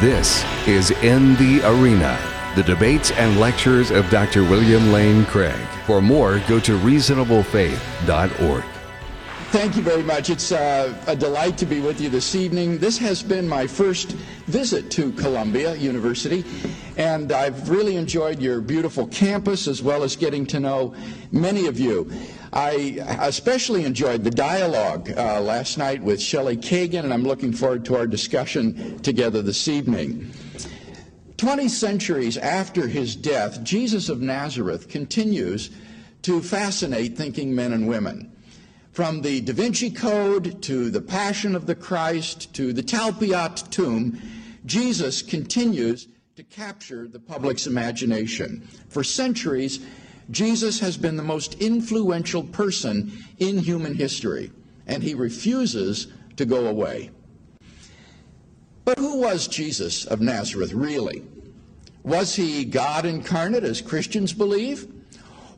This 0.00 0.42
is 0.66 0.92
In 1.02 1.36
the 1.36 1.60
Arena, 1.62 2.18
the 2.56 2.62
debates 2.62 3.10
and 3.10 3.38
lectures 3.38 3.90
of 3.90 4.08
Dr. 4.08 4.44
William 4.44 4.92
Lane 4.92 5.26
Craig. 5.26 5.60
For 5.84 6.00
more, 6.00 6.38
go 6.48 6.58
to 6.58 6.78
reasonablefaith.org. 6.78 8.79
Thank 9.50 9.74
you 9.74 9.82
very 9.82 10.04
much. 10.04 10.30
It's 10.30 10.52
uh, 10.52 10.94
a 11.08 11.16
delight 11.16 11.58
to 11.58 11.66
be 11.66 11.80
with 11.80 12.00
you 12.00 12.08
this 12.08 12.36
evening. 12.36 12.78
This 12.78 12.96
has 12.98 13.20
been 13.20 13.48
my 13.48 13.66
first 13.66 14.12
visit 14.46 14.92
to 14.92 15.10
Columbia 15.10 15.74
University, 15.74 16.44
and 16.96 17.32
I've 17.32 17.68
really 17.68 17.96
enjoyed 17.96 18.40
your 18.40 18.60
beautiful 18.60 19.08
campus 19.08 19.66
as 19.66 19.82
well 19.82 20.04
as 20.04 20.14
getting 20.14 20.46
to 20.46 20.60
know 20.60 20.94
many 21.32 21.66
of 21.66 21.80
you. 21.80 22.12
I 22.52 23.00
especially 23.22 23.84
enjoyed 23.84 24.22
the 24.22 24.30
dialogue 24.30 25.10
uh, 25.16 25.40
last 25.40 25.78
night 25.78 26.00
with 26.00 26.22
Shelley 26.22 26.56
Kagan, 26.56 27.02
and 27.02 27.12
I'm 27.12 27.24
looking 27.24 27.52
forward 27.52 27.84
to 27.86 27.96
our 27.96 28.06
discussion 28.06 29.00
together 29.00 29.42
this 29.42 29.66
evening. 29.66 30.30
Twenty 31.38 31.66
centuries 31.66 32.38
after 32.38 32.86
his 32.86 33.16
death, 33.16 33.64
Jesus 33.64 34.10
of 34.10 34.20
Nazareth 34.20 34.88
continues 34.88 35.70
to 36.22 36.40
fascinate 36.40 37.16
thinking 37.16 37.52
men 37.52 37.72
and 37.72 37.88
women. 37.88 38.30
From 38.92 39.22
the 39.22 39.40
Da 39.40 39.52
Vinci 39.52 39.88
Code 39.88 40.60
to 40.62 40.90
the 40.90 41.00
Passion 41.00 41.54
of 41.54 41.66
the 41.66 41.76
Christ 41.76 42.52
to 42.54 42.72
the 42.72 42.82
Talpiot 42.82 43.62
tomb, 43.70 44.20
Jesus 44.66 45.22
continues 45.22 46.08
to 46.34 46.42
capture 46.42 47.06
the 47.06 47.20
public's 47.20 47.68
imagination. 47.68 48.66
For 48.88 49.04
centuries, 49.04 49.78
Jesus 50.32 50.80
has 50.80 50.96
been 50.96 51.16
the 51.16 51.22
most 51.22 51.54
influential 51.60 52.42
person 52.42 53.12
in 53.38 53.58
human 53.58 53.94
history, 53.94 54.50
and 54.88 55.04
he 55.04 55.14
refuses 55.14 56.08
to 56.36 56.44
go 56.44 56.66
away. 56.66 57.10
But 58.84 58.98
who 58.98 59.20
was 59.20 59.46
Jesus 59.46 60.04
of 60.04 60.20
Nazareth 60.20 60.72
really? 60.72 61.22
Was 62.02 62.34
he 62.34 62.64
God 62.64 63.06
incarnate, 63.06 63.62
as 63.62 63.80
Christians 63.80 64.32
believe? 64.32 64.92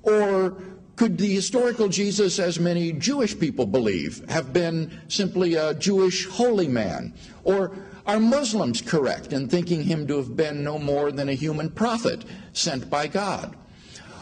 Or 0.02 0.62
could 1.02 1.18
the 1.18 1.34
historical 1.34 1.88
Jesus, 1.88 2.38
as 2.38 2.60
many 2.60 2.92
Jewish 2.92 3.36
people 3.36 3.66
believe, 3.66 4.24
have 4.30 4.52
been 4.52 5.00
simply 5.08 5.56
a 5.56 5.74
Jewish 5.74 6.28
holy 6.28 6.68
man? 6.68 7.12
Or 7.42 7.76
are 8.06 8.20
Muslims 8.20 8.80
correct 8.80 9.32
in 9.32 9.48
thinking 9.48 9.82
him 9.82 10.06
to 10.06 10.16
have 10.18 10.36
been 10.36 10.62
no 10.62 10.78
more 10.78 11.10
than 11.10 11.28
a 11.28 11.34
human 11.34 11.70
prophet 11.70 12.24
sent 12.52 12.88
by 12.88 13.08
God? 13.08 13.56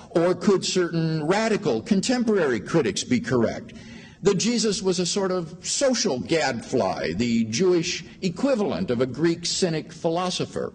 Or 0.09 0.35
could 0.35 0.65
certain 0.65 1.27
radical 1.27 1.83
contemporary 1.83 2.61
critics 2.61 3.05
be 3.05 3.21
correct? 3.21 3.75
That 4.23 4.39
Jesus 4.39 4.81
was 4.81 4.99
a 4.99 5.05
sort 5.05 5.33
of 5.33 5.59
social 5.61 6.19
gadfly, 6.19 7.13
the 7.13 7.45
Jewish 7.45 8.07
equivalent 8.23 8.91
of 8.91 9.03
a 9.03 9.07
Greek 9.07 9.45
cynic 9.45 9.93
philosopher. 9.93 10.73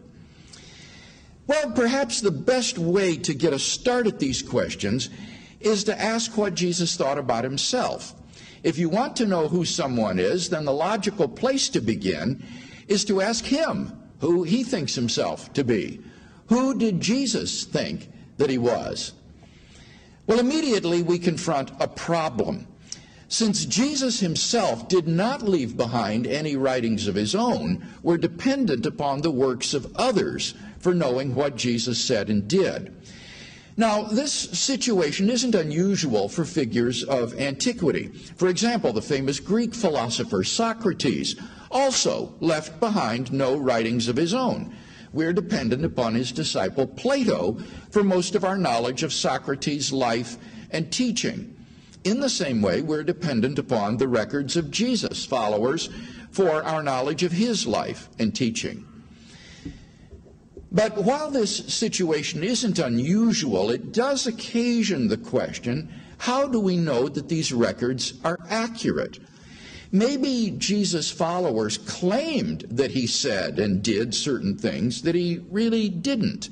Well, 1.48 1.72
perhaps 1.72 2.22
the 2.22 2.30
best 2.30 2.78
way 2.78 3.18
to 3.18 3.34
get 3.34 3.54
a 3.54 3.60
start 3.60 4.06
at 4.06 4.20
these 4.20 4.44
questions 4.44 5.10
is 5.66 5.84
to 5.86 6.02
ask 6.02 6.38
what 6.38 6.54
Jesus 6.54 6.96
thought 6.96 7.18
about 7.18 7.44
himself. 7.44 8.14
If 8.64 8.78
you 8.78 8.90
want 8.90 9.16
to 9.18 9.26
know 9.26 9.48
who 9.48 9.66
someone 9.66 10.20
is, 10.20 10.50
then 10.50 10.66
the 10.66 10.74
logical 10.74 11.28
place 11.28 11.70
to 11.70 11.82
begin 11.82 12.44
is 12.88 13.06
to 13.06 13.22
ask 13.22 13.46
him 13.46 13.92
who 14.20 14.44
he 14.44 14.64
thinks 14.64 14.96
himself 14.96 15.52
to 15.54 15.64
be. 15.64 16.02
Who 16.48 16.78
did 16.78 17.02
Jesus 17.02 17.64
think 17.64 18.10
that 18.38 18.50
he 18.50 18.58
was? 18.58 19.14
Well, 20.28 20.40
immediately 20.40 21.04
we 21.04 21.20
confront 21.20 21.72
a 21.80 21.88
problem. 21.88 22.68
Since 23.28 23.66
Jesus 23.66 24.20
himself 24.20 24.88
did 24.88 25.08
not 25.08 25.42
leave 25.42 25.76
behind 25.76 26.28
any 26.28 26.56
writings 26.56 27.08
of 27.08 27.16
his 27.16 27.34
own, 27.34 27.86
we're 28.04 28.18
dependent 28.18 28.86
upon 28.86 29.22
the 29.22 29.32
works 29.32 29.74
of 29.74 29.96
others 29.96 30.54
for 30.80 30.94
knowing 30.94 31.34
what 31.34 31.56
Jesus 31.56 32.04
said 32.04 32.30
and 32.30 32.48
did. 32.48 32.96
Now, 33.78 34.04
this 34.04 34.32
situation 34.32 35.30
isn't 35.30 35.54
unusual 35.54 36.30
for 36.30 36.46
figures 36.46 37.04
of 37.04 37.38
antiquity. 37.40 38.08
For 38.38 38.48
example, 38.48 38.94
the 38.94 39.02
famous 39.02 39.40
Greek 39.40 39.76
philosopher 39.76 40.44
Socrates 40.44 41.36
also 41.70 42.36
left 42.40 42.80
behind 42.80 43.34
no 43.34 43.58
writings 43.58 44.08
of 44.08 44.16
his 44.16 44.34
own 44.34 44.74
we're 45.16 45.34
dependent 45.34 45.86
upon 45.86 46.14
his 46.14 46.34
disciple 46.34 46.86
Plato 46.86 47.58
for 47.90 48.04
most 48.04 48.36
of 48.36 48.44
our 48.44 48.58
knowledge 48.58 49.02
of 49.02 49.14
Socrates' 49.14 49.94
life 49.94 50.38
and 50.72 50.92
teaching. 50.92 51.56
In 52.04 52.20
the 52.20 52.30
same 52.30 52.62
way, 52.62 52.82
we're 52.82 53.04
dependent 53.04 53.58
upon 53.58 53.96
the 53.96 54.10
records 54.10 54.58
of 54.58 54.70
Jesus' 54.70 55.26
followers 55.26 55.90
for 56.32 56.62
our 56.64 56.84
knowledge 56.84 57.24
of 57.24 57.32
his 57.32 57.66
life 57.66 58.10
and 58.20 58.36
teaching. 58.36 58.86
But 60.76 60.98
while 60.98 61.32
this 61.32 61.56
situation 61.74 62.44
isn't 62.44 62.80
unusual, 62.80 63.70
it 63.72 63.94
does 63.94 64.28
occasion 64.28 65.08
the 65.08 65.16
question 65.16 65.90
how 66.18 66.48
do 66.48 66.60
we 66.60 66.76
know 66.76 67.08
that 67.08 67.30
these 67.30 67.54
records 67.54 68.14
are 68.26 68.40
accurate? 68.50 69.20
Maybe 69.92 70.54
Jesus' 70.58 71.10
followers 71.10 71.78
claimed 71.78 72.66
that 72.70 72.92
he 72.92 73.08
said 73.08 73.58
and 73.58 73.82
did 73.82 74.14
certain 74.14 74.58
things 74.58 75.04
that 75.04 75.16
he 75.16 75.40
really 75.50 75.88
didn't. 75.88 76.50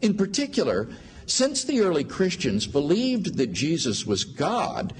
In 0.00 0.14
particular, 0.14 0.88
since 1.26 1.62
the 1.62 1.80
early 1.80 2.04
Christians 2.04 2.66
believed 2.66 3.36
that 3.36 3.52
Jesus 3.52 4.06
was 4.06 4.24
God, 4.24 4.94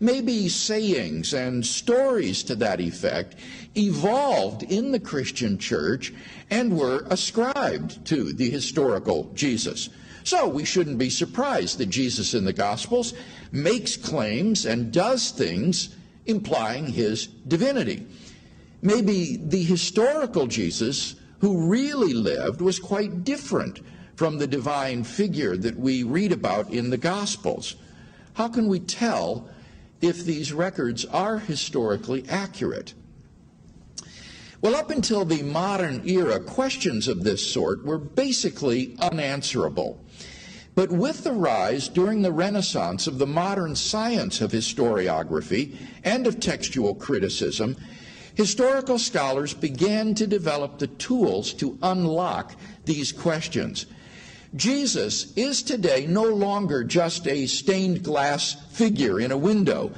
maybe 0.00 0.48
sayings 0.48 1.32
and 1.32 1.64
stories 1.64 2.42
to 2.44 2.54
that 2.56 2.80
effect 2.80 3.36
evolved 3.76 4.62
in 4.62 4.92
the 4.92 5.00
Christian 5.00 5.58
church 5.58 6.12
and 6.50 6.76
were 6.76 7.06
ascribed 7.10 8.04
to 8.06 8.32
the 8.32 8.50
historical 8.50 9.30
Jesus. 9.34 9.88
So 10.24 10.48
we 10.48 10.64
shouldn't 10.64 10.98
be 10.98 11.10
surprised 11.10 11.78
that 11.78 11.86
Jesus 11.86 12.34
in 12.34 12.44
the 12.44 12.52
Gospels 12.52 13.14
makes 13.52 13.96
claims 13.96 14.66
and 14.66 14.92
does 14.92 15.30
things 15.30 15.94
implying 16.26 16.88
his 16.88 17.26
divinity. 17.26 18.06
Maybe 18.82 19.36
the 19.36 19.62
historical 19.62 20.46
Jesus 20.46 21.14
who 21.40 21.68
really 21.68 22.12
lived 22.12 22.60
was 22.60 22.78
quite 22.78 23.24
different 23.24 23.80
from 24.16 24.38
the 24.38 24.46
divine 24.46 25.04
figure 25.04 25.56
that 25.56 25.78
we 25.78 26.02
read 26.02 26.32
about 26.32 26.70
in 26.72 26.90
the 26.90 26.96
Gospels. 26.96 27.76
How 28.34 28.48
can 28.48 28.66
we 28.66 28.80
tell 28.80 29.48
if 30.00 30.24
these 30.24 30.52
records 30.52 31.04
are 31.06 31.38
historically 31.38 32.24
accurate? 32.28 32.94
Well, 34.60 34.74
up 34.74 34.90
until 34.90 35.24
the 35.24 35.42
modern 35.42 36.08
era, 36.08 36.40
questions 36.40 37.08
of 37.08 37.24
this 37.24 37.46
sort 37.46 37.84
were 37.84 37.98
basically 37.98 38.96
unanswerable. 38.98 40.00
But 40.74 40.90
with 40.90 41.24
the 41.24 41.32
rise 41.32 41.88
during 41.88 42.22
the 42.22 42.32
Renaissance 42.32 43.06
of 43.06 43.18
the 43.18 43.26
modern 43.26 43.76
science 43.76 44.40
of 44.40 44.52
historiography 44.52 45.76
and 46.04 46.26
of 46.26 46.40
textual 46.40 46.94
criticism, 46.94 47.76
historical 48.34 48.98
scholars 48.98 49.54
began 49.54 50.14
to 50.14 50.26
develop 50.26 50.78
the 50.78 50.86
tools 50.86 51.54
to 51.54 51.78
unlock 51.82 52.54
these 52.84 53.10
questions. 53.12 53.86
Jesus 54.54 55.32
is 55.36 55.62
today 55.62 56.06
no 56.06 56.24
longer 56.24 56.84
just 56.84 57.26
a 57.26 57.46
stained 57.46 58.02
glass 58.02 58.54
figure 58.70 59.20
in 59.20 59.32
a 59.32 59.36
window, 59.36 59.92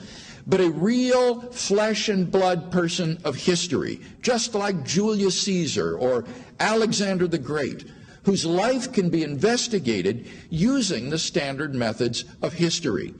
but 0.46 0.60
a 0.60 0.70
real 0.70 1.40
flesh 1.52 2.08
and 2.08 2.30
blood 2.30 2.72
person 2.72 3.18
of 3.24 3.36
history, 3.36 4.00
just 4.22 4.54
like 4.54 4.84
Julius 4.84 5.42
Caesar 5.42 5.96
or 5.98 6.24
Alexander 6.58 7.26
the 7.26 7.38
Great 7.38 7.84
whose 8.28 8.44
life 8.44 8.92
can 8.92 9.08
be 9.08 9.22
investigated 9.22 10.26
using 10.50 11.08
the 11.08 11.18
standard 11.18 11.74
methods 11.74 12.26
of 12.42 12.52
history. 12.52 13.14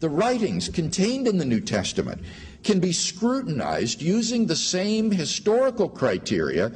The 0.00 0.08
writings 0.08 0.70
contained 0.70 1.28
in 1.28 1.36
the 1.36 1.44
New 1.44 1.60
Testament 1.60 2.22
can 2.62 2.80
be 2.80 2.90
scrutinized 2.90 4.00
using 4.00 4.46
the 4.46 4.56
same 4.56 5.10
historical 5.10 5.86
criteria 5.86 6.72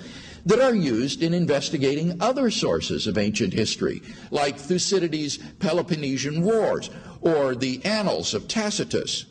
that 0.49 0.61
are 0.61 0.75
used 0.75 1.23
in 1.23 1.35
investigating 1.35 2.23
other 2.23 2.51
sources 2.51 3.07
of 3.07 3.19
ancient 3.19 3.53
history, 3.53 4.01
like 4.31 4.59
Thucydides' 4.59 5.37
Peloponnesian 5.59 6.43
Wars 6.43 6.89
or 7.21 7.55
the 7.55 7.85
Annals 7.85 8.33
of 8.33 8.49
Tacitus. 8.49 9.27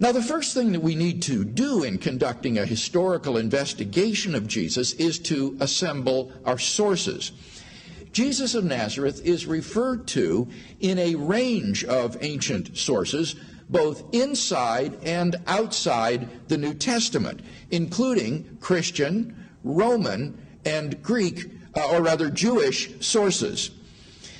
Now, 0.00 0.10
the 0.10 0.20
first 0.20 0.52
thing 0.52 0.72
that 0.72 0.82
we 0.82 0.96
need 0.96 1.22
to 1.22 1.44
do 1.44 1.84
in 1.84 1.98
conducting 1.98 2.58
a 2.58 2.66
historical 2.66 3.36
investigation 3.36 4.34
of 4.34 4.48
Jesus 4.48 4.94
is 4.94 5.20
to 5.20 5.56
assemble 5.60 6.32
our 6.44 6.58
sources. 6.58 7.30
Jesus 8.10 8.56
of 8.56 8.64
Nazareth 8.64 9.24
is 9.24 9.46
referred 9.46 10.08
to 10.08 10.48
in 10.80 10.98
a 10.98 11.14
range 11.14 11.84
of 11.84 12.16
ancient 12.20 12.76
sources, 12.76 13.36
both 13.68 14.14
inside 14.14 14.98
and 15.02 15.36
outside 15.46 16.48
the 16.48 16.58
New 16.58 16.74
Testament, 16.74 17.40
including 17.70 18.58
Christian, 18.60 19.46
Roman, 19.64 20.38
and 20.64 21.02
Greek, 21.02 21.50
uh, 21.74 21.90
or 21.90 22.02
rather 22.02 22.30
Jewish 22.30 23.04
sources. 23.04 23.70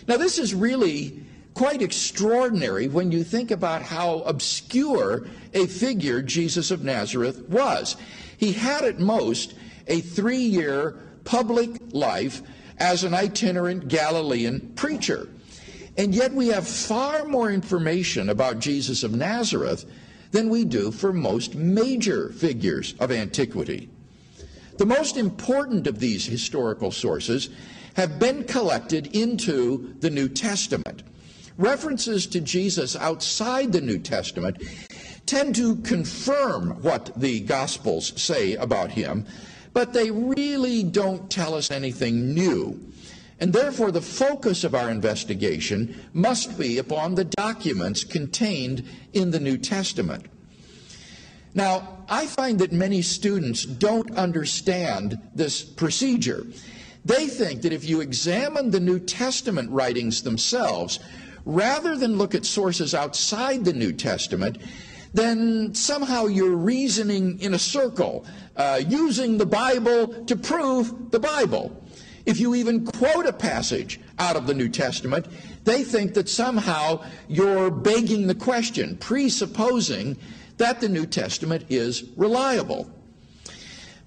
Now, 0.06 0.16
this 0.16 0.38
is 0.38 0.54
really 0.54 1.24
quite 1.54 1.82
extraordinary 1.82 2.86
when 2.86 3.10
you 3.10 3.24
think 3.24 3.50
about 3.50 3.82
how 3.82 4.20
obscure 4.20 5.26
a 5.54 5.66
figure 5.66 6.22
Jesus 6.22 6.70
of 6.70 6.84
Nazareth 6.84 7.48
was. 7.48 7.96
He 8.36 8.52
had 8.52 8.84
at 8.84 9.00
most 9.00 9.54
a 9.86 10.00
three 10.00 10.36
year 10.36 10.98
public 11.24 11.80
life 11.92 12.42
as 12.78 13.04
an 13.04 13.14
itinerant 13.14 13.88
Galilean 13.88 14.72
preacher. 14.76 15.28
And 15.98 16.14
yet 16.14 16.32
we 16.32 16.48
have 16.48 16.68
far 16.68 17.24
more 17.24 17.50
information 17.50 18.28
about 18.28 18.58
Jesus 18.58 19.02
of 19.02 19.14
Nazareth 19.14 19.84
than 20.30 20.50
we 20.50 20.64
do 20.64 20.90
for 20.90 21.12
most 21.12 21.54
major 21.54 22.30
figures 22.30 22.94
of 23.00 23.10
antiquity. 23.10 23.88
The 24.76 24.86
most 24.86 25.16
important 25.16 25.86
of 25.86 25.98
these 25.98 26.26
historical 26.26 26.90
sources 26.90 27.48
have 27.94 28.18
been 28.18 28.44
collected 28.44 29.16
into 29.16 29.94
the 30.00 30.10
New 30.10 30.28
Testament. 30.28 31.02
References 31.56 32.26
to 32.26 32.40
Jesus 32.42 32.94
outside 32.94 33.72
the 33.72 33.80
New 33.80 33.98
Testament 33.98 34.62
tend 35.24 35.54
to 35.56 35.76
confirm 35.76 36.82
what 36.82 37.18
the 37.18 37.40
Gospels 37.40 38.12
say 38.20 38.54
about 38.56 38.90
him, 38.90 39.24
but 39.72 39.94
they 39.94 40.10
really 40.10 40.82
don't 40.82 41.30
tell 41.30 41.54
us 41.54 41.70
anything 41.70 42.34
new. 42.34 42.78
And 43.38 43.52
therefore, 43.52 43.90
the 43.90 44.00
focus 44.00 44.64
of 44.64 44.74
our 44.74 44.90
investigation 44.90 46.00
must 46.12 46.58
be 46.58 46.78
upon 46.78 47.14
the 47.14 47.24
documents 47.24 48.02
contained 48.02 48.84
in 49.12 49.30
the 49.30 49.40
New 49.40 49.58
Testament. 49.58 50.26
Now, 51.54 52.04
I 52.08 52.26
find 52.26 52.58
that 52.58 52.72
many 52.72 53.02
students 53.02 53.64
don't 53.64 54.10
understand 54.16 55.18
this 55.34 55.62
procedure. 55.62 56.46
They 57.04 57.28
think 57.28 57.62
that 57.62 57.72
if 57.72 57.84
you 57.84 58.00
examine 58.00 58.70
the 58.70 58.80
New 58.80 58.98
Testament 58.98 59.70
writings 59.70 60.22
themselves, 60.22 60.98
rather 61.44 61.96
than 61.96 62.18
look 62.18 62.34
at 62.34 62.44
sources 62.44 62.94
outside 62.94 63.64
the 63.64 63.72
New 63.72 63.92
Testament, 63.92 64.58
then 65.14 65.74
somehow 65.74 66.26
you're 66.26 66.56
reasoning 66.56 67.40
in 67.40 67.54
a 67.54 67.58
circle, 67.58 68.26
uh, 68.56 68.82
using 68.86 69.38
the 69.38 69.46
Bible 69.46 70.24
to 70.24 70.36
prove 70.36 71.10
the 71.10 71.20
Bible. 71.20 71.82
If 72.26 72.40
you 72.40 72.56
even 72.56 72.84
quote 72.84 73.24
a 73.24 73.32
passage 73.32 74.00
out 74.18 74.34
of 74.34 74.48
the 74.48 74.54
New 74.54 74.68
Testament, 74.68 75.26
they 75.64 75.84
think 75.84 76.14
that 76.14 76.28
somehow 76.28 77.04
you're 77.28 77.70
begging 77.70 78.26
the 78.26 78.34
question, 78.34 78.96
presupposing 78.96 80.16
that 80.58 80.80
the 80.80 80.88
New 80.88 81.06
Testament 81.06 81.66
is 81.68 82.04
reliable. 82.16 82.90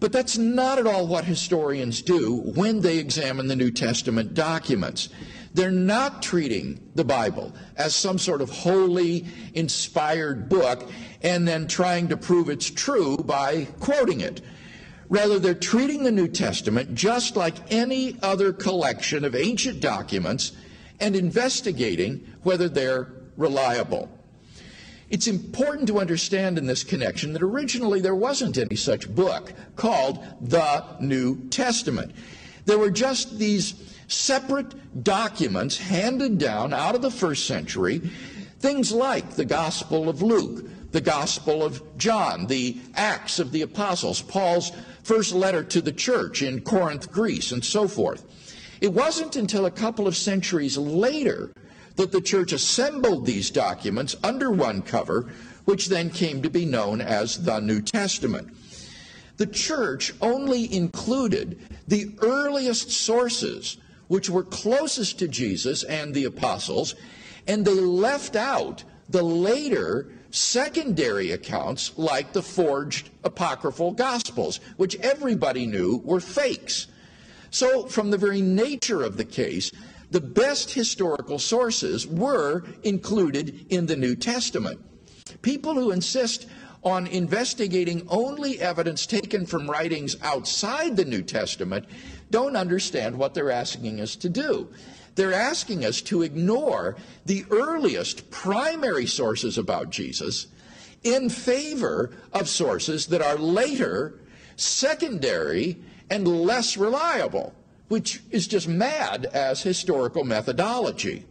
But 0.02 0.12
that's 0.12 0.38
not 0.38 0.80
at 0.80 0.88
all 0.88 1.08
what 1.08 1.26
historians 1.26 2.02
do 2.02 2.38
when 2.56 2.82
they 2.82 2.98
examine 2.98 3.48
the 3.48 3.56
New 3.56 3.72
Testament 3.72 4.34
documents. 4.34 5.10
They're 5.54 5.72
not 5.72 6.22
treating 6.22 6.80
the 6.96 7.04
Bible 7.04 7.54
as 7.76 7.96
some 7.96 8.18
sort 8.18 8.42
of 8.42 8.50
holy, 8.50 9.26
inspired 9.54 10.48
book 10.48 10.90
and 11.22 11.48
then 11.48 11.68
trying 11.68 12.10
to 12.10 12.18
prove 12.18 12.50
it's 12.50 12.70
true 12.70 13.18
by 13.18 13.66
quoting 13.80 14.22
it. 14.22 14.42
Rather, 15.10 15.40
they're 15.40 15.56
treating 15.56 16.04
the 16.04 16.12
New 16.12 16.28
Testament 16.28 16.94
just 16.94 17.36
like 17.36 17.72
any 17.72 18.16
other 18.22 18.54
collection 18.54 19.26
of 19.26 19.36
ancient 19.36 19.80
documents 19.80 20.52
and 21.00 21.16
investigating 21.16 22.28
whether 22.44 22.70
they're 22.70 23.12
reliable. 23.36 24.10
It's 25.10 25.28
important 25.28 25.88
to 25.88 26.00
understand 26.00 26.60
in 26.60 26.68
this 26.68 26.84
connection 26.84 27.34
that 27.34 27.42
originally 27.42 28.00
there 28.00 28.16
wasn't 28.16 28.60
any 28.60 28.76
such 28.76 29.14
book 29.14 29.54
called 29.76 30.24
the 30.40 30.86
New 31.00 31.48
Testament. 31.50 32.14
There 32.66 32.78
were 32.78 32.92
just 32.92 33.40
these 33.40 33.74
separate 34.08 35.04
documents 35.04 35.78
handed 35.78 36.38
down 36.38 36.74
out 36.74 36.94
of 36.94 37.02
the 37.02 37.10
first 37.10 37.48
century, 37.48 38.00
things 38.60 38.92
like 38.92 39.32
the 39.32 39.46
Gospel 39.46 40.10
of 40.10 40.22
Luke, 40.22 40.66
the 40.92 41.02
Gospel 41.02 41.64
of 41.64 41.98
John, 41.98 42.48
the 42.48 42.78
Acts 42.96 43.40
of 43.40 43.52
the 43.52 43.62
Apostles, 43.62 44.22
Paul's 44.22 44.72
first 45.04 45.34
letter 45.34 45.64
to 45.64 45.82
the 45.82 45.92
church 45.92 46.42
in 46.42 46.62
Corinth, 46.62 47.12
Greece, 47.12 47.52
and 47.52 47.64
so 47.64 47.88
forth. 47.88 48.26
It 48.82 48.94
wasn't 48.94 49.36
until 49.36 49.66
a 49.66 49.72
couple 49.72 50.08
of 50.08 50.16
centuries 50.16 50.78
later 50.78 51.52
that 51.96 52.12
the 52.12 52.22
church 52.22 52.54
assembled 52.54 53.26
these 53.26 53.52
documents 53.52 54.16
under 54.24 54.50
one 54.52 54.82
cover, 54.82 55.32
which 55.66 55.90
then 55.90 56.10
came 56.10 56.42
to 56.42 56.50
be 56.50 56.66
known 56.66 57.02
as 57.02 57.44
the 57.44 57.60
New 57.60 57.82
Testament. 57.82 58.50
The 59.38 59.48
church 59.48 60.14
only 60.22 60.74
included 60.74 61.60
the 61.88 62.16
earliest 62.22 62.90
sources 62.90 63.78
which 64.08 64.30
were 64.30 64.44
closest 64.44 65.20
to 65.20 65.28
Jesus 65.28 65.84
and 65.84 66.14
the 66.14 66.26
apostles, 66.26 66.96
and 67.48 67.64
they 67.64 67.74
left 67.74 68.36
out 68.36 68.84
the 69.10 69.24
later 69.24 70.12
secondary 70.32 71.32
accounts 71.32 71.98
like 71.98 72.34
the 72.34 72.42
forged 72.42 73.10
apocryphal 73.24 73.92
gospels, 73.92 74.60
which 74.78 74.96
everybody 74.98 75.66
knew 75.66 76.02
were 76.04 76.20
fakes. 76.20 76.88
So, 77.52 77.88
from 77.88 78.12
the 78.12 78.18
very 78.18 78.42
nature 78.42 79.02
of 79.02 79.18
the 79.18 79.26
case, 79.26 79.72
the 80.12 80.22
best 80.22 80.72
historical 80.72 81.40
sources 81.40 82.08
were 82.08 82.64
included 82.84 83.66
in 83.70 83.86
the 83.86 83.96
New 83.96 84.16
Testament. 84.16 84.80
People 85.42 85.74
who 85.74 85.92
insist 85.92 86.48
on 86.84 87.08
investigating 87.08 88.08
only 88.10 88.60
evidence 88.60 89.06
taken 89.06 89.46
from 89.46 89.70
writings 89.70 90.16
outside 90.22 90.96
the 90.96 91.06
New 91.06 91.22
Testament 91.22 91.86
don't 92.32 92.56
understand 92.56 93.18
what 93.18 93.34
they're 93.34 93.52
asking 93.52 94.00
us 94.00 94.16
to 94.16 94.30
do. 94.30 94.70
They're 95.20 95.34
asking 95.34 95.84
us 95.84 96.00
to 96.04 96.22
ignore 96.22 96.96
the 97.26 97.44
earliest 97.52 98.32
primary 98.32 99.06
sources 99.06 99.58
about 99.58 99.90
Jesus 99.90 100.48
in 101.04 101.30
favor 101.30 102.12
of 102.32 102.48
sources 102.48 103.08
that 103.08 103.22
are 103.22 103.36
later, 103.36 104.18
secondary, 104.56 105.76
and 106.10 106.26
less 106.26 106.78
reliable 106.78 107.54
which 107.90 108.22
is 108.32 108.48
just 108.48 108.70
mad 108.70 109.26
as 109.26 109.62
historical 109.62 110.24
methodology. 110.24 111.26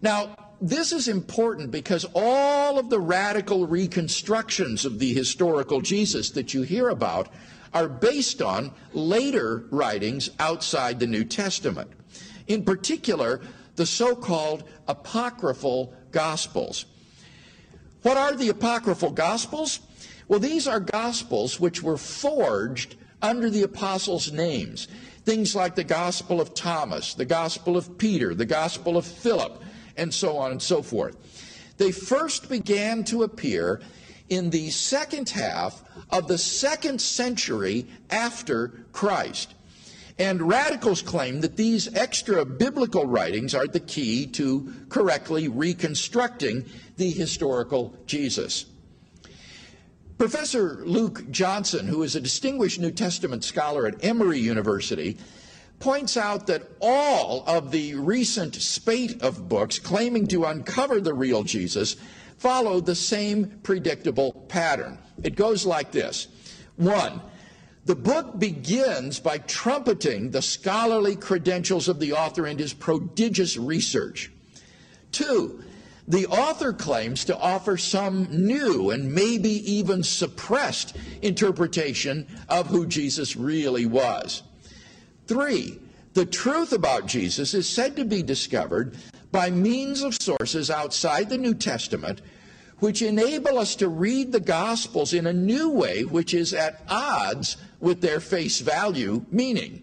Now, 0.00 0.36
this 0.60 0.92
is 0.92 1.08
important 1.08 1.72
because 1.72 2.06
all 2.14 2.78
of 2.78 2.90
the 2.90 3.00
radical 3.00 3.66
reconstructions 3.66 4.84
of 4.84 5.00
the 5.00 5.12
historical 5.12 5.80
Jesus 5.80 6.30
that 6.30 6.54
you 6.54 6.62
hear 6.62 6.90
about 6.90 7.28
are 7.74 7.88
based 7.88 8.40
on 8.40 8.70
later 8.92 9.64
writings 9.70 10.30
outside 10.38 11.00
the 11.00 11.08
New 11.08 11.24
Testament. 11.24 11.90
In 12.48 12.64
particular, 12.64 13.40
the 13.76 13.86
so 13.86 14.16
called 14.16 14.64
apocryphal 14.88 15.94
Gospels. 16.10 16.86
What 18.02 18.16
are 18.16 18.34
the 18.34 18.48
apocryphal 18.48 19.10
Gospels? 19.10 19.80
Well, 20.26 20.40
these 20.40 20.66
are 20.66 20.80
Gospels 20.80 21.60
which 21.60 21.82
were 21.82 21.96
forged 21.96 22.96
under 23.22 23.50
the 23.50 23.62
apostles' 23.62 24.32
names. 24.32 24.88
Things 25.24 25.54
like 25.54 25.74
the 25.74 25.84
Gospel 25.84 26.40
of 26.40 26.54
Thomas, 26.54 27.14
the 27.14 27.24
Gospel 27.24 27.76
of 27.76 27.98
Peter, 27.98 28.34
the 28.34 28.46
Gospel 28.46 28.96
of 28.96 29.04
Philip, 29.04 29.62
and 29.96 30.12
so 30.12 30.38
on 30.38 30.50
and 30.50 30.62
so 30.62 30.82
forth. 30.82 31.16
They 31.76 31.92
first 31.92 32.48
began 32.48 33.04
to 33.04 33.22
appear 33.22 33.80
in 34.28 34.50
the 34.50 34.70
second 34.70 35.28
half 35.30 35.82
of 36.10 36.28
the 36.28 36.38
second 36.38 37.00
century 37.00 37.86
after 38.10 38.84
Christ. 38.92 39.54
And 40.18 40.42
radicals 40.42 41.00
claim 41.00 41.40
that 41.42 41.56
these 41.56 41.94
extra 41.94 42.44
biblical 42.44 43.06
writings 43.06 43.54
are 43.54 43.68
the 43.68 43.80
key 43.80 44.26
to 44.28 44.72
correctly 44.88 45.46
reconstructing 45.46 46.64
the 46.96 47.10
historical 47.10 47.94
Jesus. 48.06 48.66
Professor 50.18 50.82
Luke 50.84 51.30
Johnson, 51.30 51.86
who 51.86 52.02
is 52.02 52.16
a 52.16 52.20
distinguished 52.20 52.80
New 52.80 52.90
Testament 52.90 53.44
scholar 53.44 53.86
at 53.86 54.04
Emory 54.04 54.40
University, 54.40 55.16
points 55.78 56.16
out 56.16 56.48
that 56.48 56.62
all 56.80 57.44
of 57.46 57.70
the 57.70 57.94
recent 57.94 58.56
spate 58.56 59.22
of 59.22 59.48
books 59.48 59.78
claiming 59.78 60.26
to 60.26 60.44
uncover 60.44 61.00
the 61.00 61.14
real 61.14 61.44
Jesus 61.44 61.94
follow 62.36 62.80
the 62.80 62.96
same 62.96 63.60
predictable 63.62 64.32
pattern. 64.48 64.98
It 65.22 65.36
goes 65.36 65.64
like 65.64 65.92
this 65.92 66.26
one, 66.74 67.20
the 67.88 67.96
book 67.96 68.38
begins 68.38 69.18
by 69.18 69.38
trumpeting 69.38 70.30
the 70.30 70.42
scholarly 70.42 71.16
credentials 71.16 71.88
of 71.88 71.98
the 71.98 72.12
author 72.12 72.44
and 72.44 72.60
his 72.60 72.74
prodigious 72.74 73.56
research. 73.56 74.30
Two, 75.10 75.64
the 76.06 76.26
author 76.26 76.74
claims 76.74 77.24
to 77.24 77.38
offer 77.38 77.78
some 77.78 78.28
new 78.30 78.90
and 78.90 79.14
maybe 79.14 79.48
even 79.72 80.02
suppressed 80.02 80.98
interpretation 81.22 82.26
of 82.50 82.66
who 82.66 82.84
Jesus 82.84 83.36
really 83.36 83.86
was. 83.86 84.42
Three, 85.26 85.78
the 86.12 86.26
truth 86.26 86.74
about 86.74 87.06
Jesus 87.06 87.54
is 87.54 87.66
said 87.66 87.96
to 87.96 88.04
be 88.04 88.22
discovered 88.22 88.98
by 89.32 89.48
means 89.48 90.02
of 90.02 90.14
sources 90.20 90.70
outside 90.70 91.30
the 91.30 91.38
New 91.38 91.54
Testament 91.54 92.20
which 92.80 93.02
enable 93.02 93.58
us 93.58 93.74
to 93.76 93.88
read 93.88 94.32
the 94.32 94.40
Gospels 94.40 95.12
in 95.12 95.26
a 95.26 95.32
new 95.32 95.70
way 95.70 96.04
which 96.04 96.34
is 96.34 96.54
at 96.54 96.82
odds 96.88 97.56
with 97.80 98.00
their 98.00 98.20
face 98.20 98.60
value 98.60 99.24
meaning. 99.30 99.82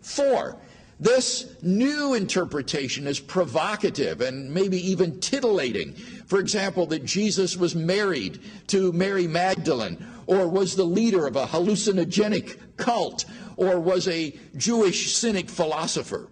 Four, 0.00 0.56
this 0.98 1.54
new 1.62 2.14
interpretation 2.14 3.06
is 3.06 3.20
provocative 3.20 4.22
and 4.22 4.52
maybe 4.52 4.78
even 4.90 5.20
titillating. 5.20 5.92
For 5.92 6.38
example, 6.38 6.86
that 6.86 7.04
Jesus 7.04 7.56
was 7.56 7.74
married 7.74 8.40
to 8.68 8.92
Mary 8.92 9.26
Magdalene, 9.26 10.04
or 10.26 10.48
was 10.48 10.74
the 10.74 10.84
leader 10.84 11.26
of 11.26 11.36
a 11.36 11.46
hallucinogenic 11.46 12.58
cult, 12.78 13.26
or 13.56 13.78
was 13.78 14.08
a 14.08 14.34
Jewish 14.56 15.14
cynic 15.14 15.50
philosopher. 15.50 16.28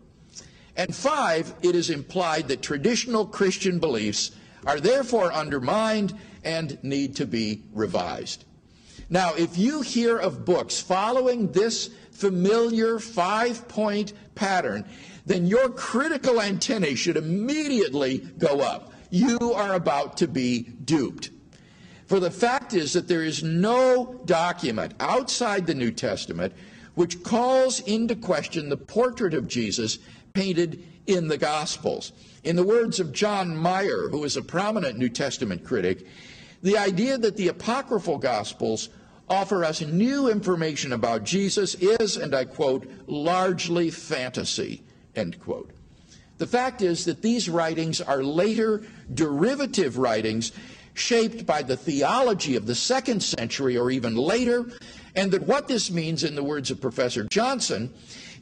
And 0.76 0.94
five, 0.94 1.54
it 1.62 1.74
is 1.74 1.90
implied 1.90 2.48
that 2.48 2.62
traditional 2.62 3.26
Christian 3.26 3.78
beliefs 3.78 4.32
are 4.66 4.80
therefore 4.80 5.32
undermined 5.32 6.14
and 6.42 6.78
need 6.82 7.16
to 7.16 7.26
be 7.26 7.62
revised. 7.72 8.44
Now, 9.10 9.34
if 9.34 9.58
you 9.58 9.82
hear 9.82 10.16
of 10.16 10.44
books 10.44 10.80
following 10.80 11.52
this 11.52 11.90
familiar 12.12 12.98
five 12.98 13.66
point 13.68 14.12
pattern, 14.34 14.84
then 15.26 15.46
your 15.46 15.68
critical 15.68 16.40
antennae 16.40 16.94
should 16.94 17.16
immediately 17.16 18.18
go 18.38 18.60
up. 18.60 18.92
You 19.10 19.52
are 19.54 19.74
about 19.74 20.16
to 20.18 20.28
be 20.28 20.62
duped. 20.62 21.30
For 22.06 22.20
the 22.20 22.30
fact 22.30 22.74
is 22.74 22.92
that 22.92 23.08
there 23.08 23.22
is 23.22 23.42
no 23.42 24.20
document 24.24 24.94
outside 25.00 25.66
the 25.66 25.74
New 25.74 25.90
Testament 25.90 26.52
which 26.94 27.22
calls 27.22 27.80
into 27.80 28.14
question 28.14 28.68
the 28.68 28.76
portrait 28.76 29.34
of 29.34 29.48
Jesus 29.48 29.98
painted 30.32 30.84
in 31.06 31.28
the 31.28 31.38
Gospels. 31.38 32.12
In 32.44 32.56
the 32.56 32.62
words 32.62 33.00
of 33.00 33.12
John 33.12 33.56
Meier, 33.56 34.10
who 34.10 34.22
is 34.24 34.36
a 34.36 34.42
prominent 34.42 34.98
New 34.98 35.08
Testament 35.08 35.64
critic, 35.64 36.06
the 36.62 36.76
idea 36.76 37.16
that 37.16 37.38
the 37.38 37.48
apocryphal 37.48 38.18
Gospels 38.18 38.90
offer 39.30 39.64
us 39.64 39.80
new 39.80 40.30
information 40.30 40.92
about 40.92 41.24
Jesus 41.24 41.74
is, 41.76 42.18
and 42.18 42.34
I 42.34 42.44
quote, 42.44 42.86
largely 43.06 43.90
fantasy, 43.90 44.82
end 45.16 45.40
quote. 45.40 45.70
The 46.36 46.46
fact 46.46 46.82
is 46.82 47.06
that 47.06 47.22
these 47.22 47.48
writings 47.48 48.02
are 48.02 48.22
later 48.22 48.82
derivative 49.14 49.96
writings 49.96 50.52
shaped 50.92 51.46
by 51.46 51.62
the 51.62 51.78
theology 51.78 52.56
of 52.56 52.66
the 52.66 52.74
second 52.74 53.22
century 53.22 53.78
or 53.78 53.90
even 53.90 54.16
later, 54.16 54.70
and 55.16 55.32
that 55.32 55.46
what 55.46 55.66
this 55.66 55.90
means, 55.90 56.24
in 56.24 56.34
the 56.34 56.44
words 56.44 56.70
of 56.70 56.80
Professor 56.80 57.26
Johnson, 57.30 57.92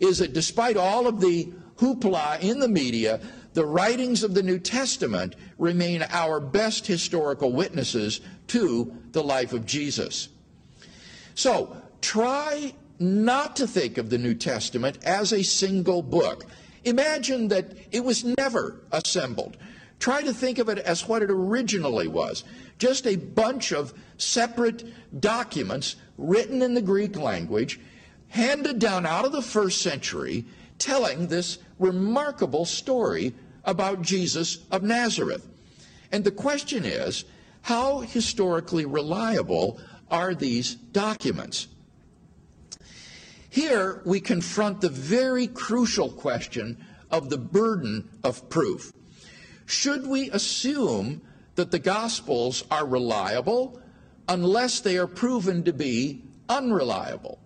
is 0.00 0.18
that 0.18 0.32
despite 0.32 0.76
all 0.76 1.06
of 1.06 1.21
the 1.21 1.52
hoopla 1.76 2.40
in 2.40 2.59
the 2.59 2.68
media, 2.68 3.21
the 3.54 3.66
writings 3.66 4.23
of 4.23 4.35
the 4.35 4.42
New 4.42 4.59
Testament 4.59 5.37
remain 5.59 6.04
our 6.11 6.40
best 6.40 6.87
historical 6.87 7.52
witnesses 7.52 8.21
to 8.49 8.97
the 9.12 9.23
life 9.23 9.52
of 9.52 9.66
Jesus. 9.66 10.28
So 11.35 11.76
try 12.00 12.75
not 12.99 13.56
to 13.56 13.66
think 13.66 13.99
of 13.99 14.11
the 14.11 14.18
New 14.18 14.35
Testament 14.35 14.99
as 15.04 15.32
a 15.32 15.42
single 15.42 16.02
book. 16.02 16.47
Imagine 16.85 17.49
that 17.49 17.73
it 17.90 18.04
was 18.04 18.25
never 18.25 18.80
assembled. 18.90 19.56
Try 19.99 20.23
to 20.23 20.35
think 20.35 20.59
of 20.59 20.68
it 20.68 20.78
as 20.78 21.06
what 21.06 21.23
it 21.23 21.30
originally 21.30 22.09
was 22.09 22.44
just 22.82 23.06
a 23.06 23.14
bunch 23.14 23.71
of 23.71 23.94
separate 24.18 24.82
documents 25.21 25.94
written 26.18 26.62
in 26.62 26.75
the 26.75 26.82
Greek 26.82 27.16
language, 27.16 27.78
handed 28.26 28.80
down 28.80 29.06
out 29.06 29.25
of 29.25 29.30
the 29.30 29.40
first 29.40 29.80
century, 29.82 30.44
telling 30.83 31.29
this 31.29 31.59
remarkable 31.79 32.65
story 32.65 33.33
about 33.65 34.03
Jesus 34.03 34.59
of 34.73 34.83
Nazareth. 34.83 35.47
And 36.11 36.25
the 36.25 36.33
question 36.33 36.85
is 36.85 37.25
how 37.62 38.01
historically 38.01 38.85
reliable 38.85 39.81
are 40.11 40.35
these 40.35 40.75
documents? 40.75 41.69
Here 43.49 44.03
we 44.05 44.21
confront 44.21 44.81
the 44.81 44.89
very 44.89 45.47
crucial 45.47 46.11
question 46.11 46.85
of 47.11 47.31
the 47.31 47.39
burden 47.39 48.09
of 48.25 48.49
proof. 48.49 48.93
Should 49.67 50.07
we 50.07 50.31
assume 50.31 51.23
that 51.55 51.71
the 51.71 51.79
Gospels 51.79 52.65
are 52.71 52.87
reliable 52.87 53.81
unless 54.29 54.81
they 54.81 54.99
are 54.99 55.07
proven 55.07 55.62
to 55.65 55.73
be 55.73 56.25
unreliable? 56.49 57.39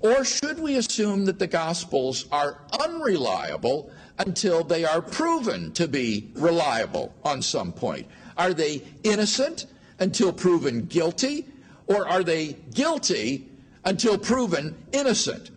Or 0.00 0.24
should 0.24 0.58
we 0.58 0.76
assume 0.76 1.24
that 1.24 1.38
the 1.38 1.46
Gospels 1.46 2.26
are 2.30 2.60
unreliable 2.80 3.90
until 4.18 4.64
they 4.64 4.84
are 4.84 5.02
proven 5.02 5.72
to 5.72 5.88
be 5.88 6.30
reliable 6.34 7.14
on 7.24 7.42
some 7.42 7.72
point? 7.72 8.06
Are 8.36 8.54
they 8.54 8.82
innocent 9.02 9.66
until 9.98 10.32
proven 10.32 10.86
guilty? 10.86 11.46
Or 11.86 12.08
are 12.08 12.22
they 12.22 12.54
guilty 12.74 13.48
until 13.84 14.18
proven 14.18 14.76
innocent? 14.92 15.50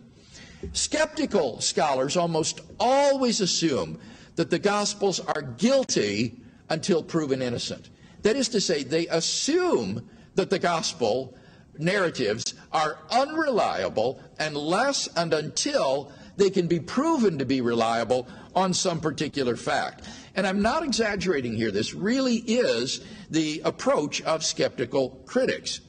Skeptical 0.72 1.60
scholars 1.60 2.16
almost 2.16 2.60
always 2.78 3.40
assume 3.40 3.98
that 4.36 4.50
the 4.50 4.58
Gospels 4.58 5.20
are 5.20 5.42
guilty 5.42 6.36
until 6.68 7.02
proven 7.02 7.42
innocent. 7.42 7.90
That 8.22 8.36
is 8.36 8.48
to 8.50 8.60
say, 8.60 8.82
they 8.82 9.06
assume 9.08 10.08
that 10.34 10.50
the 10.50 10.58
Gospel 10.58 11.34
narratives 11.80 12.54
are 12.72 12.98
unreliable 13.10 14.20
unless 14.38 15.06
and 15.16 15.32
until 15.32 16.12
they 16.36 16.50
can 16.50 16.66
be 16.66 16.80
proven 16.80 17.38
to 17.38 17.44
be 17.44 17.60
reliable 17.60 18.26
on 18.54 18.72
some 18.72 19.00
particular 19.00 19.56
fact. 19.56 20.08
And 20.34 20.46
I'm 20.46 20.62
not 20.62 20.84
exaggerating 20.84 21.54
here. 21.54 21.70
This 21.70 21.94
really 21.94 22.36
is 22.36 23.00
the 23.30 23.62
approach 23.64 24.22
of 24.22 24.44
skeptical 24.44 25.22
critics. 25.26 25.80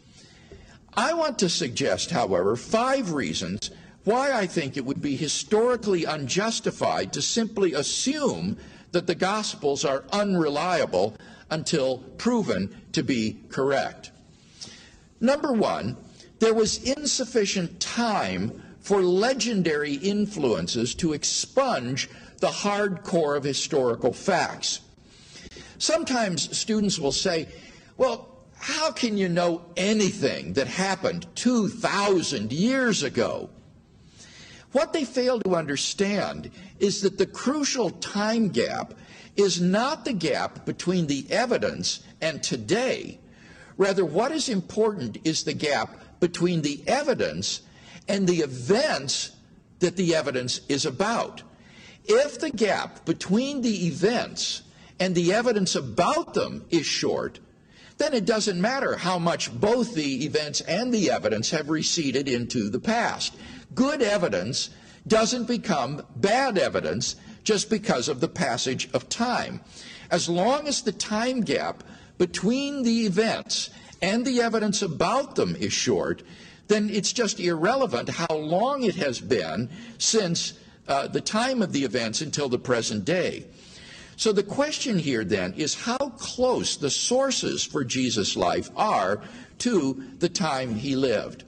I 0.94 1.14
want 1.14 1.40
to 1.40 1.50
suggest, 1.50 2.12
however, 2.12 2.56
five 2.56 3.14
reasons 3.14 3.72
why 4.04 4.34
I 4.34 4.48
think 4.48 4.76
it 4.76 4.86
would 4.86 5.02
be 5.02 5.16
historically 5.16 6.06
unjustified 6.06 7.14
to 7.14 7.22
simply 7.22 7.74
assume 7.74 8.58
that 8.92 9.08
the 9.08 9.16
Gospels 9.16 9.86
are 9.86 10.04
unreliable 10.12 11.16
until 11.50 12.00
proven 12.18 12.76
to 12.94 13.04
be 13.04 13.38
correct. 13.50 14.12
Number 15.22 15.54
one, 15.54 15.96
there 16.40 16.54
was 16.56 16.84
insufficient 16.84 17.80
time 17.80 18.64
for 18.80 19.04
legendary 19.04 19.94
influences 19.94 20.96
to 20.96 21.14
expunge 21.14 22.10
the 22.40 22.50
hard 22.50 23.04
core 23.04 23.36
of 23.36 23.44
historical 23.44 24.12
facts. 24.12 24.82
Sometimes 25.78 26.58
students 26.58 26.98
will 26.98 27.12
say, 27.12 27.48
well, 27.98 28.28
how 28.58 28.92
can 28.92 29.18
you 29.18 29.30
know 29.30 29.64
anything 29.78 30.54
that 30.54 30.68
happened 30.68 31.28
2,000 31.36 32.52
years 32.52 33.04
ago? 33.04 33.50
What 34.72 34.94
they 34.94 35.06
fail 35.06 35.40
to 35.42 35.56
understand 35.56 36.50
is 36.80 37.02
that 37.02 37.18
the 37.20 37.26
crucial 37.28 37.92
time 37.92 38.50
gap 38.50 38.96
is 39.36 39.62
not 39.62 40.06
the 40.06 40.14
gap 40.14 40.66
between 40.66 41.08
the 41.08 41.26
evidence 41.30 42.02
and 42.22 42.42
today. 42.42 43.20
Rather, 43.82 44.06
what 44.06 44.32
is 44.32 44.48
important 44.48 45.18
is 45.24 45.44
the 45.44 45.56
gap 45.56 46.20
between 46.20 46.62
the 46.62 46.84
evidence 46.86 47.62
and 48.08 48.28
the 48.28 48.42
events 48.42 49.32
that 49.80 49.96
the 49.96 50.14
evidence 50.14 50.62
is 50.70 50.86
about. 50.86 51.42
If 52.06 52.40
the 52.40 52.52
gap 52.52 53.06
between 53.06 53.64
the 53.64 53.88
events 53.88 54.62
and 55.00 55.16
the 55.16 55.34
evidence 55.34 55.74
about 55.74 56.36
them 56.36 56.64
is 56.70 56.86
short, 56.86 57.40
then 57.98 58.14
it 58.14 58.26
doesn't 58.26 58.62
matter 58.62 58.98
how 58.98 59.18
much 59.18 59.52
both 59.52 59.96
the 59.96 60.26
events 60.26 60.62
and 60.62 60.94
the 60.94 61.10
evidence 61.10 61.50
have 61.50 61.68
receded 61.68 62.28
into 62.30 62.70
the 62.70 62.80
past. 62.80 63.36
Good 63.74 64.04
evidence 64.04 64.70
doesn't 65.08 65.48
become 65.48 66.06
bad 66.18 66.60
evidence 66.60 67.16
just 67.44 67.68
because 67.72 68.10
of 68.10 68.20
the 68.20 68.28
passage 68.28 68.92
of 68.94 69.10
time. 69.10 69.60
As 70.12 70.30
long 70.30 70.68
as 70.68 70.84
the 70.84 70.92
time 70.92 71.42
gap 71.42 71.84
between 72.22 72.84
the 72.84 73.08
events 73.08 73.72
and 74.00 74.24
the 74.24 74.42
evidence 74.42 74.84
about 74.84 75.36
them 75.36 75.56
is 75.56 75.74
short, 75.74 76.22
then 76.68 76.88
it's 76.92 77.12
just 77.12 77.40
irrelevant 77.40 78.10
how 78.10 78.36
long 78.36 78.84
it 78.84 78.94
has 78.94 79.20
been 79.20 79.68
since 79.98 80.54
uh, 80.88 81.08
the 81.08 81.20
time 81.20 81.64
of 81.64 81.74
the 81.74 81.84
events 81.84 82.22
until 82.22 82.48
the 82.48 82.60
present 82.60 83.04
day. 83.06 83.44
So 84.18 84.32
the 84.32 84.44
question 84.44 85.00
here 85.00 85.24
then 85.24 85.54
is 85.54 85.74
how 85.74 85.98
close 85.98 86.78
the 86.78 86.92
sources 86.92 87.64
for 87.64 87.84
Jesus' 87.84 88.38
life 88.38 88.70
are 88.76 89.24
to 89.58 90.04
the 90.20 90.30
time 90.30 90.76
he 90.76 90.96
lived. 90.96 91.44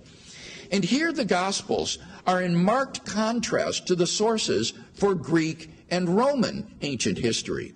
And 0.71 0.83
here 0.83 1.13
the 1.13 1.23
Gospels 1.23 1.99
are 2.25 2.41
in 2.41 2.55
marked 2.55 3.05
contrast 3.05 3.85
to 3.89 3.95
the 3.95 4.07
sources 4.07 4.73
for 4.95 5.13
Greek 5.13 5.69
and 5.91 6.09
Roman 6.09 6.65
ancient 6.81 7.19
history. 7.19 7.75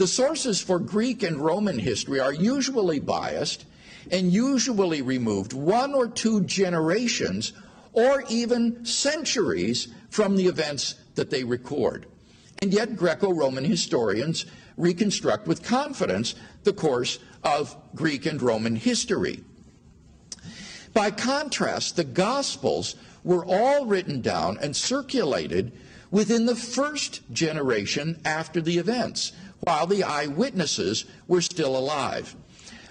The 0.00 0.06
sources 0.06 0.62
for 0.62 0.78
Greek 0.78 1.22
and 1.22 1.36
Roman 1.36 1.78
history 1.78 2.20
are 2.20 2.32
usually 2.32 3.00
biased 3.00 3.66
and 4.10 4.32
usually 4.32 5.02
removed 5.02 5.52
one 5.52 5.92
or 5.92 6.08
two 6.08 6.40
generations 6.44 7.52
or 7.92 8.24
even 8.30 8.86
centuries 8.86 9.88
from 10.08 10.36
the 10.36 10.46
events 10.46 10.94
that 11.16 11.28
they 11.28 11.44
record. 11.44 12.06
And 12.62 12.72
yet, 12.72 12.96
Greco 12.96 13.30
Roman 13.30 13.62
historians 13.62 14.46
reconstruct 14.78 15.46
with 15.46 15.62
confidence 15.62 16.34
the 16.64 16.72
course 16.72 17.18
of 17.44 17.76
Greek 17.94 18.24
and 18.24 18.40
Roman 18.40 18.76
history. 18.76 19.44
By 20.94 21.10
contrast, 21.10 21.96
the 21.96 22.04
Gospels 22.04 22.96
were 23.22 23.44
all 23.44 23.84
written 23.84 24.22
down 24.22 24.56
and 24.62 24.74
circulated 24.74 25.72
within 26.10 26.46
the 26.46 26.56
first 26.56 27.20
generation 27.34 28.18
after 28.24 28.62
the 28.62 28.78
events, 28.78 29.32
while 29.60 29.86
the 29.86 30.04
eyewitnesses 30.04 31.04
were 31.28 31.40
still 31.40 31.76
alive. 31.76 32.34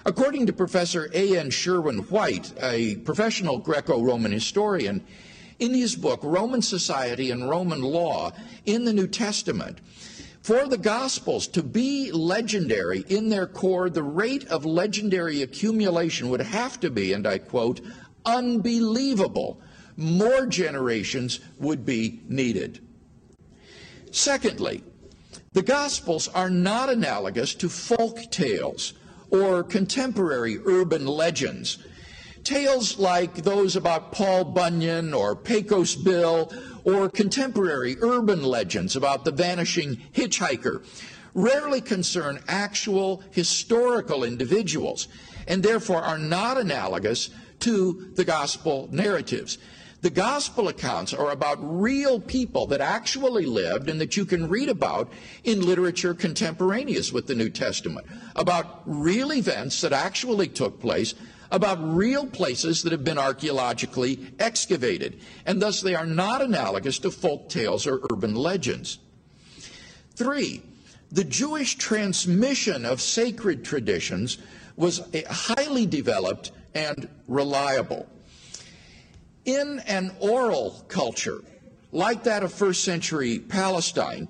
According 0.06 0.46
to 0.48 0.54
Professor 0.54 1.10
A.N. 1.14 1.50
Sherwin 1.50 2.00
White, 2.10 2.54
a 2.62 2.96
professional 2.98 3.58
Greco 3.58 4.02
Roman 4.02 4.32
historian, 4.32 5.04
in 5.60 5.74
his 5.74 5.96
book, 5.96 6.22
Roman 6.24 6.62
Society 6.62 7.32
and 7.32 7.50
Roman 7.50 7.82
Law 7.82 8.32
in 8.66 8.86
the 8.86 8.94
New 8.94 9.08
Testament, 9.08 9.80
for 10.42 10.68
the 10.68 10.78
Gospels 10.78 11.48
to 11.50 11.62
be 11.62 12.12
legendary 12.12 13.04
in 13.10 13.30
their 13.30 13.46
core, 13.46 13.90
the 13.90 14.04
rate 14.04 14.48
of 14.48 14.66
legendary 14.66 15.42
accumulation 15.42 16.30
would 16.30 16.42
have 16.42 16.80
to 16.80 16.90
be, 16.90 17.12
and 17.14 17.28
I 17.28 17.40
quote, 17.40 17.82
unbelievable. 18.26 19.62
More 19.98 20.46
generations 20.46 21.42
would 21.60 21.86
be 21.86 22.22
needed. 22.30 22.80
Secondly, 24.12 24.82
the 25.60 25.66
Gospels 25.66 26.30
are 26.30 26.50
not 26.50 26.89
analogous 26.89 27.54
to 27.56 27.68
folk 27.68 28.32
tales 28.32 28.94
or 29.30 29.62
contemporary 29.62 30.58
urban 30.63 31.06
legends. 31.06 31.80
Tales 32.46 32.98
like 32.98 33.36
those 33.36 33.75
about 33.75 34.13
Paul 34.13 34.46
Bunyan 34.46 35.13
or 35.13 35.36
Pecos 35.36 35.96
Bill 35.96 36.50
or 36.86 37.10
contemporary 37.10 37.98
urban 38.00 38.42
legends 38.42 38.96
about 38.96 39.25
the 39.25 39.34
vanishing 39.34 39.98
hitchhiker 40.13 40.82
rarely 41.34 41.82
concern 41.82 42.39
actual 42.48 43.22
historical 43.32 44.24
individuals 44.24 45.10
and 45.46 45.62
therefore 45.62 46.01
are 46.01 46.18
not 46.18 46.58
analogous 46.58 47.32
to 47.60 48.13
the 48.16 48.24
gospel 48.24 48.88
narratives. 48.94 49.58
The 50.01 50.10
gospel 50.10 50.70
accounts 50.70 51.13
are 51.13 51.32
about 51.32 51.58
real 51.62 52.22
people 52.22 52.68
that 52.68 52.79
actually 52.79 53.46
lived 53.46 53.89
and 53.89 54.00
that 54.00 54.15
you 54.15 54.25
can 54.25 54.48
read 54.48 54.70
about 54.70 55.12
in 55.44 55.65
literature 55.65 56.13
contemporaneous 56.13 57.12
with 57.12 57.27
the 57.27 57.36
New 57.36 57.50
Testament, 57.50 58.08
about 58.36 58.82
real 58.86 59.34
events 59.34 59.82
that 59.82 59.91
actually 59.91 60.48
took 60.48 60.79
place, 60.79 61.15
about 61.51 61.79
real 61.82 62.27
places 62.27 62.84
that 62.84 62.94
have 62.94 63.03
been 63.03 63.18
archaeologically 63.18 64.32
excavated, 64.39 65.20
and 65.46 65.62
thus 65.62 65.82
they 65.82 65.96
are 65.96 66.06
not 66.06 66.41
analogous 66.41 67.00
to 67.00 67.12
folk 67.12 67.50
tales 67.50 67.86
or 67.86 68.00
urban 68.10 68.36
legends. 68.36 69.00
Three, 70.15 70.62
the 71.12 71.25
Jewish 71.25 71.75
transmission 71.75 72.86
of 72.86 73.01
sacred 73.01 73.65
traditions 73.65 74.38
was 74.77 75.01
highly 75.29 75.86
developed 75.86 76.51
and 76.74 77.10
reliable 77.27 78.08
in 79.46 79.79
an 79.88 80.12
oral 80.19 80.84
culture 80.88 81.41
like 81.91 82.24
that 82.24 82.43
of 82.43 82.53
first 82.53 82.84
century 82.84 83.39
Palestine, 83.39 84.27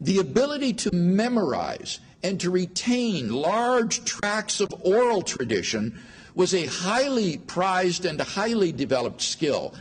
the 0.00 0.18
ability 0.18 0.72
to 0.72 0.94
memorize 0.94 2.00
and 2.22 2.40
to 2.40 2.50
retain 2.50 3.32
large 3.32 4.04
tracts 4.04 4.60
of 4.60 4.72
oral 4.84 5.22
tradition 5.22 5.98
was 6.34 6.54
a 6.54 6.66
highly 6.66 7.38
prized 7.38 8.04
and 8.04 8.20
highly 8.20 8.72
developed 8.72 9.20
skill. 9.20 9.74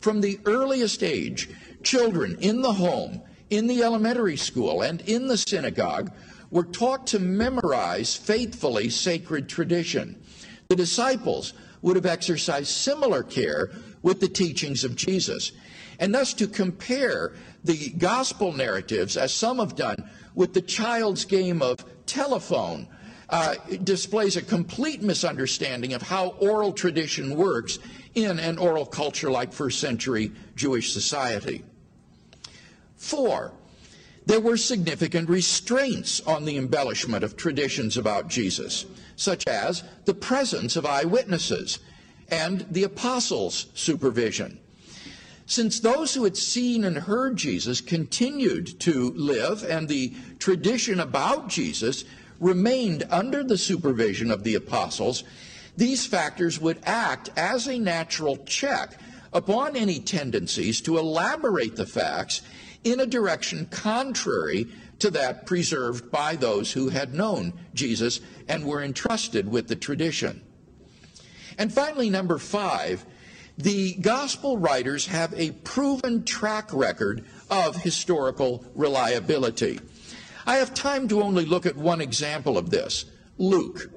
From 0.00 0.20
the 0.20 0.38
earliest 0.44 1.02
age, 1.02 1.48
children 1.82 2.36
in 2.40 2.62
the 2.62 2.72
home, 2.72 3.20
in 3.50 3.66
the 3.66 3.82
elementary 3.82 4.36
school, 4.36 4.82
and 4.82 5.00
in 5.02 5.26
the 5.26 5.36
synagogue 5.36 6.12
were 6.50 6.64
taught 6.64 7.06
to 7.08 7.18
memorize 7.18 8.14
faithfully 8.14 8.88
sacred 8.88 9.48
tradition. 9.48 10.20
The 10.68 10.76
disciples 10.76 11.54
would 11.82 11.96
have 11.96 12.06
exercised 12.06 12.68
similar 12.68 13.22
care 13.22 13.70
with 14.06 14.20
the 14.20 14.28
teachings 14.28 14.84
of 14.84 14.94
Jesus. 14.94 15.50
And 15.98 16.14
thus 16.14 16.32
to 16.34 16.46
compare 16.46 17.32
the 17.64 17.88
gospel 17.88 18.52
narratives, 18.52 19.16
as 19.16 19.34
some 19.34 19.58
have 19.58 19.74
done, 19.74 20.08
with 20.36 20.54
the 20.54 20.62
child's 20.62 21.24
game 21.24 21.60
of 21.60 21.84
telephone 22.06 22.86
uh, 23.30 23.56
displays 23.82 24.36
a 24.36 24.42
complete 24.42 25.02
misunderstanding 25.02 25.92
of 25.92 26.02
how 26.02 26.28
oral 26.38 26.72
tradition 26.72 27.34
works 27.34 27.80
in 28.14 28.38
an 28.38 28.58
oral 28.58 28.86
culture 28.86 29.28
like 29.28 29.52
first 29.52 29.80
century 29.80 30.30
Jewish 30.54 30.92
society. 30.92 31.64
Four, 32.94 33.54
there 34.24 34.40
were 34.40 34.56
significant 34.56 35.28
restraints 35.28 36.20
on 36.20 36.44
the 36.44 36.58
embellishment 36.58 37.24
of 37.24 37.36
traditions 37.36 37.96
about 37.96 38.28
Jesus, 38.28 38.86
such 39.16 39.48
as 39.48 39.82
the 40.04 40.14
presence 40.14 40.76
of 40.76 40.86
eyewitnesses 40.86 41.80
and 42.30 42.66
the 42.70 42.84
apostles' 42.84 43.66
supervision. 43.74 44.58
Since 45.46 45.80
those 45.80 46.14
who 46.14 46.24
had 46.24 46.36
seen 46.36 46.82
and 46.84 46.96
heard 46.96 47.36
Jesus 47.36 47.80
continued 47.80 48.80
to 48.80 49.12
live, 49.12 49.64
and 49.64 49.88
the 49.88 50.12
tradition 50.38 50.98
about 50.98 51.48
Jesus 51.48 52.04
remained 52.40 53.04
under 53.10 53.44
the 53.44 53.56
supervision 53.56 54.30
of 54.30 54.42
the 54.42 54.56
apostles, 54.56 55.22
these 55.76 56.06
factors 56.06 56.60
would 56.60 56.78
act 56.84 57.30
as 57.36 57.68
a 57.68 57.78
natural 57.78 58.38
check 58.38 58.98
upon 59.32 59.76
any 59.76 60.00
tendencies 60.00 60.80
to 60.80 60.98
elaborate 60.98 61.76
the 61.76 61.86
facts 61.86 62.42
in 62.82 63.00
a 63.00 63.06
direction 63.06 63.66
contrary 63.66 64.66
to 64.98 65.10
that 65.10 65.44
preserved 65.46 66.10
by 66.10 66.34
those 66.36 66.72
who 66.72 66.88
had 66.88 67.14
known 67.14 67.52
Jesus 67.74 68.20
and 68.48 68.64
were 68.64 68.82
entrusted 68.82 69.50
with 69.50 69.68
the 69.68 69.76
tradition. 69.76 70.40
And 71.58 71.72
finally, 71.72 72.10
number 72.10 72.38
five, 72.38 73.04
the 73.58 73.94
gospel 73.94 74.58
writers 74.58 75.06
have 75.06 75.32
a 75.34 75.52
proven 75.52 76.24
track 76.24 76.72
record 76.72 77.24
of 77.50 77.76
historical 77.76 78.64
reliability. 78.74 79.80
I 80.46 80.56
have 80.56 80.74
time 80.74 81.08
to 81.08 81.22
only 81.22 81.44
look 81.44 81.66
at 81.66 81.76
one 81.76 82.00
example 82.00 82.58
of 82.58 82.70
this 82.70 83.06
Luke. 83.38 83.90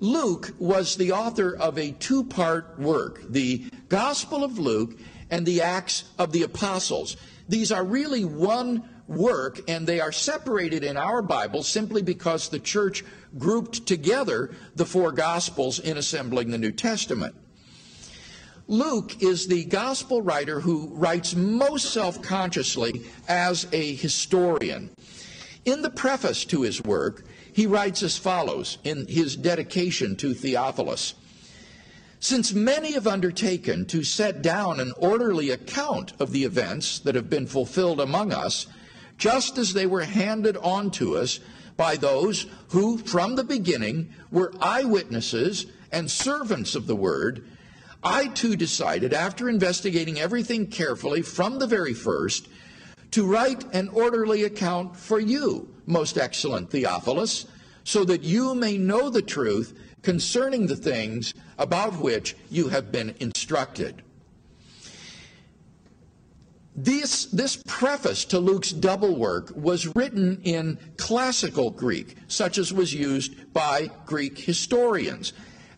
Luke 0.00 0.54
was 0.58 0.96
the 0.96 1.12
author 1.12 1.54
of 1.54 1.78
a 1.78 1.92
two 1.92 2.24
part 2.24 2.78
work, 2.78 3.22
the 3.28 3.64
Gospel 3.88 4.42
of 4.42 4.58
Luke 4.58 4.98
and 5.30 5.46
the 5.46 5.62
Acts 5.62 6.04
of 6.18 6.32
the 6.32 6.42
Apostles. 6.42 7.16
These 7.48 7.70
are 7.70 7.84
really 7.84 8.24
one 8.24 8.88
work, 9.10 9.60
and 9.68 9.86
they 9.86 10.00
are 10.00 10.12
separated 10.12 10.84
in 10.84 10.96
our 10.96 11.20
Bible 11.20 11.62
simply 11.62 12.00
because 12.00 12.48
the 12.48 12.60
church 12.60 13.04
grouped 13.38 13.84
together 13.86 14.52
the 14.76 14.86
four 14.86 15.12
Gospels 15.12 15.80
in 15.80 15.96
assembling 15.96 16.50
the 16.50 16.58
New 16.58 16.72
Testament. 16.72 17.34
Luke 18.68 19.20
is 19.20 19.48
the 19.48 19.64
gospel 19.64 20.22
writer 20.22 20.60
who 20.60 20.86
writes 20.94 21.34
most 21.34 21.92
self 21.92 22.22
consciously 22.22 23.02
as 23.26 23.66
a 23.72 23.96
historian. 23.96 24.90
In 25.64 25.82
the 25.82 25.90
preface 25.90 26.44
to 26.46 26.62
his 26.62 26.80
work, 26.80 27.24
he 27.52 27.66
writes 27.66 28.04
as 28.04 28.16
follows 28.16 28.78
in 28.84 29.08
his 29.08 29.34
dedication 29.34 30.14
to 30.16 30.34
Theophilus 30.34 31.14
Since 32.20 32.52
many 32.52 32.92
have 32.92 33.08
undertaken 33.08 33.86
to 33.86 34.04
set 34.04 34.40
down 34.40 34.78
an 34.78 34.92
orderly 34.98 35.50
account 35.50 36.12
of 36.20 36.30
the 36.30 36.44
events 36.44 37.00
that 37.00 37.16
have 37.16 37.28
been 37.28 37.48
fulfilled 37.48 38.00
among 38.00 38.32
us, 38.32 38.66
just 39.20 39.58
as 39.58 39.74
they 39.74 39.86
were 39.86 40.02
handed 40.02 40.56
on 40.56 40.90
to 40.90 41.16
us 41.16 41.38
by 41.76 41.94
those 41.94 42.46
who, 42.70 42.98
from 42.98 43.36
the 43.36 43.44
beginning, 43.44 44.12
were 44.32 44.52
eyewitnesses 44.60 45.66
and 45.92 46.10
servants 46.10 46.74
of 46.74 46.86
the 46.86 46.96
word, 46.96 47.46
I 48.02 48.28
too 48.28 48.56
decided, 48.56 49.12
after 49.12 49.48
investigating 49.48 50.18
everything 50.18 50.66
carefully 50.66 51.20
from 51.20 51.58
the 51.58 51.66
very 51.66 51.92
first, 51.92 52.48
to 53.10 53.26
write 53.26 53.64
an 53.74 53.88
orderly 53.90 54.44
account 54.44 54.96
for 54.96 55.20
you, 55.20 55.68
most 55.84 56.16
excellent 56.16 56.70
Theophilus, 56.70 57.46
so 57.84 58.04
that 58.04 58.22
you 58.22 58.54
may 58.54 58.78
know 58.78 59.10
the 59.10 59.22
truth 59.22 59.78
concerning 60.02 60.66
the 60.66 60.76
things 60.76 61.34
about 61.58 62.00
which 62.00 62.36
you 62.50 62.68
have 62.68 62.90
been 62.90 63.14
instructed. 63.20 64.02
This, 66.76 67.26
this 67.26 67.62
preface 67.66 68.24
to 68.26 68.38
Luke's 68.38 68.70
double 68.70 69.16
work 69.16 69.52
was 69.54 69.94
written 69.96 70.40
in 70.44 70.78
classical 70.96 71.70
Greek, 71.70 72.16
such 72.28 72.58
as 72.58 72.72
was 72.72 72.94
used 72.94 73.52
by 73.52 73.90
Greek 74.06 74.38
historians. 74.38 75.32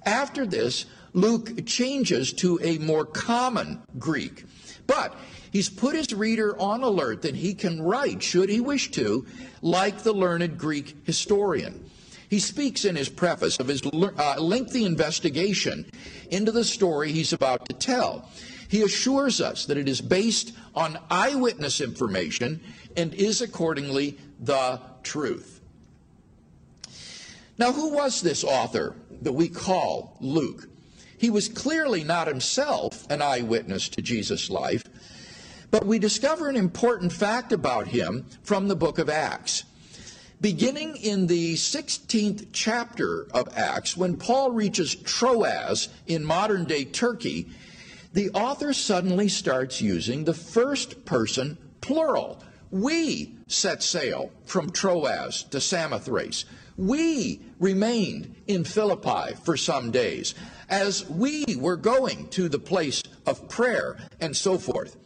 After 0.05 0.45
this, 0.45 0.85
Luke 1.15 1.67
changes 1.67 2.33
to 2.35 2.59
a 2.63 2.79
more 2.79 3.05
common 3.05 3.83
Greek. 3.99 4.45
But 4.87 5.15
he's 5.51 5.71
put 5.71 5.95
his 5.95 6.13
reader 6.13 6.59
on 6.61 6.83
alert 6.83 7.23
that 7.23 7.37
he 7.37 7.55
can 7.55 7.81
write, 7.81 8.23
should 8.23 8.49
he 8.49 8.61
wish 8.61 8.91
to, 8.93 9.27
like 9.63 10.03
the 10.03 10.13
learned 10.13 10.59
Greek 10.59 10.97
historian. 11.05 11.89
He 12.29 12.39
speaks 12.39 12.85
in 12.85 12.97
his 12.97 13.11
preface 13.11 13.59
of 13.59 13.69
his 13.69 13.83
uh, 13.85 14.41
lengthy 14.41 14.85
investigation 14.87 15.87
into 16.31 16.51
the 16.51 16.65
story 16.65 17.13
he's 17.13 17.33
about 17.33 17.69
to 17.69 17.75
tell. 17.75 18.31
He 18.73 18.81
assures 18.81 19.43
us 19.43 19.67
that 19.67 19.77
it 19.77 19.87
is 19.87 20.01
based 20.01 20.55
on 20.75 20.99
eyewitness 21.11 21.83
information 21.83 22.63
and 22.97 23.13
is 23.13 23.43
accordingly 23.43 24.17
the 24.41 24.81
truth. 25.03 25.61
Now, 27.59 27.73
who 27.73 27.93
was 27.93 28.23
this 28.23 28.43
author 28.43 28.95
that 29.21 29.35
we 29.35 29.51
call 29.51 30.17
Luke? 30.21 30.71
He 31.19 31.29
was 31.29 31.51
clearly 31.51 32.03
not 32.03 32.29
himself 32.29 33.07
an 33.11 33.21
eyewitness 33.21 33.91
to 33.91 34.01
Jesus' 34.01 34.49
life, 34.49 34.85
but 35.71 35.85
we 35.85 35.99
discover 35.99 36.49
an 36.49 36.57
important 36.57 37.13
fact 37.13 37.53
about 37.53 37.89
him 37.89 38.25
from 38.43 38.69
the 38.69 38.75
book 38.75 38.99
of 38.99 39.11
Acts. 39.11 39.65
Beginning 40.41 40.97
in 40.97 41.27
the 41.27 41.57
16th 41.57 42.47
chapter 42.55 43.27
of 43.33 43.51
Acts, 43.55 43.99
when 43.99 44.17
Paul 44.17 44.51
reaches 44.51 44.95
Troas 44.95 45.91
in 46.07 46.25
modern 46.25 46.65
day 46.65 46.87
Turkey, 46.87 47.51
the 48.13 48.31
author 48.31 48.73
suddenly 48.73 49.29
starts 49.29 49.81
using 49.81 50.25
the 50.25 50.35
first 50.35 51.05
person 51.05 51.59
plural. 51.81 52.43
We 52.71 53.35
set 53.47 53.83
sail 53.83 54.31
from 54.45 54.71
Troas 54.71 55.45
to 55.51 55.61
Samothrace. 55.61 56.45
We 56.77 57.41
remained 57.59 58.35
in 58.47 58.65
Philippi 58.65 59.35
for 59.45 59.57
some 59.57 59.91
days 59.91 60.35
as 60.69 61.09
we 61.09 61.45
were 61.59 61.77
going 61.77 62.29
to 62.29 62.49
the 62.49 62.59
place 62.59 63.03
of 63.27 63.49
prayer 63.49 63.99
and 64.21 64.35
so 64.37 64.57
forth. 64.57 64.97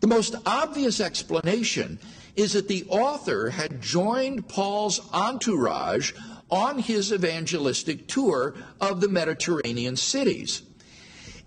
The 0.00 0.06
most 0.06 0.36
obvious 0.46 1.00
explanation 1.00 1.98
is 2.36 2.52
that 2.52 2.68
the 2.68 2.84
author 2.88 3.50
had 3.50 3.80
joined 3.80 4.48
Paul's 4.48 5.00
entourage 5.12 6.12
on 6.50 6.78
his 6.78 7.12
evangelistic 7.12 8.06
tour 8.06 8.54
of 8.80 9.00
the 9.00 9.08
Mediterranean 9.08 9.96
cities. 9.96 10.62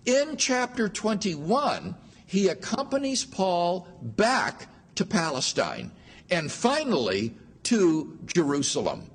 In 0.07 0.37
chapter 0.37 0.87
21, 0.87 1.93
he 2.25 2.47
accompanies 2.47 3.25
Paul 3.25 3.89
back 4.01 4.69
to 4.95 5.05
Palestine 5.05 5.91
and 6.29 6.49
finally 6.49 7.35
to 7.63 8.17
Jerusalem. 8.25 9.11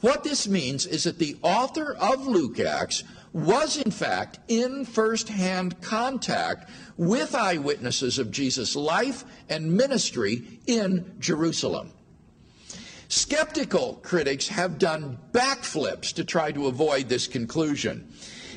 What 0.00 0.24
this 0.24 0.48
means 0.48 0.86
is 0.86 1.04
that 1.04 1.20
the 1.20 1.36
author 1.42 1.94
of 1.94 2.26
Luke 2.26 2.58
Acts 2.58 3.04
was 3.32 3.76
in 3.76 3.92
fact 3.92 4.40
in 4.48 4.84
first-hand 4.84 5.80
contact 5.80 6.68
with 6.96 7.36
eyewitnesses 7.36 8.18
of 8.18 8.32
Jesus' 8.32 8.74
life 8.74 9.24
and 9.48 9.72
ministry 9.72 10.60
in 10.66 11.14
Jerusalem. 11.20 11.92
Skeptical 13.08 14.00
critics 14.02 14.48
have 14.48 14.80
done 14.80 15.16
backflips 15.30 16.12
to 16.14 16.24
try 16.24 16.50
to 16.50 16.66
avoid 16.66 17.08
this 17.08 17.28
conclusion. 17.28 18.12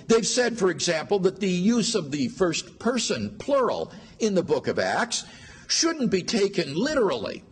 They've 0.07 0.25
said, 0.27 0.57
for 0.57 0.69
example, 0.69 1.19
that 1.19 1.39
the 1.39 1.49
use 1.49 1.93
of 1.93 2.11
the 2.11 2.29
first 2.29 2.79
person 2.79 3.35
plural 3.37 3.91
in 4.19 4.35
the 4.35 4.43
book 4.43 4.67
of 4.67 4.79
Acts 4.79 5.25
shouldn't 5.67 6.11
be 6.11 6.23
taken 6.23 6.75
literally. 6.75 7.43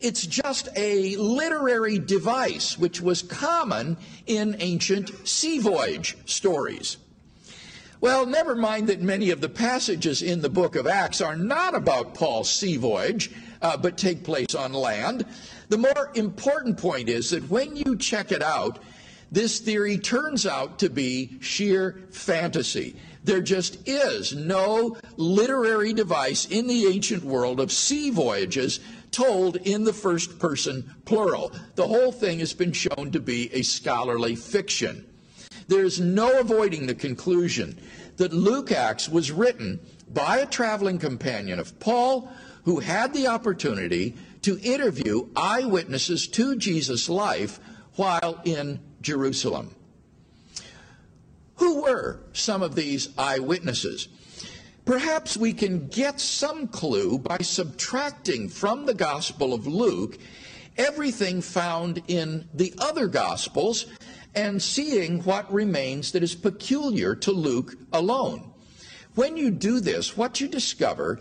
It's 0.00 0.26
just 0.26 0.68
a 0.76 1.14
literary 1.16 1.98
device 1.98 2.78
which 2.78 3.00
was 3.00 3.22
common 3.22 3.96
in 4.26 4.56
ancient 4.58 5.28
sea 5.28 5.58
voyage 5.58 6.16
stories. 6.24 6.96
Well, 8.00 8.24
never 8.24 8.56
mind 8.56 8.88
that 8.88 9.02
many 9.02 9.28
of 9.30 9.42
the 9.42 9.50
passages 9.50 10.22
in 10.22 10.40
the 10.40 10.48
book 10.48 10.74
of 10.74 10.86
Acts 10.86 11.20
are 11.20 11.36
not 11.36 11.74
about 11.74 12.14
Paul's 12.14 12.50
sea 12.50 12.78
voyage, 12.78 13.30
uh, 13.60 13.76
but 13.76 13.98
take 13.98 14.24
place 14.24 14.54
on 14.54 14.72
land. 14.72 15.26
The 15.68 15.76
more 15.76 16.10
important 16.14 16.78
point 16.78 17.10
is 17.10 17.28
that 17.30 17.50
when 17.50 17.76
you 17.76 17.98
check 17.98 18.32
it 18.32 18.42
out, 18.42 18.78
this 19.32 19.60
theory 19.60 19.98
turns 19.98 20.46
out 20.46 20.78
to 20.80 20.90
be 20.90 21.38
sheer 21.40 22.00
fantasy. 22.10 22.96
There 23.22 23.42
just 23.42 23.86
is 23.86 24.34
no 24.34 24.96
literary 25.16 25.92
device 25.92 26.46
in 26.46 26.66
the 26.66 26.86
ancient 26.86 27.22
world 27.22 27.60
of 27.60 27.70
sea 27.70 28.10
voyages 28.10 28.80
told 29.10 29.56
in 29.56 29.84
the 29.84 29.92
first 29.92 30.38
person 30.38 30.94
plural. 31.04 31.52
The 31.74 31.86
whole 31.86 32.12
thing 32.12 32.38
has 32.38 32.54
been 32.54 32.72
shown 32.72 33.10
to 33.12 33.20
be 33.20 33.52
a 33.52 33.62
scholarly 33.62 34.36
fiction. 34.36 35.06
There's 35.68 36.00
no 36.00 36.40
avoiding 36.40 36.86
the 36.86 36.94
conclusion 36.94 37.78
that 38.16 38.32
Luke 38.32 38.72
Acts 38.72 39.08
was 39.08 39.30
written 39.30 39.80
by 40.12 40.38
a 40.38 40.46
traveling 40.46 40.98
companion 40.98 41.58
of 41.58 41.78
Paul 41.78 42.32
who 42.64 42.80
had 42.80 43.14
the 43.14 43.28
opportunity 43.28 44.16
to 44.42 44.58
interview 44.60 45.28
eyewitnesses 45.36 46.26
to 46.28 46.56
Jesus' 46.56 47.08
life 47.08 47.60
while 47.94 48.40
in 48.44 48.80
Jerusalem. 49.00 49.74
Who 51.56 51.82
were 51.82 52.20
some 52.32 52.62
of 52.62 52.74
these 52.74 53.08
eyewitnesses? 53.18 54.08
Perhaps 54.84 55.36
we 55.36 55.52
can 55.52 55.88
get 55.88 56.20
some 56.20 56.66
clue 56.68 57.18
by 57.18 57.38
subtracting 57.38 58.48
from 58.48 58.86
the 58.86 58.94
Gospel 58.94 59.52
of 59.52 59.66
Luke 59.66 60.18
everything 60.76 61.42
found 61.42 62.02
in 62.08 62.48
the 62.54 62.72
other 62.78 63.06
Gospels 63.06 63.86
and 64.34 64.62
seeing 64.62 65.22
what 65.24 65.52
remains 65.52 66.12
that 66.12 66.22
is 66.22 66.34
peculiar 66.34 67.14
to 67.16 67.32
Luke 67.32 67.76
alone. 67.92 68.50
When 69.14 69.36
you 69.36 69.50
do 69.50 69.80
this, 69.80 70.16
what 70.16 70.40
you 70.40 70.48
discover 70.48 71.18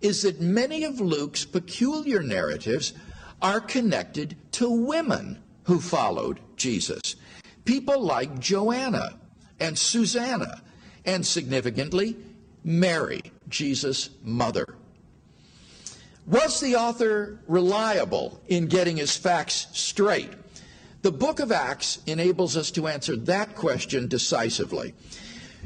is 0.00 0.22
that 0.22 0.40
many 0.40 0.84
of 0.84 1.00
Luke's 1.00 1.44
peculiar 1.44 2.22
narratives 2.22 2.92
are 3.40 3.60
connected 3.60 4.36
to 4.52 4.70
women 4.70 5.42
who 5.64 5.80
followed 5.80 6.40
Jesus. 6.56 7.16
People 7.64 8.02
like 8.02 8.38
Joanna 8.40 9.18
and 9.60 9.78
Susanna, 9.78 10.62
and 11.04 11.24
significantly, 11.24 12.16
Mary, 12.64 13.22
Jesus' 13.48 14.10
mother. 14.22 14.76
Was 16.26 16.60
the 16.60 16.76
author 16.76 17.40
reliable 17.48 18.40
in 18.48 18.66
getting 18.66 18.96
his 18.96 19.16
facts 19.16 19.66
straight? 19.72 20.30
The 21.02 21.10
book 21.10 21.40
of 21.40 21.50
Acts 21.50 21.98
enables 22.06 22.56
us 22.56 22.70
to 22.72 22.86
answer 22.86 23.16
that 23.16 23.56
question 23.56 24.06
decisively. 24.06 24.94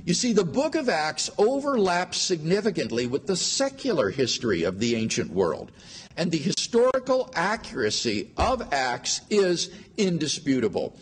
You 0.07 0.15
see, 0.15 0.33
the 0.33 0.45
book 0.45 0.75
of 0.75 0.89
Acts 0.89 1.29
overlaps 1.37 2.19
significantly 2.19 3.07
with 3.07 3.27
the 3.27 3.37
secular 3.37 4.11
history 4.11 4.63
of 4.63 4.79
the 4.79 4.95
ancient 4.97 5.31
world, 5.31 5.73
and 6.17 6.31
the 6.31 6.39
historical 6.39 7.31
accuracy 7.35 8.31
of 8.39 8.73
Acts 8.73 9.21
is 9.29 9.71
indisputable. 9.99 10.97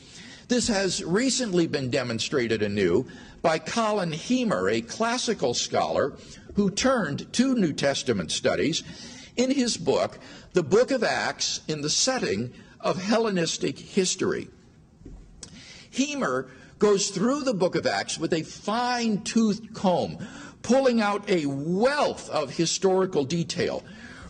This 0.49 0.69
has 0.69 1.03
recently 1.03 1.67
been 1.67 1.89
demonstrated 1.89 2.63
anew 2.63 3.07
by 3.41 3.59
Colin 3.59 4.13
Hemer, 4.13 4.71
a 4.71 4.83
classical 4.83 5.55
scholar 5.55 6.13
who 6.55 6.71
turned 6.71 7.33
to 7.33 7.55
New 7.55 7.73
Testament 7.73 8.31
studies 8.31 8.83
in 9.37 9.51
his 9.51 9.77
book, 9.77 10.19
The 10.53 10.63
Book 10.63 10.91
of 10.91 11.03
Acts 11.03 11.63
in 11.67 11.81
the 11.81 11.91
Setting 11.91 12.53
of 12.81 13.03
Hellenistic 13.03 13.79
history. 13.79 14.49
Hemer 15.91 16.49
goes 16.79 17.09
through 17.09 17.43
the 17.45 17.55
book 17.55 17.75
of 17.75 17.87
Acts 17.87 18.19
with 18.19 18.35
a 18.35 18.43
fine 18.43 19.23
toothed 19.23 19.73
comb, 19.73 20.19
pulling 20.63 21.01
out 21.01 21.29
a 21.31 21.47
wealth 21.47 22.29
of 22.29 22.55
historical 22.55 23.25
detail, 23.25 23.83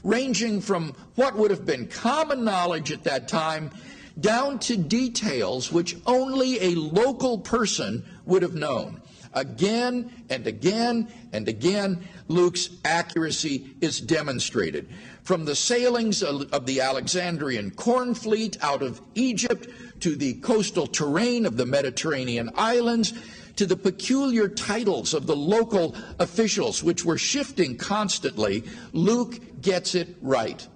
ranging 0.05 0.61
from 0.61 0.95
what 1.17 1.35
would 1.35 1.51
have 1.51 1.67
been 1.67 1.89
common 1.89 2.45
knowledge 2.45 2.93
at 2.93 3.05
that 3.05 3.27
time 3.27 3.71
down 4.19 4.59
to 4.61 4.77
details 4.77 5.73
which 5.73 5.97
only 6.07 6.61
a 6.61 6.75
local 6.75 7.39
person 7.39 8.05
would 8.25 8.43
have 8.43 8.55
known. 8.55 9.01
Again 9.33 10.11
and 10.31 10.47
again 10.47 11.09
and 11.33 11.49
again, 11.49 12.07
Luke's 12.29 12.71
accuracy 12.85 13.75
is 13.81 14.01
demonstrated. 14.01 14.89
From 15.23 15.45
the 15.45 15.57
sailings 15.57 16.23
of 16.23 16.67
the 16.67 16.81
Alexandrian 16.81 17.73
corn 17.73 18.15
fleet 18.15 18.57
out 18.63 18.83
of 18.83 19.01
Egypt 19.15 19.69
to 20.01 20.15
the 20.15 20.35
coastal 20.35 20.87
terrain 20.87 21.47
of 21.47 21.57
the 21.57 21.67
Mediterranean 21.67 22.51
islands 22.55 23.13
to 23.57 23.67
the 23.67 23.77
peculiar 23.77 24.49
titles 24.49 25.15
of 25.15 25.27
the 25.27 25.37
local 25.37 25.95
officials, 26.19 26.83
which 26.83 27.05
were 27.05 27.19
shifting 27.19 27.77
constantly, 27.77 28.65
Luke 28.93 29.61
gets 29.61 29.95
it 29.95 30.17
right. 30.21 30.67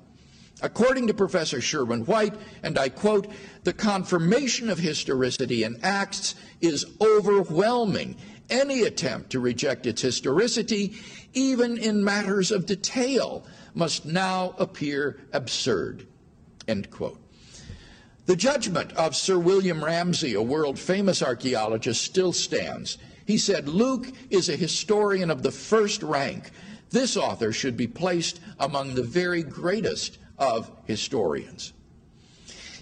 According 0.61 1.07
to 1.07 1.14
Professor 1.14 1.61
Sherwin 1.61 2.05
White, 2.05 2.35
and 2.62 2.79
I 2.79 2.88
quote, 2.88 3.29
the 3.62 3.73
confirmation 3.73 4.68
of 4.68 4.79
historicity 4.79 5.62
in 5.62 5.79
Acts 5.83 6.35
is 6.61 6.85
overwhelming 7.01 8.16
any 8.51 8.83
attempt 8.83 9.31
to 9.31 9.40
reject 9.40 9.87
its 9.87 10.03
historicity, 10.03 10.97
even 11.33 11.79
in 11.79 12.03
matters 12.03 12.51
of 12.51 12.66
detail, 12.66 13.44
must 13.75 14.05
now 14.05 14.55
appear 14.59 15.21
absurd. 15.33 16.07
End 16.66 16.90
quote. 16.90 17.21
The 18.27 18.37
judgment 18.37 18.92
of 18.92 19.14
Sir 19.14 19.38
William 19.38 19.83
Ramsay, 19.83 20.35
a 20.35 20.42
world 20.42 20.79
famous 20.79 21.23
archaeologist, 21.23 22.03
still 22.03 22.33
stands. 22.33 22.99
He 23.27 23.38
said, 23.38 23.68
Luke 23.68 24.09
is 24.29 24.49
a 24.49 24.57
historian 24.57 25.31
of 25.31 25.42
the 25.42 25.53
first 25.53 26.03
rank. 26.03 26.51
This 26.90 27.16
author 27.16 27.53
should 27.53 27.77
be 27.77 27.87
placed 27.87 28.40
among 28.59 28.94
the 28.94 29.03
very 29.03 29.42
greatest 29.42 30.18
of 30.38 30.70
historians. 30.87 31.72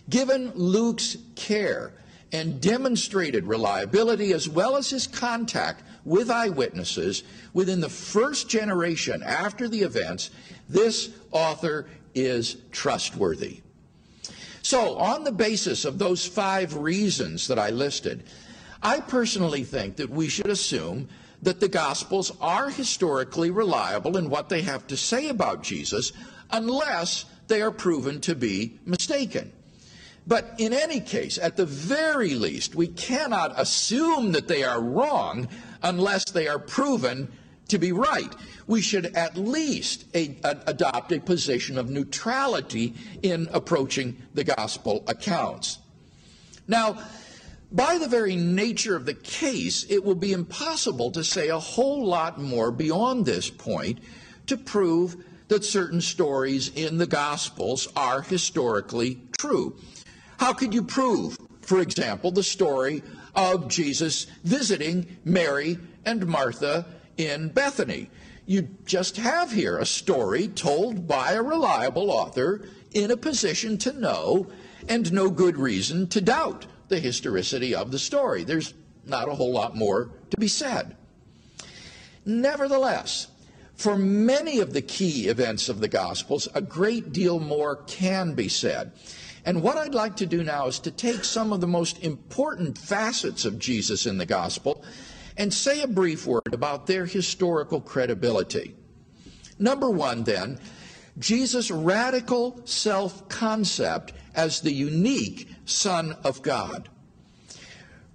Given 0.08 0.52
Luke's 0.54 1.16
care 1.34 1.92
and 2.32 2.60
demonstrated 2.60 3.46
reliability 3.46 4.32
as 4.32 4.48
well 4.48 4.76
as 4.76 4.90
his 4.90 5.06
contact 5.06 5.82
with 6.04 6.30
eyewitnesses 6.30 7.22
within 7.52 7.80
the 7.80 7.88
first 7.88 8.48
generation 8.48 9.22
after 9.22 9.68
the 9.68 9.82
events, 9.82 10.30
this 10.68 11.10
author 11.32 11.86
is 12.14 12.56
trustworthy. 12.72 13.60
So, 14.62 14.96
on 14.96 15.22
the 15.22 15.32
basis 15.32 15.84
of 15.84 15.98
those 15.98 16.26
five 16.26 16.76
reasons 16.76 17.46
that 17.48 17.58
I 17.58 17.70
listed, 17.70 18.24
I 18.82 19.00
personally 19.00 19.62
think 19.62 19.96
that 19.96 20.10
we 20.10 20.28
should 20.28 20.48
assume 20.48 21.08
that 21.42 21.60
the 21.60 21.68
Gospels 21.68 22.32
are 22.40 22.70
historically 22.70 23.50
reliable 23.50 24.16
in 24.16 24.28
what 24.28 24.48
they 24.48 24.62
have 24.62 24.86
to 24.88 24.96
say 24.96 25.28
about 25.28 25.62
Jesus, 25.62 26.12
unless 26.50 27.26
they 27.48 27.62
are 27.62 27.70
proven 27.70 28.20
to 28.22 28.34
be 28.34 28.78
mistaken. 28.84 29.52
But 30.26 30.54
in 30.58 30.72
any 30.72 31.00
case, 31.00 31.38
at 31.38 31.56
the 31.56 31.66
very 31.66 32.34
least, 32.34 32.74
we 32.74 32.88
cannot 32.88 33.58
assume 33.60 34.32
that 34.32 34.48
they 34.48 34.64
are 34.64 34.80
wrong 34.80 35.48
unless 35.82 36.24
they 36.24 36.48
are 36.48 36.58
proven 36.58 37.30
to 37.68 37.78
be 37.78 37.92
right. 37.92 38.34
We 38.66 38.80
should 38.80 39.06
at 39.16 39.36
least 39.36 40.04
a, 40.14 40.36
a, 40.42 40.58
adopt 40.66 41.12
a 41.12 41.20
position 41.20 41.78
of 41.78 41.90
neutrality 41.90 42.94
in 43.22 43.48
approaching 43.52 44.16
the 44.34 44.44
gospel 44.44 45.04
accounts. 45.06 45.78
Now, 46.66 46.98
by 47.70 47.98
the 47.98 48.08
very 48.08 48.36
nature 48.36 48.96
of 48.96 49.06
the 49.06 49.14
case, 49.14 49.84
it 49.88 50.04
will 50.04 50.14
be 50.14 50.32
impossible 50.32 51.10
to 51.12 51.22
say 51.22 51.48
a 51.48 51.58
whole 51.58 52.04
lot 52.04 52.40
more 52.40 52.70
beyond 52.70 53.26
this 53.26 53.50
point 53.50 54.00
to 54.46 54.56
prove 54.56 55.16
that 55.48 55.64
certain 55.64 56.00
stories 56.00 56.68
in 56.74 56.98
the 56.98 57.06
Gospels 57.06 57.88
are 57.96 58.22
historically 58.22 59.20
true. 59.38 59.76
How 60.38 60.52
could 60.52 60.74
you 60.74 60.82
prove, 60.82 61.38
for 61.62 61.80
example, 61.80 62.30
the 62.30 62.42
story 62.42 63.02
of 63.34 63.68
Jesus 63.68 64.26
visiting 64.44 65.16
Mary 65.24 65.78
and 66.04 66.26
Martha 66.26 66.86
in 67.16 67.48
Bethany? 67.48 68.10
You 68.44 68.68
just 68.84 69.16
have 69.16 69.52
here 69.52 69.78
a 69.78 69.86
story 69.86 70.48
told 70.48 71.08
by 71.08 71.32
a 71.32 71.42
reliable 71.42 72.10
author 72.10 72.62
in 72.92 73.10
a 73.10 73.16
position 73.16 73.76
to 73.78 73.92
know 73.92 74.46
and 74.88 75.12
no 75.12 75.30
good 75.30 75.56
reason 75.56 76.06
to 76.08 76.20
doubt 76.20 76.66
the 76.88 77.00
historicity 77.00 77.74
of 77.74 77.90
the 77.90 77.98
story. 77.98 78.44
There's 78.44 78.74
not 79.04 79.28
a 79.28 79.34
whole 79.34 79.52
lot 79.52 79.76
more 79.76 80.10
to 80.30 80.36
be 80.36 80.48
said. 80.48 80.96
Nevertheless, 82.24 83.28
for 83.76 83.96
many 83.96 84.60
of 84.60 84.72
the 84.72 84.82
key 84.82 85.28
events 85.28 85.68
of 85.68 85.80
the 85.80 85.88
Gospels, 85.88 86.48
a 86.54 86.60
great 86.60 87.12
deal 87.12 87.38
more 87.38 87.76
can 87.86 88.34
be 88.34 88.48
said. 88.48 88.92
And 89.44 89.62
what 89.62 89.76
I'd 89.76 89.94
like 89.94 90.16
to 90.16 90.26
do 90.26 90.42
now 90.42 90.66
is 90.66 90.80
to 90.80 90.90
take 90.90 91.22
some 91.22 91.52
of 91.52 91.60
the 91.60 91.68
most 91.68 92.02
important 92.02 92.76
facets 92.76 93.44
of 93.44 93.60
Jesus 93.60 94.04
in 94.04 94.18
the 94.18 94.26
gospel 94.26 94.84
and 95.36 95.54
say 95.54 95.82
a 95.82 95.86
brief 95.86 96.26
word 96.26 96.52
about 96.52 96.88
their 96.88 97.06
historical 97.06 97.80
credibility. 97.80 98.74
Number 99.58 99.88
one, 99.88 100.24
then, 100.24 100.58
Jesus' 101.18 101.70
radical 101.70 102.60
self 102.64 103.28
concept 103.28 104.14
as 104.34 104.60
the 104.60 104.72
unique 104.72 105.48
Son 105.64 106.16
of 106.24 106.42
God. 106.42 106.88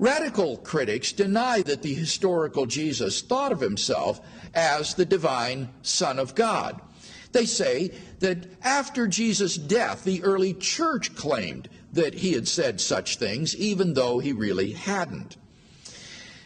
Radical 0.01 0.57
critics 0.57 1.11
deny 1.11 1.61
that 1.61 1.83
the 1.83 1.93
historical 1.93 2.65
Jesus 2.65 3.21
thought 3.21 3.51
of 3.51 3.61
himself 3.61 4.19
as 4.55 4.95
the 4.95 5.05
divine 5.05 5.69
Son 5.83 6.17
of 6.17 6.33
God. 6.33 6.81
They 7.33 7.45
say 7.45 7.91
that 8.17 8.47
after 8.63 9.07
Jesus' 9.07 9.57
death, 9.57 10.03
the 10.03 10.23
early 10.23 10.55
church 10.55 11.13
claimed 11.15 11.69
that 11.93 12.15
he 12.15 12.33
had 12.33 12.47
said 12.47 12.81
such 12.81 13.17
things, 13.17 13.55
even 13.55 13.93
though 13.93 14.17
he 14.17 14.33
really 14.33 14.71
hadn't. 14.71 15.37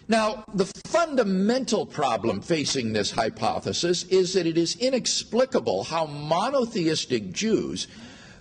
Now, 0.10 0.44
the 0.54 0.66
fundamental 0.66 1.86
problem 1.86 2.42
facing 2.42 2.92
this 2.92 3.12
hypothesis 3.12 4.04
is 4.04 4.34
that 4.34 4.46
it 4.46 4.58
is 4.58 4.76
inexplicable 4.76 5.86
how 5.86 6.08
monotheistic 6.08 7.32
Jews 7.32 7.88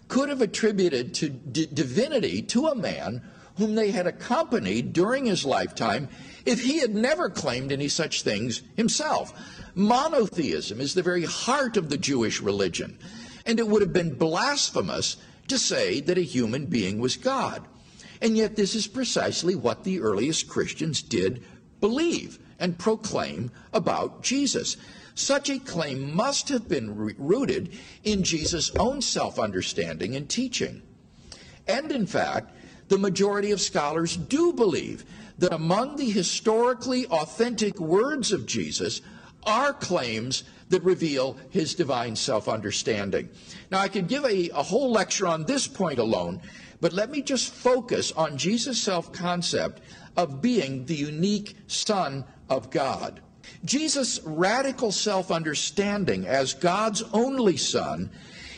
could 0.09 0.29
have 0.29 0.42
attributed 0.42 1.14
to 1.14 1.29
divinity 1.29 2.42
to 2.42 2.66
a 2.66 2.74
man 2.74 3.22
whom 3.57 3.75
they 3.75 3.90
had 3.90 4.07
accompanied 4.07 4.93
during 4.93 5.27
his 5.27 5.45
lifetime 5.45 6.09
if 6.45 6.62
he 6.62 6.81
had 6.81 6.95
never 6.95 7.31
claimed 7.31 7.73
any 7.73 7.88
such 7.88 8.23
things 8.23 8.62
himself. 8.77 9.33
Monotheism 9.75 10.81
is 10.81 10.95
the 10.95 11.03
very 11.03 11.25
heart 11.25 11.77
of 11.77 11.88
the 11.88 11.99
Jewish 11.99 12.40
religion, 12.40 12.99
and 13.47 13.59
it 13.59 13.69
would 13.69 13.83
have 13.83 13.93
been 13.93 14.14
blasphemous 14.14 15.17
to 15.49 15.59
say 15.59 16.01
that 16.01 16.19
a 16.19 16.23
human 16.23 16.67
being 16.67 16.99
was 16.99 17.17
God. 17.17 17.64
And 18.21 18.37
yet, 18.37 18.57
this 18.57 18.75
is 18.75 18.87
precisely 18.87 19.55
what 19.55 19.85
the 19.85 20.01
earliest 20.01 20.49
Christians 20.49 21.03
did 21.03 21.43
believe 21.81 22.38
and 22.59 22.79
proclaim 22.79 23.51
about 23.73 24.23
Jesus. 24.23 24.77
Such 25.14 25.51
a 25.51 25.59
claim 25.59 26.14
must 26.14 26.49
have 26.49 26.69
been 26.69 26.97
rooted 27.19 27.77
in 28.03 28.23
Jesus' 28.23 28.71
own 28.79 29.03
self 29.03 29.38
understanding 29.38 30.17
and 30.17 30.29
teaching. 30.29 30.83
And 31.69 31.93
in 31.93 32.07
fact, 32.07 32.53
the 32.88 32.99
majority 32.99 33.51
of 33.51 33.61
scholars 33.61 34.16
do 34.16 34.53
believe 34.53 35.05
that 35.38 35.53
among 35.53 35.97
the 35.97 36.11
historically 36.11 37.07
authentic 37.07 37.81
words 37.81 38.33
of 38.33 38.47
Jesus 38.47 39.01
are 39.44 39.73
claims 39.73 40.44
that 40.68 40.83
reveal 40.83 41.37
his 41.51 41.75
divine 41.75 42.16
self 42.16 42.49
understanding. 42.49 43.29
Now, 43.70 43.81
I 43.81 43.88
could 43.88 44.09
give 44.09 44.25
a, 44.25 44.51
a, 44.51 44.62
whole 44.62 44.90
lecture 44.90 45.27
on 45.27 45.44
this 45.44 45.66
point 45.66 45.99
alone, 45.99 46.40
but 46.81 46.92
let 46.92 47.11
me 47.11 47.23
just 47.23 47.53
focus 47.53 48.12
on 48.12 48.38
Jesus' 48.38 48.83
self 48.83 49.12
concept 49.12 49.83
of 50.16 50.40
being 50.40 50.87
the 50.87 50.94
unique 50.94 51.57
Son 51.66 52.25
of 52.49 52.70
God. 52.70 53.20
Jesus' 53.64 54.20
radical 54.25 54.92
self 54.92 55.31
understanding 55.31 56.27
as 56.27 56.55
God's 56.55 57.03
only 57.12 57.57
Son 57.57 58.11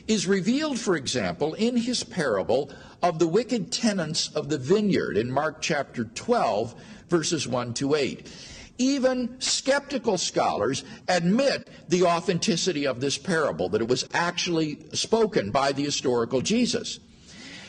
is 0.07 0.27
revealed, 0.27 0.79
for 0.79 0.97
example, 0.97 1.55
in 1.55 1.77
his 1.77 2.05
parable 2.05 2.71
of 3.07 3.21
the 3.21 3.29
wicked 3.29 3.71
tenants 3.71 4.31
of 4.35 4.49
the 4.49 4.59
vineyard 4.59 5.17
in 5.17 5.31
Mark 5.31 5.59
chapter 5.61 6.05
12, 6.05 6.75
verses 7.09 7.47
1 7.47 7.73
to 7.75 7.95
8. 7.95 8.29
Even 8.79 9.41
skeptical 9.41 10.19
scholars 10.19 10.83
admit 11.07 11.69
the 11.89 12.03
authenticity 12.03 12.85
of 12.85 13.01
this 13.01 13.17
parable, 13.17 13.69
that 13.69 13.81
it 13.81 13.87
was 13.87 14.09
actually 14.13 14.79
spoken 14.93 15.53
by 15.53 15.71
the 15.71 15.85
historical 15.85 16.41
Jesus. 16.41 16.99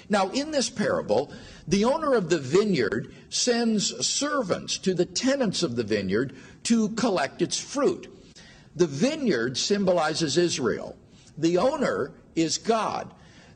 Now, 0.09 0.29
in 0.29 0.49
this 0.49 0.71
parable, 0.71 1.31
the 1.67 1.85
owner 1.85 2.15
of 2.15 2.31
the 2.31 2.39
vineyard 2.39 3.13
sends 3.29 4.07
servants 4.07 4.79
to 4.79 4.95
the 4.95 5.05
tenants 5.05 5.61
of 5.61 5.75
the 5.75 5.83
vineyard 5.83 6.35
to 6.63 6.89
collect 6.89 7.43
its 7.43 7.59
fruit. 7.59 8.11
The 8.75 8.87
vineyard 8.87 9.55
symbolizes 9.55 10.35
Israel. 10.35 10.97
The 11.37 11.59
owner 11.59 12.11
is 12.35 12.57
God. 12.57 13.13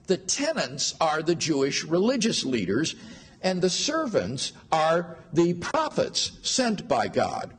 The 0.08 0.18
tenants 0.18 0.96
are 1.00 1.22
the 1.22 1.36
Jewish 1.36 1.84
religious 1.84 2.44
leaders, 2.44 2.96
and 3.42 3.62
the 3.62 3.70
servants 3.70 4.54
are 4.72 5.18
the 5.34 5.54
prophets 5.54 6.32
sent 6.42 6.88
by 6.88 7.08
God. 7.08 7.54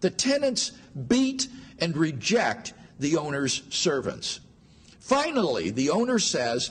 The 0.00 0.10
tenants 0.10 0.72
beat 1.08 1.48
and 1.78 1.96
reject 1.96 2.72
the 2.98 3.16
owner's 3.16 3.62
servants. 3.70 4.40
Finally, 5.00 5.70
the 5.70 5.90
owner 5.90 6.18
says, 6.18 6.70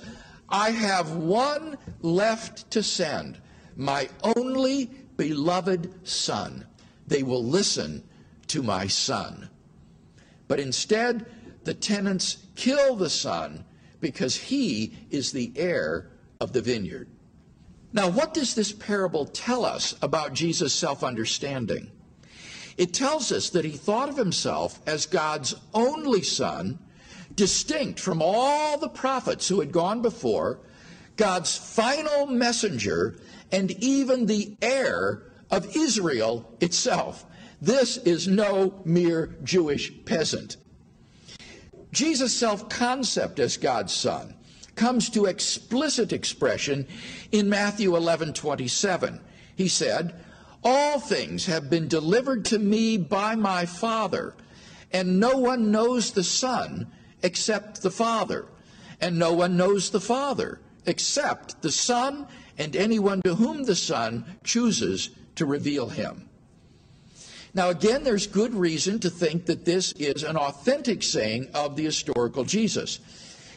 I 0.49 0.71
have 0.71 1.15
one 1.15 1.77
left 2.01 2.69
to 2.71 2.83
send, 2.83 3.39
my 3.75 4.09
only 4.23 4.85
beloved 5.17 6.07
son. 6.07 6.65
They 7.07 7.23
will 7.23 7.43
listen 7.43 8.03
to 8.47 8.61
my 8.61 8.87
son. 8.87 9.49
But 10.47 10.59
instead, 10.59 11.25
the 11.63 11.73
tenants 11.73 12.37
kill 12.55 12.95
the 12.95 13.09
son 13.09 13.63
because 14.05 14.35
he 14.35 14.93
is 15.09 15.31
the 15.31 15.51
heir 15.55 16.11
of 16.39 16.53
the 16.53 16.61
vineyard. 16.61 17.07
Now, 17.91 18.07
what 18.07 18.35
does 18.35 18.53
this 18.53 18.71
parable 18.71 19.25
tell 19.25 19.65
us 19.65 19.95
about 19.99 20.33
Jesus' 20.33 20.75
self 20.75 21.03
understanding? 21.03 21.89
It 22.77 22.93
tells 22.93 23.31
us 23.31 23.49
that 23.49 23.65
he 23.65 23.71
thought 23.71 24.09
of 24.09 24.15
himself 24.15 24.79
as 24.85 25.07
God's 25.07 25.55
only 25.73 26.21
son 26.21 26.77
distinct 27.35 27.99
from 27.99 28.21
all 28.21 28.77
the 28.77 28.89
prophets 28.89 29.47
who 29.47 29.59
had 29.59 29.71
gone 29.71 30.03
before, 30.03 30.59
God's 31.15 31.57
final 31.57 32.27
messenger, 32.27 33.15
and 33.51 33.71
even 33.83 34.27
the 34.27 34.55
heir 34.61 35.23
of 35.49 35.75
Israel 35.75 36.55
itself. 36.61 37.25
This 37.59 37.97
is 37.97 38.27
no 38.27 38.83
mere 38.85 39.35
Jewish 39.43 39.91
peasant. 40.05 40.57
Jesus' 41.95 42.35
self 42.35 42.67
concept 42.67 43.39
as 43.39 43.55
God's 43.55 43.93
Son 43.93 44.35
comes 44.75 45.09
to 45.11 45.25
explicit 45.25 46.11
expression 46.11 46.85
in 47.31 47.49
Matthew 47.49 47.95
11 47.95 48.33
27. 48.33 49.21
He 49.55 49.69
said, 49.69 50.13
All 50.61 50.99
things 50.99 51.45
have 51.45 51.69
been 51.69 51.87
delivered 51.87 52.43
to 52.45 52.59
me 52.59 52.97
by 52.97 53.35
my 53.35 53.65
Father, 53.65 54.35
and 54.91 55.21
no 55.21 55.37
one 55.37 55.71
knows 55.71 56.11
the 56.11 56.23
Son 56.25 56.91
except 57.23 57.81
the 57.81 57.91
Father, 57.91 58.45
and 58.99 59.17
no 59.17 59.31
one 59.31 59.55
knows 59.55 59.89
the 59.89 60.01
Father 60.01 60.59
except 60.85 61.61
the 61.61 61.71
Son 61.71 62.27
and 62.57 62.75
anyone 62.75 63.21
to 63.21 63.35
whom 63.35 63.63
the 63.63 63.75
Son 63.75 64.25
chooses 64.43 65.11
to 65.35 65.45
reveal 65.45 65.87
him. 65.87 66.29
Now, 67.55 67.69
again, 67.69 68.03
there's 68.03 68.27
good 68.27 68.53
reason 68.53 68.99
to 68.99 69.09
think 69.09 69.45
that 69.45 69.63
this 69.63 69.93
is 69.93 70.23
an 70.23 70.35
authentic 70.35 71.01
saying 71.01 71.47
of 71.53 71.77
the 71.77 71.85
historical 71.85 72.43
Jesus. 72.43 72.99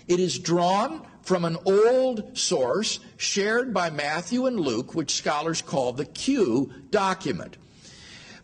It 0.07 0.21
is 0.21 0.39
drawn 0.39 1.05
from 1.23 1.45
an 1.45 1.57
old 1.67 2.39
source 2.39 3.01
shared 3.17 3.75
by 3.75 3.91
Matthew 3.91 4.47
and 4.47 4.59
Luke, 4.59 4.95
which 4.95 5.17
scholars 5.17 5.63
call 5.63 5.93
the 5.93 6.05
Q 6.05 6.73
document. 6.91 7.57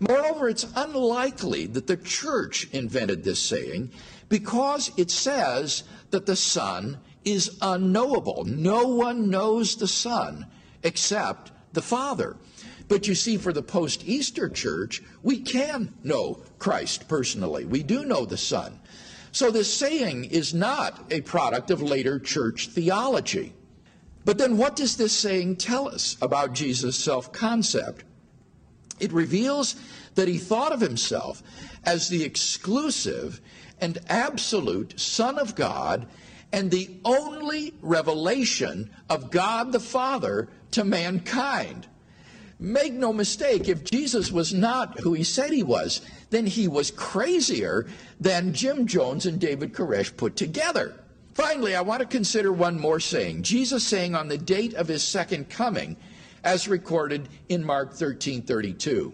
Moreover, 0.01 0.49
it's 0.49 0.67
unlikely 0.75 1.67
that 1.67 1.87
the 1.87 1.99
church 1.99 2.69
invented 2.73 3.23
this 3.23 3.41
saying 3.41 3.93
because 4.29 4.91
it 4.97 5.13
says 5.13 5.85
that 6.11 6.27
the 6.27 6.35
Son 6.35 6.99
is 7.25 7.57
unknowable. 7.63 8.45
No 8.45 8.89
one 8.89 9.31
knows 9.31 9.77
the 9.77 9.89
Son 9.89 10.47
except 10.83 11.53
the 11.73 11.81
Father. 11.81 12.37
But 12.89 13.09
you 13.09 13.15
see, 13.15 13.39
for 13.39 13.53
the 13.53 13.63
post 13.63 14.07
Easter 14.07 14.49
church, 14.49 15.03
we 15.23 15.41
can 15.41 15.95
know 16.03 16.43
Christ 16.59 17.09
personally. 17.09 17.65
We 17.65 17.83
do 17.83 18.05
know 18.05 18.25
the 18.25 18.37
Son. 18.37 18.81
So 19.33 19.51
this 19.51 19.73
saying 19.73 20.27
is 20.27 20.55
not 20.55 21.11
a 21.11 21.23
product 21.23 21.71
of 21.71 21.83
later 21.83 22.19
church 22.19 22.69
theology. 22.69 23.55
But 24.25 24.39
then 24.39 24.57
what 24.57 24.77
does 24.77 24.97
this 24.97 25.13
saying 25.13 25.57
tell 25.57 25.89
us 25.89 26.17
about 26.23 26.53
Jesus' 26.53 26.97
self 26.97 27.33
concept? 27.33 28.05
It 29.01 29.13
reveals 29.13 29.75
that 30.15 30.29
he 30.29 30.39
thought 30.39 30.73
of 30.73 30.81
himself 30.81 31.43
as 31.85 32.09
the 32.09 32.23
exclusive 32.23 33.41
and 33.81 33.99
absolute 34.09 34.99
Son 35.01 35.39
of 35.39 35.55
God 35.55 36.07
and 36.53 36.71
the 36.71 36.91
only 37.05 37.75
revelation 37.83 38.91
of 39.11 39.31
God 39.31 39.73
the 39.73 39.81
Father 39.81 40.49
to 40.71 40.85
mankind. 40.85 41.89
Make 42.59 42.93
no 42.95 43.13
mistake, 43.13 43.69
if 43.69 43.85
Jesus 43.85 44.31
was 44.31 44.55
not 44.55 45.01
who 45.01 45.13
he 45.13 45.25
said 45.25 45.53
he 45.53 45.63
was, 45.63 46.01
then 46.31 46.47
he 46.47 46.69
was 46.69 46.91
crazier 46.91 47.87
than 48.21 48.55
Jim 48.55 48.87
Jones 48.87 49.27
and 49.27 49.41
David 49.41 49.73
Koresh 49.73 50.17
put 50.17 50.37
together. 50.37 50.95
Finally, 51.35 51.75
I 51.75 51.81
want 51.81 52.01
to 52.01 52.07
consider 52.07 52.53
one 52.53 52.79
more 52.79 53.01
saying. 53.01 53.43
Jesus 53.43 53.85
saying 53.85 54.15
on 54.15 54.29
the 54.29 54.39
date 54.39 54.75
of 54.75 54.87
his 54.87 55.03
second 55.03 55.51
coming, 55.51 55.97
as 56.45 56.69
recorded 56.69 57.29
in 57.49 57.65
Mark 57.65 57.95
13:32. 57.95 59.13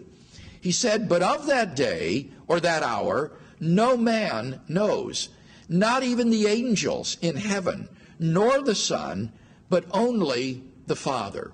He 0.59 0.71
said, 0.71 1.09
"But 1.09 1.23
of 1.23 1.47
that 1.47 1.75
day 1.75 2.29
or 2.47 2.59
that 2.59 2.83
hour 2.83 3.31
no 3.59 3.97
man 3.97 4.59
knows, 4.67 5.29
not 5.67 6.03
even 6.03 6.29
the 6.29 6.45
angels 6.45 7.17
in 7.21 7.37
heaven, 7.37 7.89
nor 8.19 8.61
the 8.61 8.75
Son, 8.75 9.31
but 9.69 9.85
only 9.91 10.63
the 10.85 10.95
Father." 10.95 11.53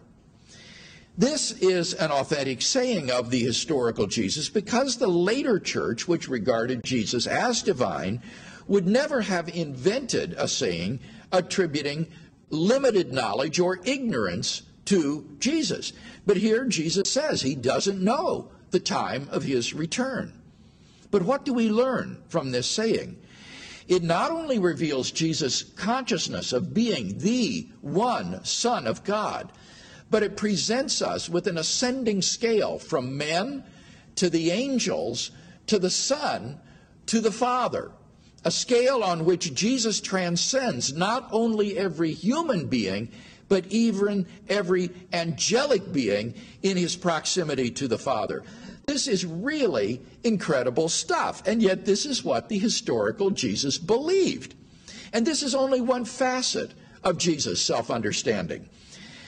This 1.18 1.52
is 1.52 1.96
an 1.96 2.12
authentic 2.12 2.62
saying 2.62 3.10
of 3.10 3.32
the 3.32 3.44
historical 3.44 4.06
Jesus 4.06 4.50
because 4.50 4.98
the 4.98 5.08
later 5.08 5.60
church, 5.60 6.08
which 6.08 6.30
regarded 6.30 6.84
Jesus 6.84 7.26
as 7.26 7.64
divine, 7.64 8.22
would 8.68 8.86
never 8.86 9.22
have 9.22 9.50
invented 9.50 10.34
a 10.34 10.48
saying 10.48 11.00
attributing 11.32 12.06
limited 12.52 13.12
knowledge 13.12 13.60
or 13.60 13.80
ignorance 13.84 14.62
to 14.86 15.28
Jesus. 15.40 15.92
But 16.28 16.38
here 16.38 16.66
Jesus 16.66 17.12
says 17.12 17.42
he 17.42 17.56
doesn't 17.56 18.00
know 18.00 18.52
the 18.70 18.80
time 18.80 19.28
of 19.32 19.42
his 19.42 19.74
return. 19.74 20.34
But 21.10 21.24
what 21.24 21.46
do 21.46 21.54
we 21.54 21.70
learn 21.70 22.22
from 22.30 22.52
this 22.52 22.70
saying? 22.70 23.18
It 23.88 24.04
not 24.04 24.30
only 24.30 24.60
reveals 24.60 25.10
Jesus' 25.10 25.64
consciousness 25.64 26.54
of 26.54 26.76
being 26.76 27.18
the 27.18 27.70
one 27.82 28.44
Son 28.44 28.86
of 28.86 29.04
God, 29.04 29.52
but 30.10 30.24
it 30.24 30.38
presents 30.38 31.02
us 31.02 31.30
with 31.30 31.48
an 31.48 31.58
ascending 31.58 32.22
scale 32.22 32.80
from 32.80 33.18
men 33.18 33.64
to 34.16 34.30
the 34.30 34.52
angels 34.52 35.32
to 35.68 35.80
the 35.80 35.90
Son 35.90 36.60
to 37.08 37.20
the 37.20 37.32
Father. 37.32 37.92
A 38.46 38.52
scale 38.52 39.04
on 39.04 39.26
which 39.26 39.54
Jesus 39.54 40.00
transcends 40.00 40.94
not 40.94 41.28
only 41.32 41.78
every 41.78 42.14
human 42.14 42.68
being, 42.68 43.10
but 43.50 43.66
even 43.68 44.26
every 44.48 44.90
angelic 45.12 45.92
being 45.92 46.34
in 46.62 46.78
his 46.78 46.96
proximity 46.96 47.72
to 47.72 47.88
the 47.88 47.98
Father. 47.98 48.44
This 48.86 49.08
is 49.08 49.26
really 49.26 50.02
incredible 50.24 50.88
stuff, 50.88 51.46
and 51.46 51.62
yet 51.62 51.86
this 51.86 52.06
is 52.06 52.24
what 52.24 52.48
the 52.48 52.58
historical 52.58 53.32
Jesus 53.32 53.78
believed. 53.78 54.56
And 55.12 55.26
this 55.26 55.44
is 55.44 55.56
only 55.56 55.82
one 55.82 56.06
facet 56.06 56.72
of 57.04 57.18
Jesus' 57.18 57.62
self 57.62 57.90
understanding. 57.92 58.70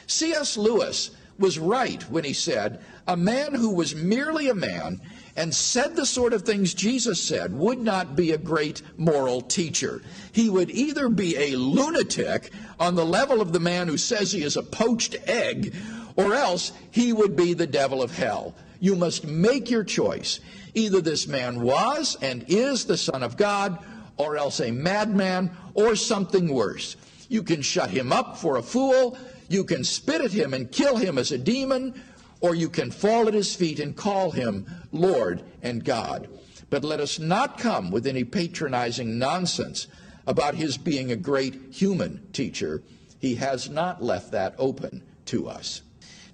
C.S. 0.10 0.58
Lewis 0.58 1.12
was 1.38 1.60
right 1.60 2.02
when 2.10 2.24
he 2.24 2.34
said, 2.34 2.82
A 3.08 3.15
man 3.15 3.54
who 3.54 3.69
was 3.69 3.95
merely 3.95 4.50
a 4.50 4.56
man 4.56 5.00
and 5.36 5.54
said 5.54 5.95
the 5.95 6.06
sort 6.06 6.34
of 6.34 6.41
things 6.41 6.74
Jesus 6.74 7.24
said 7.24 7.54
would 7.54 7.80
not 7.80 8.15
be 8.15 8.32
a 8.32 8.38
great 8.38 8.82
moral 8.98 9.41
teacher. 9.41 10.02
He 10.32 10.50
would 10.50 10.72
either 10.72 11.10
be 11.10 11.38
a 11.38 11.58
lunatic 11.58 12.52
on 12.80 12.95
the 12.95 13.06
level 13.06 13.39
of 13.39 13.54
the 13.54 13.60
man 13.60 13.88
who 13.88 13.98
says 13.98 14.32
he 14.32 14.43
is 14.43 14.58
a 14.58 14.63
poached 14.63 15.15
egg, 15.28 15.76
or 16.15 16.34
else 16.34 16.72
he 16.91 17.13
would 17.13 17.36
be 17.36 17.54
the 17.54 17.67
devil 17.67 18.02
of 18.02 18.17
hell. 18.17 18.56
You 18.80 18.95
must 18.95 19.26
make 19.26 19.69
your 19.69 19.84
choice. 19.84 20.39
Either 20.74 21.02
this 21.02 21.28
man 21.28 21.62
was 21.62 22.17
and 22.22 22.43
is 22.48 22.86
the 22.86 22.98
Son 22.98 23.24
of 23.24 23.38
God, 23.38 23.78
or 24.17 24.38
else 24.38 24.60
a 24.60 24.72
madman, 24.72 25.52
or 25.74 25.95
something 25.95 26.54
worse. 26.54 26.98
You 27.30 27.43
can 27.43 27.62
shut 27.62 27.91
him 27.91 28.12
up 28.12 28.38
for 28.38 28.58
a 28.58 28.63
fool, 28.63 29.17
you 29.50 29.64
can 29.64 29.84
spit 29.84 30.22
at 30.22 30.32
him 30.32 30.54
and 30.54 30.72
kill 30.72 30.96
him 30.96 31.18
as 31.18 31.32
a 31.32 31.38
demon, 31.38 32.02
or 32.40 32.56
you 32.56 32.70
can 32.70 32.92
fall 32.92 33.28
at 33.28 33.34
his 33.34 33.54
feet 33.54 33.80
and 33.80 33.96
call 33.96 34.32
him 34.32 34.66
Lord 34.92 35.44
and 35.62 35.84
God. 35.84 36.30
But 36.70 36.84
let 36.84 37.00
us 37.00 37.20
not 37.20 37.58
come 37.58 37.92
with 37.92 38.08
any 38.08 38.24
patronizing 38.24 39.18
nonsense 39.18 39.88
about 40.28 40.56
his 40.56 40.78
being 40.78 41.12
a 41.12 41.16
great 41.16 41.56
human 41.72 42.26
teacher. 42.32 42.84
He 43.20 43.36
has 43.36 43.70
not 43.70 44.04
left 44.04 44.32
that 44.32 44.54
open 44.58 45.02
to 45.26 45.50
us. 45.50 45.82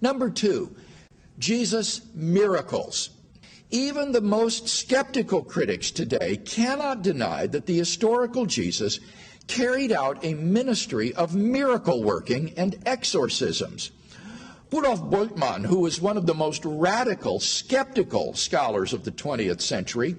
Number 0.02 0.30
two, 0.30 0.76
Jesus' 1.40 2.02
miracles. 2.14 3.10
Even 3.72 4.12
the 4.12 4.22
most 4.22 4.68
skeptical 4.68 5.44
critics 5.44 5.90
today 5.90 6.38
cannot 6.38 7.02
deny 7.02 7.48
that 7.48 7.66
the 7.66 7.78
historical 7.78 8.46
Jesus 8.46 9.00
carried 9.48 9.92
out 9.92 10.24
a 10.24 10.34
ministry 10.34 11.14
of 11.14 11.36
miracle 11.36 12.04
working 12.04 12.54
and 12.58 12.78
exorcisms. 12.86 13.92
Rudolf 14.72 15.02
Bultmann, 15.10 15.66
who 15.66 15.80
was 15.80 16.02
one 16.02 16.18
of 16.18 16.26
the 16.26 16.34
most 16.34 16.66
radical, 16.66 17.40
skeptical 17.40 18.34
scholars 18.34 18.92
of 18.92 19.04
the 19.04 19.12
20th 19.12 19.62
century, 19.62 20.16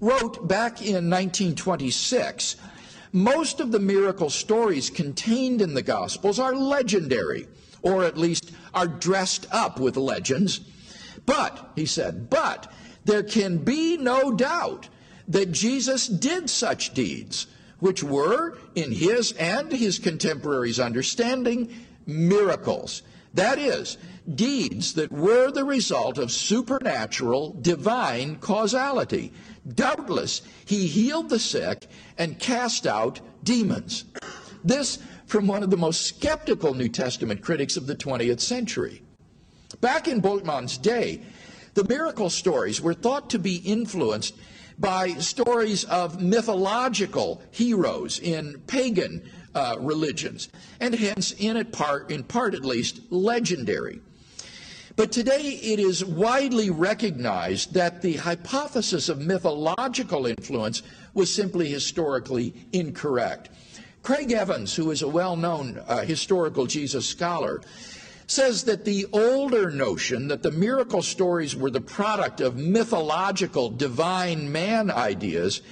wrote 0.00 0.46
back 0.46 0.80
in 0.80 1.10
1926 1.10 2.56
most 3.12 3.60
of 3.60 3.72
the 3.72 3.78
miracle 3.78 4.30
stories 4.30 4.90
contained 4.90 5.62
in 5.62 5.74
the 5.74 5.82
Gospels 5.82 6.38
are 6.38 6.54
legendary, 6.54 7.48
or 7.82 8.04
at 8.04 8.18
least 8.18 8.52
are 8.74 8.86
dressed 8.86 9.46
up 9.50 9.80
with 9.80 9.96
legends. 9.96 10.60
But, 11.24 11.72
he 11.74 11.86
said, 11.86 12.28
but 12.28 12.70
there 13.04 13.22
can 13.22 13.58
be 13.58 13.96
no 13.96 14.32
doubt 14.32 14.88
that 15.28 15.52
Jesus 15.52 16.06
did 16.06 16.50
such 16.50 16.94
deeds 16.94 17.46
which 17.80 18.02
were, 18.02 18.58
in 18.74 18.92
his 18.92 19.32
and 19.32 19.70
his 19.72 19.98
contemporaries' 19.98 20.80
understanding, 20.80 21.68
miracles. 22.06 23.02
That 23.34 23.58
is, 23.58 23.98
deeds 24.34 24.94
that 24.94 25.12
were 25.12 25.50
the 25.50 25.64
result 25.64 26.18
of 26.18 26.32
supernatural, 26.32 27.56
divine 27.60 28.36
causality. 28.36 29.32
Doubtless, 29.74 30.42
he 30.64 30.86
healed 30.86 31.28
the 31.28 31.38
sick 31.38 31.86
and 32.16 32.38
cast 32.38 32.86
out 32.86 33.20
demons. 33.44 34.04
This 34.64 34.98
from 35.26 35.46
one 35.46 35.62
of 35.62 35.70
the 35.70 35.76
most 35.76 36.02
skeptical 36.02 36.74
New 36.74 36.88
Testament 36.88 37.42
critics 37.42 37.76
of 37.76 37.86
the 37.86 37.94
20th 37.94 38.40
century. 38.40 39.02
Back 39.80 40.08
in 40.08 40.20
Bultmann's 40.20 40.78
day, 40.78 41.22
the 41.74 41.84
miracle 41.84 42.30
stories 42.30 42.80
were 42.80 42.94
thought 42.94 43.30
to 43.30 43.38
be 43.38 43.56
influenced 43.56 44.34
by 44.78 45.14
stories 45.14 45.84
of 45.84 46.22
mythological 46.22 47.42
heroes 47.50 48.18
in 48.20 48.60
pagan 48.66 49.28
uh, 49.54 49.76
religions, 49.80 50.48
and 50.80 50.94
hence, 50.94 51.32
in 51.32 51.64
part, 51.66 52.10
in 52.10 52.22
part 52.22 52.54
at 52.54 52.64
least, 52.64 53.00
legendary. 53.10 54.00
But 54.94 55.12
today 55.12 55.60
it 55.62 55.78
is 55.78 56.04
widely 56.04 56.70
recognized 56.70 57.74
that 57.74 58.02
the 58.02 58.16
hypothesis 58.16 59.08
of 59.08 59.20
mythological 59.20 60.26
influence 60.26 60.82
was 61.14 61.32
simply 61.32 61.68
historically 61.68 62.52
incorrect. 62.72 63.50
Craig 64.02 64.32
Evans, 64.32 64.74
who 64.74 64.90
is 64.90 65.02
a 65.02 65.08
well 65.08 65.36
known 65.36 65.80
uh, 65.86 65.98
historical 65.98 66.66
Jesus 66.66 67.08
scholar, 67.08 67.60
says 68.28 68.64
that 68.64 68.84
the 68.84 69.06
older 69.12 69.70
notion 69.70 70.28
that 70.28 70.42
the 70.42 70.50
miracle 70.50 71.00
stories 71.00 71.56
were 71.56 71.70
the 71.70 71.80
product 71.80 72.42
of 72.42 72.56
mythological 72.56 73.70
divine 73.70 74.52
man 74.52 74.90
ideas 74.90 75.62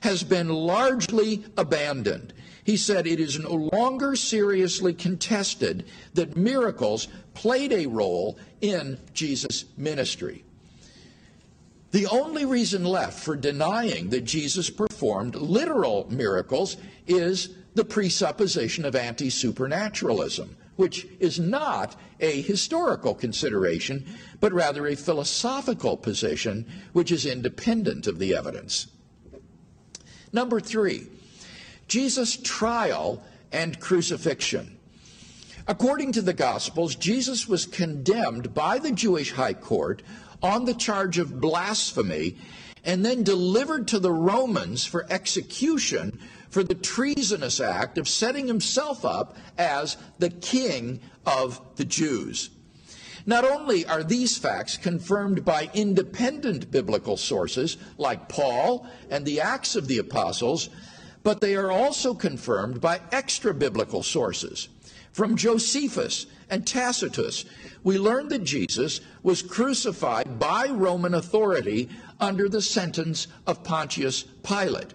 has 0.00 0.22
been 0.22 0.48
largely 0.48 1.44
abandoned. 1.56 2.32
He 2.62 2.76
said 2.76 3.06
it 3.06 3.18
is 3.18 3.38
no 3.40 3.68
longer 3.72 4.14
seriously 4.14 4.94
contested 4.94 5.86
that 6.14 6.36
miracles 6.36 7.08
played 7.34 7.72
a 7.72 7.86
role 7.86 8.38
in 8.60 8.98
Jesus' 9.12 9.64
ministry. 9.76 10.44
The 11.90 12.06
only 12.06 12.44
reason 12.44 12.84
left 12.84 13.18
for 13.18 13.34
denying 13.34 14.10
that 14.10 14.24
Jesus 14.24 14.70
performed 14.70 15.34
literal 15.34 16.06
miracles 16.10 16.76
is 17.08 17.50
the 17.74 17.84
presupposition 17.84 18.84
of 18.84 18.94
anti 18.94 19.30
supernaturalism 19.30 20.56
which 20.76 21.06
is 21.20 21.38
not 21.38 21.96
a 22.20 22.42
historical 22.42 23.14
consideration, 23.14 24.04
but 24.40 24.52
rather 24.52 24.86
a 24.86 24.96
philosophical 24.96 25.96
position 25.96 26.66
which 26.92 27.12
is 27.12 27.26
independent 27.26 28.06
of 28.06 28.18
the 28.18 28.34
evidence. 28.34 28.88
Number 30.32 30.60
three, 30.60 31.06
Jesus' 31.86 32.36
trial 32.36 33.22
and 33.52 33.78
crucifixion. 33.78 34.78
According 35.66 36.12
to 36.12 36.22
the 36.22 36.32
Gospels, 36.32 36.94
Jesus 36.96 37.48
was 37.48 37.66
condemned 37.66 38.52
by 38.52 38.78
the 38.78 38.92
Jewish 38.92 39.32
high 39.32 39.54
court 39.54 40.02
on 40.42 40.64
the 40.64 40.74
charge 40.74 41.18
of 41.18 41.40
blasphemy 41.40 42.36
and 42.84 43.04
then 43.04 43.22
delivered 43.22 43.88
to 43.88 43.98
the 43.98 44.12
Romans 44.12 44.84
for 44.84 45.06
execution 45.08 46.18
for 46.54 46.62
the 46.62 46.76
treasonous 46.76 47.58
act 47.58 47.98
of 47.98 48.08
setting 48.08 48.46
himself 48.46 49.04
up 49.04 49.36
as 49.58 49.96
the 50.20 50.30
king 50.30 51.00
of 51.26 51.60
the 51.74 51.84
Jews. 51.84 52.48
Not 53.26 53.44
only 53.44 53.84
are 53.86 54.04
these 54.04 54.38
facts 54.38 54.76
confirmed 54.76 55.44
by 55.44 55.68
independent 55.74 56.70
biblical 56.70 57.16
sources 57.16 57.76
like 57.98 58.28
Paul 58.28 58.86
and 59.10 59.26
the 59.26 59.40
Acts 59.40 59.74
of 59.74 59.88
the 59.88 59.98
Apostles, 59.98 60.68
but 61.24 61.40
they 61.40 61.56
are 61.56 61.72
also 61.72 62.14
confirmed 62.14 62.80
by 62.80 63.00
extra 63.10 63.52
biblical 63.52 64.04
sources. 64.04 64.68
From 65.10 65.36
Josephus 65.36 66.26
and 66.48 66.64
Tacitus, 66.64 67.46
we 67.82 67.98
learn 67.98 68.28
that 68.28 68.44
Jesus 68.44 69.00
was 69.24 69.42
crucified 69.42 70.38
by 70.38 70.66
Roman 70.66 71.14
authority 71.14 71.88
under 72.20 72.48
the 72.48 72.62
sentence 72.62 73.26
of 73.44 73.64
Pontius 73.64 74.22
Pilate. 74.44 74.94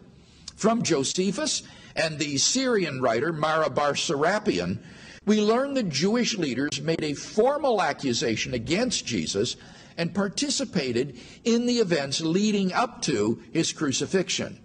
From 0.60 0.84
Josephus 0.84 1.64
and 1.96 2.20
the 2.20 2.38
Syrian 2.38 3.02
writer 3.02 3.32
Mara 3.32 3.70
bar 3.70 3.94
Serapion, 3.94 4.80
we 5.26 5.40
learn 5.40 5.74
the 5.74 5.84
Jewish 5.84 6.38
leaders 6.38 6.82
made 6.82 7.02
a 7.02 7.14
formal 7.14 7.82
accusation 7.82 8.54
against 8.54 9.06
Jesus 9.06 9.56
and 9.96 10.14
participated 10.14 11.18
in 11.46 11.66
the 11.66 11.78
events 11.78 12.20
leading 12.20 12.74
up 12.74 13.02
to 13.04 13.42
his 13.54 13.72
crucifixion. 13.72 14.60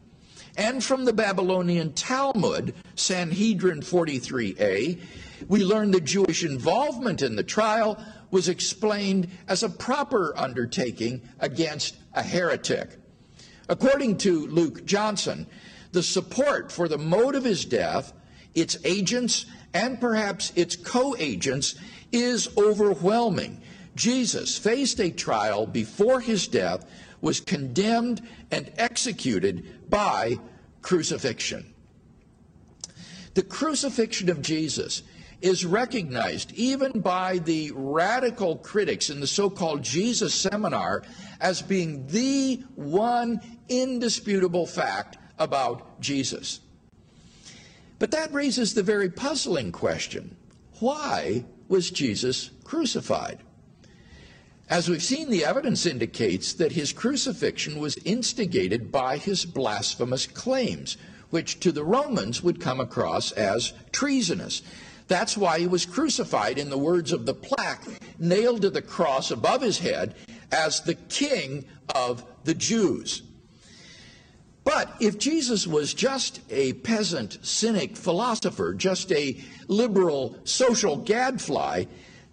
And 0.56 0.82
from 0.82 1.04
the 1.04 1.12
Babylonian 1.12 1.92
Talmud, 1.92 2.74
Sanhedrin 2.96 3.80
43a, 3.80 5.00
we 5.46 5.64
learn 5.64 5.92
the 5.92 6.00
Jewish 6.00 6.42
involvement 6.42 7.22
in 7.22 7.36
the 7.36 7.44
trial 7.44 8.04
was 8.32 8.48
explained 8.48 9.28
as 9.46 9.62
a 9.62 9.68
proper 9.68 10.36
undertaking 10.36 11.22
against 11.38 11.96
a 12.14 12.22
heretic. 12.24 12.98
According 13.68 14.18
to 14.18 14.48
Luke 14.48 14.84
Johnson, 14.84 15.46
the 15.94 16.02
support 16.02 16.70
for 16.70 16.88
the 16.88 16.98
mode 16.98 17.34
of 17.34 17.44
his 17.44 17.64
death, 17.64 18.12
its 18.54 18.76
agents, 18.84 19.46
and 19.72 20.00
perhaps 20.00 20.52
its 20.54 20.76
co 20.76 21.16
agents 21.18 21.74
is 22.12 22.48
overwhelming. 22.58 23.62
Jesus 23.96 24.58
faced 24.58 25.00
a 25.00 25.10
trial 25.10 25.66
before 25.66 26.20
his 26.20 26.46
death, 26.48 26.84
was 27.20 27.40
condemned 27.40 28.20
and 28.50 28.70
executed 28.76 29.88
by 29.88 30.38
crucifixion. 30.82 31.72
The 33.34 33.42
crucifixion 33.42 34.28
of 34.28 34.42
Jesus 34.42 35.02
is 35.40 35.64
recognized 35.64 36.52
even 36.52 37.00
by 37.00 37.38
the 37.38 37.70
radical 37.74 38.56
critics 38.56 39.10
in 39.10 39.20
the 39.20 39.26
so 39.26 39.50
called 39.50 39.82
Jesus 39.82 40.34
seminar 40.34 41.02
as 41.40 41.62
being 41.62 42.06
the 42.06 42.62
one 42.76 43.40
indisputable 43.68 44.66
fact 44.66 45.18
about 45.38 46.00
Jesus. 46.00 46.60
But 47.98 48.10
that 48.10 48.32
raises 48.32 48.74
the 48.74 48.82
very 48.82 49.08
puzzling 49.08 49.72
question 49.72 50.36
why 50.80 51.44
was 51.68 51.90
Jesus 51.90 52.50
crucified? 52.64 53.38
As 54.68 54.88
we've 54.88 55.02
seen, 55.02 55.30
the 55.30 55.44
evidence 55.44 55.86
indicates 55.86 56.54
that 56.54 56.72
his 56.72 56.92
crucifixion 56.92 57.78
was 57.78 57.96
instigated 58.04 58.90
by 58.90 59.18
his 59.18 59.44
blasphemous 59.44 60.26
claims, 60.26 60.96
which 61.30 61.60
to 61.60 61.70
the 61.70 61.84
Romans 61.84 62.42
would 62.42 62.60
come 62.60 62.80
across 62.80 63.30
as 63.32 63.72
treasonous. 63.92 64.62
That's 65.06 65.36
why 65.36 65.58
he 65.58 65.66
was 65.66 65.84
crucified, 65.84 66.58
in 66.58 66.70
the 66.70 66.78
words 66.78 67.12
of 67.12 67.26
the 67.26 67.34
plaque 67.34 67.84
nailed 68.18 68.62
to 68.62 68.70
the 68.70 68.82
cross 68.82 69.30
above 69.30 69.60
his 69.60 69.78
head, 69.78 70.14
as 70.50 70.80
the 70.80 70.94
King 70.94 71.66
of 71.94 72.24
the 72.44 72.54
Jews. 72.54 73.22
But 74.64 74.96
if 74.98 75.18
Jesus 75.18 75.66
was 75.66 75.92
just 75.92 76.40
a 76.50 76.72
peasant, 76.72 77.38
cynic 77.42 77.96
philosopher, 77.96 78.72
just 78.72 79.12
a 79.12 79.38
liberal 79.68 80.36
social 80.44 80.96
gadfly, 80.96 81.84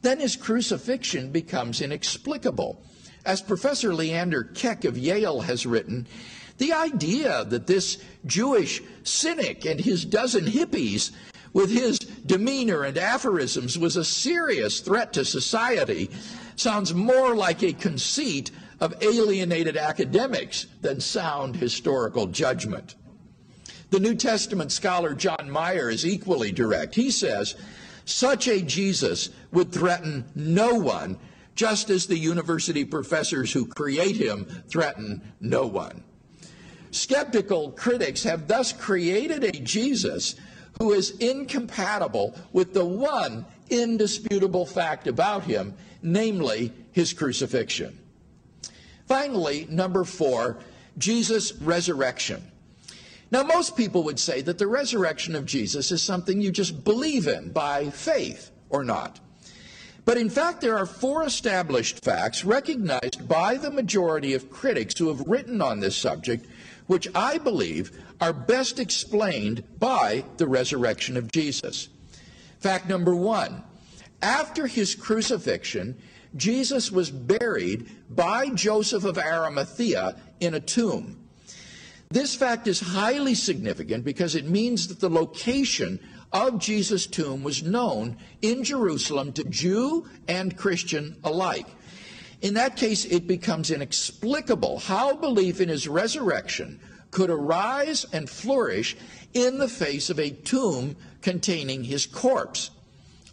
then 0.01 0.19
his 0.19 0.37
crucifixion 0.37 1.31
becomes 1.31 1.81
inexplicable. 1.81 2.81
As 3.25 3.41
Professor 3.41 3.93
Leander 3.93 4.43
Keck 4.43 4.85
of 4.85 4.97
Yale 4.97 5.41
has 5.41 5.65
written, 5.65 6.07
the 6.57 6.73
idea 6.73 7.45
that 7.45 7.67
this 7.67 7.97
Jewish 8.25 8.81
cynic 9.03 9.65
and 9.65 9.79
his 9.79 10.05
dozen 10.05 10.45
hippies, 10.45 11.11
with 11.53 11.69
his 11.69 11.99
demeanor 11.99 12.83
and 12.83 12.97
aphorisms, 12.97 13.77
was 13.77 13.97
a 13.97 14.05
serious 14.05 14.79
threat 14.79 15.13
to 15.13 15.25
society 15.25 16.09
sounds 16.55 16.93
more 16.93 17.35
like 17.35 17.61
a 17.61 17.73
conceit 17.73 18.51
of 18.81 19.01
alienated 19.01 19.77
academics 19.77 20.65
than 20.81 20.99
sound 20.99 21.55
historical 21.55 22.25
judgment. 22.27 22.95
The 23.91 23.99
New 23.99 24.15
Testament 24.15 24.71
scholar 24.71 25.13
John 25.13 25.49
Meier 25.49 25.89
is 25.89 26.05
equally 26.05 26.51
direct. 26.51 26.95
He 26.95 27.11
says, 27.11 27.55
such 28.05 28.47
a 28.47 28.61
Jesus 28.61 29.29
would 29.51 29.71
threaten 29.71 30.25
no 30.35 30.73
one, 30.73 31.19
just 31.55 31.89
as 31.89 32.07
the 32.07 32.17
university 32.17 32.83
professors 32.83 33.53
who 33.53 33.67
create 33.67 34.15
him 34.15 34.45
threaten 34.67 35.21
no 35.39 35.67
one. 35.67 36.03
Skeptical 36.89 37.71
critics 37.71 38.23
have 38.23 38.47
thus 38.47 38.73
created 38.73 39.43
a 39.43 39.51
Jesus 39.51 40.35
who 40.79 40.91
is 40.93 41.11
incompatible 41.19 42.35
with 42.51 42.73
the 42.73 42.85
one 42.85 43.45
indisputable 43.69 44.65
fact 44.65 45.07
about 45.07 45.43
him, 45.43 45.73
namely 46.01 46.73
his 46.91 47.13
crucifixion. 47.13 47.97
Finally, 49.11 49.67
number 49.69 50.05
four, 50.05 50.59
Jesus' 50.97 51.51
resurrection. 51.55 52.41
Now, 53.29 53.43
most 53.43 53.75
people 53.75 54.03
would 54.03 54.17
say 54.17 54.39
that 54.39 54.57
the 54.57 54.67
resurrection 54.67 55.35
of 55.35 55.45
Jesus 55.45 55.91
is 55.91 56.01
something 56.01 56.39
you 56.39 56.49
just 56.49 56.85
believe 56.85 57.27
in 57.27 57.51
by 57.51 57.89
faith 57.89 58.51
or 58.69 58.85
not. 58.85 59.19
But 60.05 60.17
in 60.17 60.29
fact, 60.29 60.61
there 60.61 60.77
are 60.77 60.85
four 60.85 61.25
established 61.25 62.05
facts 62.05 62.45
recognized 62.45 63.27
by 63.27 63.57
the 63.57 63.69
majority 63.69 64.33
of 64.33 64.49
critics 64.49 64.97
who 64.97 65.09
have 65.09 65.27
written 65.27 65.61
on 65.61 65.81
this 65.81 65.97
subject, 65.97 66.45
which 66.87 67.09
I 67.13 67.37
believe 67.37 67.91
are 68.21 68.31
best 68.31 68.79
explained 68.79 69.65
by 69.77 70.23
the 70.37 70.47
resurrection 70.47 71.17
of 71.17 71.33
Jesus. 71.33 71.89
Fact 72.61 72.87
number 72.87 73.13
one 73.13 73.61
after 74.21 74.67
his 74.67 74.95
crucifixion, 74.95 75.97
Jesus 76.35 76.91
was 76.91 77.11
buried 77.11 77.89
by 78.09 78.49
Joseph 78.49 79.03
of 79.03 79.17
Arimathea 79.17 80.15
in 80.39 80.53
a 80.53 80.59
tomb. 80.59 81.17
This 82.09 82.35
fact 82.35 82.67
is 82.67 82.79
highly 82.79 83.35
significant 83.35 84.03
because 84.03 84.35
it 84.35 84.45
means 84.45 84.87
that 84.87 84.99
the 84.99 85.09
location 85.09 85.99
of 86.33 86.59
Jesus' 86.59 87.07
tomb 87.07 87.43
was 87.43 87.63
known 87.63 88.17
in 88.41 88.63
Jerusalem 88.63 89.33
to 89.33 89.43
Jew 89.45 90.07
and 90.27 90.57
Christian 90.57 91.17
alike. 91.23 91.67
In 92.41 92.55
that 92.55 92.75
case, 92.75 93.05
it 93.05 93.27
becomes 93.27 93.71
inexplicable 93.71 94.79
how 94.79 95.15
belief 95.15 95.61
in 95.61 95.69
his 95.69 95.87
resurrection 95.87 96.79
could 97.11 97.29
arise 97.29 98.05
and 98.13 98.29
flourish 98.29 98.97
in 99.33 99.57
the 99.57 99.67
face 99.67 100.09
of 100.09 100.19
a 100.19 100.31
tomb 100.31 100.95
containing 101.21 101.83
his 101.83 102.05
corpse. 102.05 102.71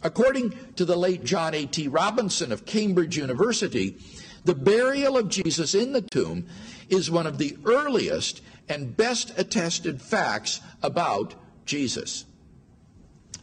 According 0.01 0.57
to 0.75 0.85
the 0.85 0.95
late 0.95 1.23
John 1.23 1.53
A.T. 1.53 1.87
Robinson 1.89 2.51
of 2.51 2.65
Cambridge 2.65 3.17
University, 3.17 3.97
the 4.45 4.55
burial 4.55 5.17
of 5.17 5.29
Jesus 5.29 5.75
in 5.75 5.91
the 5.91 6.01
tomb 6.01 6.47
is 6.89 7.11
one 7.11 7.27
of 7.27 7.37
the 7.37 7.57
earliest 7.65 8.41
and 8.69 8.95
best 8.95 9.37
attested 9.37 10.01
facts 10.01 10.61
about 10.81 11.35
Jesus. 11.65 12.25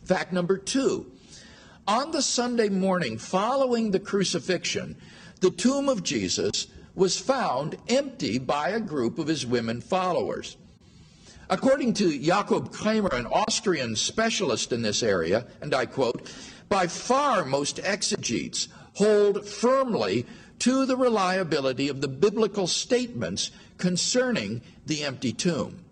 Fact 0.04 0.32
number 0.32 0.56
two 0.56 1.10
on 1.86 2.10
the 2.10 2.22
Sunday 2.22 2.68
morning 2.68 3.18
following 3.18 3.90
the 3.90 4.00
crucifixion, 4.00 4.96
the 5.40 5.50
tomb 5.50 5.88
of 5.88 6.02
Jesus 6.02 6.66
was 6.94 7.20
found 7.20 7.76
empty 7.88 8.38
by 8.38 8.70
a 8.70 8.80
group 8.80 9.18
of 9.18 9.28
his 9.28 9.46
women 9.46 9.80
followers. 9.80 10.56
According 11.48 11.94
to 11.94 12.18
Jacob 12.18 12.72
Kremer, 12.72 13.14
an 13.14 13.26
Austrian 13.26 13.94
specialist 13.94 14.72
in 14.72 14.82
this 14.82 15.02
area, 15.02 15.46
and 15.60 15.74
I 15.74 15.86
quote, 15.86 16.32
by 16.68 16.88
far 16.88 17.44
most 17.44 17.78
exegetes 17.78 18.68
hold 18.94 19.46
firmly 19.46 20.26
to 20.58 20.86
the 20.86 20.96
reliability 20.96 21.88
of 21.88 22.00
the 22.00 22.08
biblical 22.08 22.66
statements 22.66 23.52
concerning 23.78 24.62
the 24.86 25.04
empty 25.04 25.32
tomb. 25.32 25.84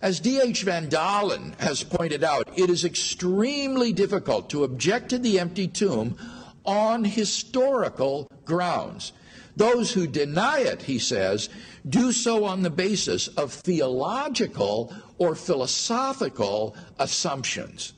As 0.00 0.20
D.H. 0.20 0.62
Van 0.62 0.88
Daalen 0.88 1.58
has 1.60 1.82
pointed 1.82 2.22
out, 2.22 2.48
it 2.56 2.70
is 2.70 2.84
extremely 2.84 3.92
difficult 3.92 4.48
to 4.50 4.64
object 4.64 5.10
to 5.10 5.18
the 5.18 5.40
empty 5.40 5.66
tomb 5.66 6.16
on 6.64 7.04
historical 7.04 8.28
grounds. 8.44 9.12
Those 9.56 9.92
who 9.92 10.06
deny 10.06 10.60
it, 10.60 10.82
he 10.82 10.98
says, 10.98 11.48
do 11.88 12.12
so 12.12 12.44
on 12.44 12.62
the 12.62 12.70
basis 12.70 13.28
of 13.28 13.52
theological 13.52 14.94
or 15.18 15.34
philosophical 15.34 16.76
assumptions. 16.98 17.92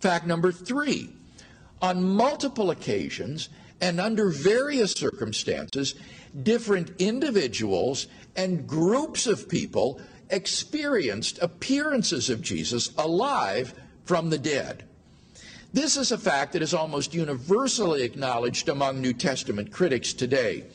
Fact 0.00 0.26
number 0.26 0.52
three 0.52 1.10
on 1.80 2.02
multiple 2.02 2.70
occasions 2.70 3.48
and 3.80 4.00
under 4.00 4.30
various 4.30 4.92
circumstances, 4.92 5.94
different 6.42 6.92
individuals 6.98 8.06
and 8.36 8.66
groups 8.66 9.26
of 9.26 9.48
people 9.48 10.00
experienced 10.30 11.38
appearances 11.42 12.30
of 12.30 12.40
Jesus 12.40 12.90
alive 12.96 13.74
from 14.04 14.30
the 14.30 14.38
dead. 14.38 14.84
This 15.74 15.96
is 15.96 16.12
a 16.12 16.18
fact 16.18 16.52
that 16.52 16.62
is 16.62 16.72
almost 16.72 17.14
universally 17.14 18.04
acknowledged 18.04 18.68
among 18.68 19.00
New 19.00 19.12
Testament 19.12 19.72
critics 19.72 20.12
today. 20.12 20.66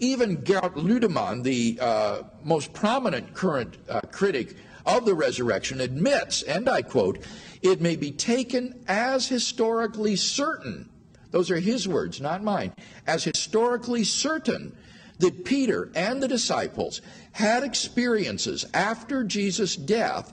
Even 0.00 0.36
Gerd 0.36 0.76
Lüdemann, 0.76 1.42
the 1.42 1.78
uh, 1.78 2.22
most 2.42 2.72
prominent 2.72 3.34
current 3.34 3.76
uh, 3.86 4.00
critic 4.10 4.56
of 4.86 5.04
the 5.04 5.12
resurrection, 5.12 5.82
admits, 5.82 6.40
and 6.40 6.70
I 6.70 6.80
quote, 6.80 7.18
it 7.60 7.82
may 7.82 7.96
be 7.96 8.10
taken 8.10 8.82
as 8.88 9.28
historically 9.28 10.16
certain, 10.16 10.88
those 11.32 11.50
are 11.50 11.60
his 11.60 11.86
words, 11.86 12.18
not 12.22 12.42
mine, 12.42 12.72
as 13.06 13.24
historically 13.24 14.04
certain 14.04 14.74
that 15.18 15.44
Peter 15.44 15.90
and 15.94 16.22
the 16.22 16.28
disciples 16.28 17.02
had 17.32 17.62
experiences 17.62 18.64
after 18.72 19.22
Jesus' 19.22 19.76
death 19.76 20.32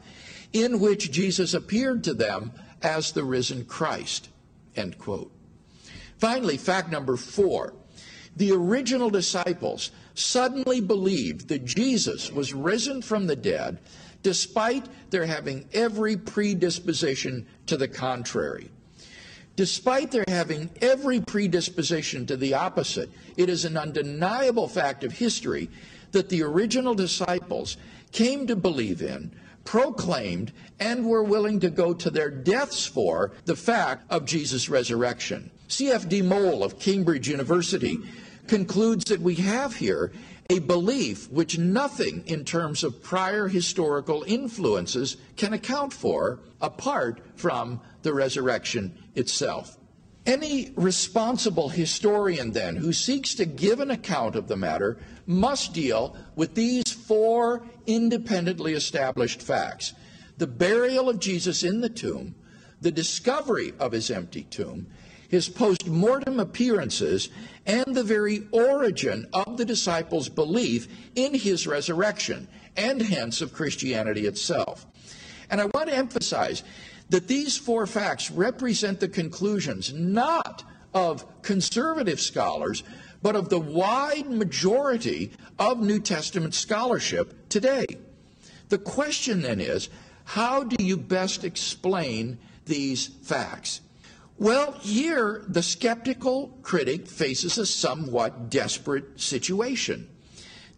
in 0.53 0.79
which 0.79 1.11
Jesus 1.11 1.53
appeared 1.53 2.05
to 2.05 2.13
them 2.13 2.53
as 2.83 3.11
the 3.11 3.23
risen 3.23 3.65
Christ. 3.65 4.29
End 4.75 4.97
quote. 4.97 5.31
Finally, 6.17 6.57
fact 6.57 6.91
number 6.91 7.17
four 7.17 7.73
the 8.35 8.51
original 8.51 9.11
disciples 9.11 9.91
suddenly 10.15 10.81
believed 10.81 11.49
that 11.49 11.65
Jesus 11.65 12.31
was 12.31 12.53
risen 12.53 13.01
from 13.01 13.27
the 13.27 13.35
dead 13.35 13.79
despite 14.23 14.87
their 15.11 15.25
having 15.25 15.67
every 15.73 16.17
predisposition 16.17 17.45
to 17.67 17.77
the 17.77 17.87
contrary. 17.87 18.71
Despite 19.55 20.09
their 20.11 20.23
having 20.27 20.69
every 20.81 21.19
predisposition 21.19 22.25
to 22.25 22.37
the 22.37 22.55
opposite, 22.55 23.11
it 23.37 23.49
is 23.49 23.65
an 23.65 23.77
undeniable 23.77 24.67
fact 24.67 25.03
of 25.03 25.11
history 25.11 25.69
that 26.11 26.29
the 26.29 26.41
original 26.41 26.95
disciples 26.95 27.77
came 28.11 28.47
to 28.47 28.55
believe 28.55 29.01
in 29.01 29.31
proclaimed 29.63 30.51
and 30.79 31.05
were 31.05 31.23
willing 31.23 31.59
to 31.61 31.69
go 31.69 31.93
to 31.93 32.09
their 32.09 32.29
deaths 32.29 32.85
for 32.85 33.31
the 33.45 33.55
fact 33.55 34.05
of 34.09 34.25
Jesus' 34.25 34.69
resurrection. 34.69 35.51
C.F.D. 35.67 36.21
Moule 36.21 36.63
of 36.63 36.79
Cambridge 36.79 37.27
University 37.27 37.97
concludes 38.47 39.05
that 39.05 39.21
we 39.21 39.35
have 39.35 39.75
here 39.75 40.11
a 40.49 40.59
belief 40.59 41.29
which 41.31 41.57
nothing 41.57 42.23
in 42.27 42.43
terms 42.43 42.83
of 42.83 43.01
prior 43.01 43.47
historical 43.47 44.23
influences 44.27 45.17
can 45.37 45.53
account 45.53 45.93
for 45.93 46.39
apart 46.61 47.21
from 47.35 47.79
the 48.01 48.13
resurrection 48.13 48.97
itself. 49.15 49.77
Any 50.25 50.71
responsible 50.75 51.69
historian, 51.69 52.51
then, 52.51 52.77
who 52.77 52.93
seeks 52.93 53.35
to 53.35 53.45
give 53.45 53.81
an 53.81 53.91
account 53.91 54.35
of 54.35 54.47
the 54.47 54.55
matter 54.55 54.97
must 55.25 55.73
deal 55.73 56.15
with 56.35 56.55
these 56.55 56.82
four 57.07 57.65
independently 57.85 58.73
established 58.73 59.41
facts 59.41 59.93
the 60.37 60.47
burial 60.47 61.09
of 61.09 61.19
Jesus 61.19 61.63
in 61.63 61.81
the 61.81 61.89
tomb, 61.89 62.35
the 62.81 62.91
discovery 62.91 63.73
of 63.79 63.91
his 63.91 64.09
empty 64.09 64.43
tomb, 64.43 64.87
his 65.29 65.47
post 65.47 65.87
mortem 65.87 66.39
appearances, 66.39 67.29
and 67.65 67.95
the 67.95 68.03
very 68.03 68.47
origin 68.51 69.27
of 69.31 69.57
the 69.57 69.65
disciples' 69.65 70.29
belief 70.29 70.87
in 71.15 71.33
his 71.33 71.67
resurrection, 71.67 72.47
and 72.75 73.01
hence 73.01 73.41
of 73.41 73.53
Christianity 73.53 74.25
itself. 74.25 74.85
And 75.49 75.61
I 75.61 75.65
want 75.65 75.89
to 75.89 75.95
emphasize 75.95 76.63
that 77.09 77.27
these 77.27 77.57
four 77.57 77.85
facts 77.85 78.31
represent 78.31 78.99
the 78.99 79.07
conclusions 79.07 79.93
not 79.93 80.63
of 80.93 81.25
conservative 81.41 82.19
scholars, 82.19 82.83
but 83.23 83.35
of 83.37 83.49
the 83.49 83.59
wide 83.59 84.29
majority 84.29 85.31
of 85.57 85.79
New 85.79 85.99
Testament 85.99 86.53
scholarship 86.53 87.49
today. 87.49 87.87
The 88.69 88.77
question 88.77 89.41
then 89.41 89.59
is 89.61 89.89
how 90.25 90.63
do 90.63 90.83
you 90.83 90.97
best 90.97 91.43
explain 91.43 92.37
these 92.65 93.07
facts? 93.07 93.81
Well, 94.37 94.73
here 94.73 95.43
the 95.47 95.63
skeptical 95.63 96.57
critic 96.63 97.07
faces 97.07 97.57
a 97.57 97.65
somewhat 97.65 98.49
desperate 98.49 99.19
situation. 99.19 100.09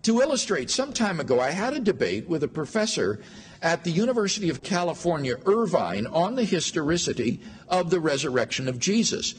To 0.03 0.21
illustrate, 0.21 0.69
some 0.69 0.93
time 0.93 1.19
ago 1.19 1.39
I 1.39 1.49
had 1.49 1.73
a 1.73 1.79
debate 1.79 2.29
with 2.29 2.43
a 2.43 2.47
professor 2.47 3.21
at 3.63 3.83
the 3.83 3.91
University 3.91 4.51
of 4.51 4.61
California, 4.61 5.35
Irvine, 5.47 6.05
on 6.05 6.35
the 6.35 6.43
historicity 6.43 7.39
of 7.67 7.89
the 7.89 7.99
resurrection 7.99 8.67
of 8.67 8.77
Jesus. 8.77 9.33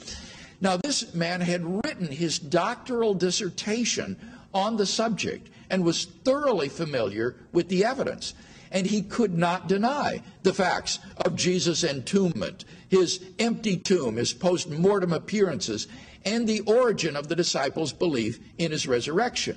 Now, 0.61 0.77
this 0.77 1.15
man 1.15 1.41
had 1.41 1.85
written 1.85 2.07
his 2.07 2.39
doctoral 2.39 3.15
dissertation 3.15 4.17
on 4.55 4.77
the 4.77 4.87
subject 4.87 5.51
and 5.69 5.85
was 5.85 6.05
thoroughly 6.05 6.69
familiar 6.69 7.37
with 7.53 7.69
the 7.69 7.85
evidence. 7.85 8.35
And 8.71 8.87
he 8.87 9.03
could 9.03 9.37
not 9.37 9.69
deny 9.69 10.23
the 10.43 10.55
facts 10.55 10.99
of 11.25 11.37
Jesus' 11.37 11.85
entombment, 11.85 12.65
his 12.89 13.21
empty 13.39 13.77
tomb, 13.77 14.17
his 14.17 14.33
post 14.33 14.69
mortem 14.69 15.13
appearances, 15.13 15.87
and 16.25 16.49
the 16.49 16.61
origin 16.61 17.17
of 17.17 17.29
the 17.29 17.37
disciples' 17.37 17.93
belief 17.93 18.41
in 18.59 18.73
his 18.73 18.87
resurrection. 18.87 19.57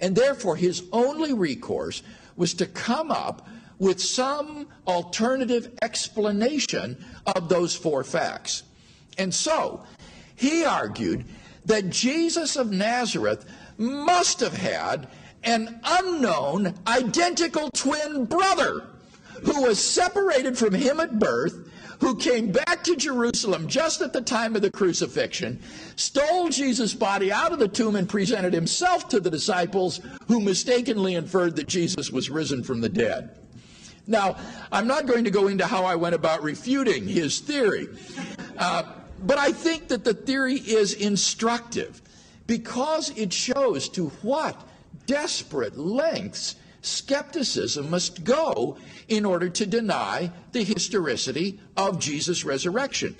And 0.00 0.14
therefore, 0.14 0.56
his 0.56 0.82
only 0.92 1.32
recourse 1.32 2.02
was 2.36 2.54
to 2.54 2.66
come 2.66 3.10
up 3.10 3.48
with 3.78 4.00
some 4.00 4.68
alternative 4.86 5.70
explanation 5.82 7.02
of 7.26 7.48
those 7.48 7.74
four 7.74 8.04
facts. 8.04 8.64
And 9.16 9.34
so, 9.34 9.84
he 10.38 10.64
argued 10.64 11.24
that 11.66 11.90
Jesus 11.90 12.56
of 12.56 12.70
Nazareth 12.70 13.44
must 13.76 14.40
have 14.40 14.56
had 14.56 15.08
an 15.42 15.80
unknown 15.84 16.74
identical 16.86 17.70
twin 17.70 18.24
brother 18.24 18.86
who 19.42 19.62
was 19.62 19.82
separated 19.82 20.56
from 20.56 20.74
him 20.74 21.00
at 21.00 21.18
birth, 21.18 21.70
who 22.00 22.16
came 22.16 22.52
back 22.52 22.84
to 22.84 22.94
Jerusalem 22.94 23.66
just 23.66 24.00
at 24.00 24.12
the 24.12 24.20
time 24.20 24.54
of 24.54 24.62
the 24.62 24.70
crucifixion, 24.70 25.60
stole 25.96 26.48
Jesus' 26.48 26.94
body 26.94 27.32
out 27.32 27.52
of 27.52 27.58
the 27.58 27.68
tomb 27.68 27.96
and 27.96 28.08
presented 28.08 28.52
himself 28.52 29.08
to 29.08 29.20
the 29.20 29.30
disciples, 29.30 30.00
who 30.28 30.40
mistakenly 30.40 31.16
inferred 31.16 31.56
that 31.56 31.66
Jesus 31.66 32.10
was 32.10 32.30
risen 32.30 32.62
from 32.62 32.80
the 32.80 32.88
dead. 32.88 33.30
Now, 34.06 34.36
I'm 34.72 34.86
not 34.86 35.06
going 35.06 35.24
to 35.24 35.30
go 35.30 35.48
into 35.48 35.66
how 35.66 35.84
I 35.84 35.96
went 35.96 36.14
about 36.14 36.42
refuting 36.42 37.06
his 37.06 37.40
theory. 37.40 37.88
Uh, 38.56 38.84
but 39.20 39.38
I 39.38 39.52
think 39.52 39.88
that 39.88 40.04
the 40.04 40.14
theory 40.14 40.56
is 40.56 40.92
instructive 40.92 42.00
because 42.46 43.10
it 43.16 43.32
shows 43.32 43.88
to 43.90 44.08
what 44.22 44.68
desperate 45.06 45.78
lengths 45.78 46.56
skepticism 46.82 47.90
must 47.90 48.24
go 48.24 48.76
in 49.08 49.24
order 49.24 49.48
to 49.48 49.66
deny 49.66 50.30
the 50.52 50.62
historicity 50.62 51.58
of 51.76 51.98
Jesus' 51.98 52.44
resurrection. 52.44 53.16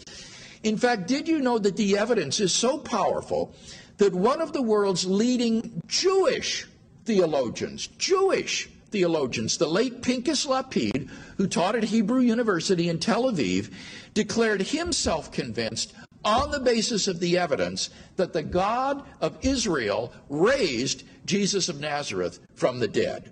In 0.62 0.76
fact, 0.76 1.06
did 1.06 1.28
you 1.28 1.40
know 1.40 1.58
that 1.58 1.76
the 1.76 1.98
evidence 1.98 2.40
is 2.40 2.52
so 2.52 2.78
powerful 2.78 3.54
that 3.98 4.14
one 4.14 4.40
of 4.40 4.52
the 4.52 4.62
world's 4.62 5.06
leading 5.06 5.82
Jewish 5.86 6.66
theologians, 7.04 7.86
Jewish 7.98 8.68
theologians, 8.90 9.58
the 9.58 9.68
late 9.68 10.02
Pinchas 10.02 10.46
Lapide, 10.46 11.08
who 11.36 11.46
taught 11.46 11.76
at 11.76 11.84
Hebrew 11.84 12.20
University 12.20 12.88
in 12.88 12.98
Tel 12.98 13.24
Aviv, 13.24 13.70
declared 14.14 14.62
himself 14.62 15.30
convinced 15.30 15.92
on 16.24 16.50
the 16.50 16.60
basis 16.60 17.06
of 17.06 17.20
the 17.20 17.38
evidence 17.38 17.90
that 18.16 18.32
the 18.32 18.42
God 18.42 19.04
of 19.20 19.38
Israel 19.42 20.12
raised 20.28 21.04
Jesus 21.24 21.68
of 21.68 21.80
Nazareth 21.80 22.40
from 22.54 22.80
the 22.80 22.88
dead. 22.88 23.30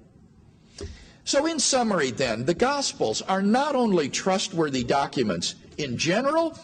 So, 1.24 1.46
in 1.46 1.58
summary, 1.58 2.12
then, 2.12 2.44
the 2.44 2.54
Gospels 2.54 3.20
are 3.22 3.42
not 3.42 3.74
only 3.74 4.08
trustworthy 4.08 4.84
documents 4.84 5.56
in 5.76 5.98
general, 5.98 6.56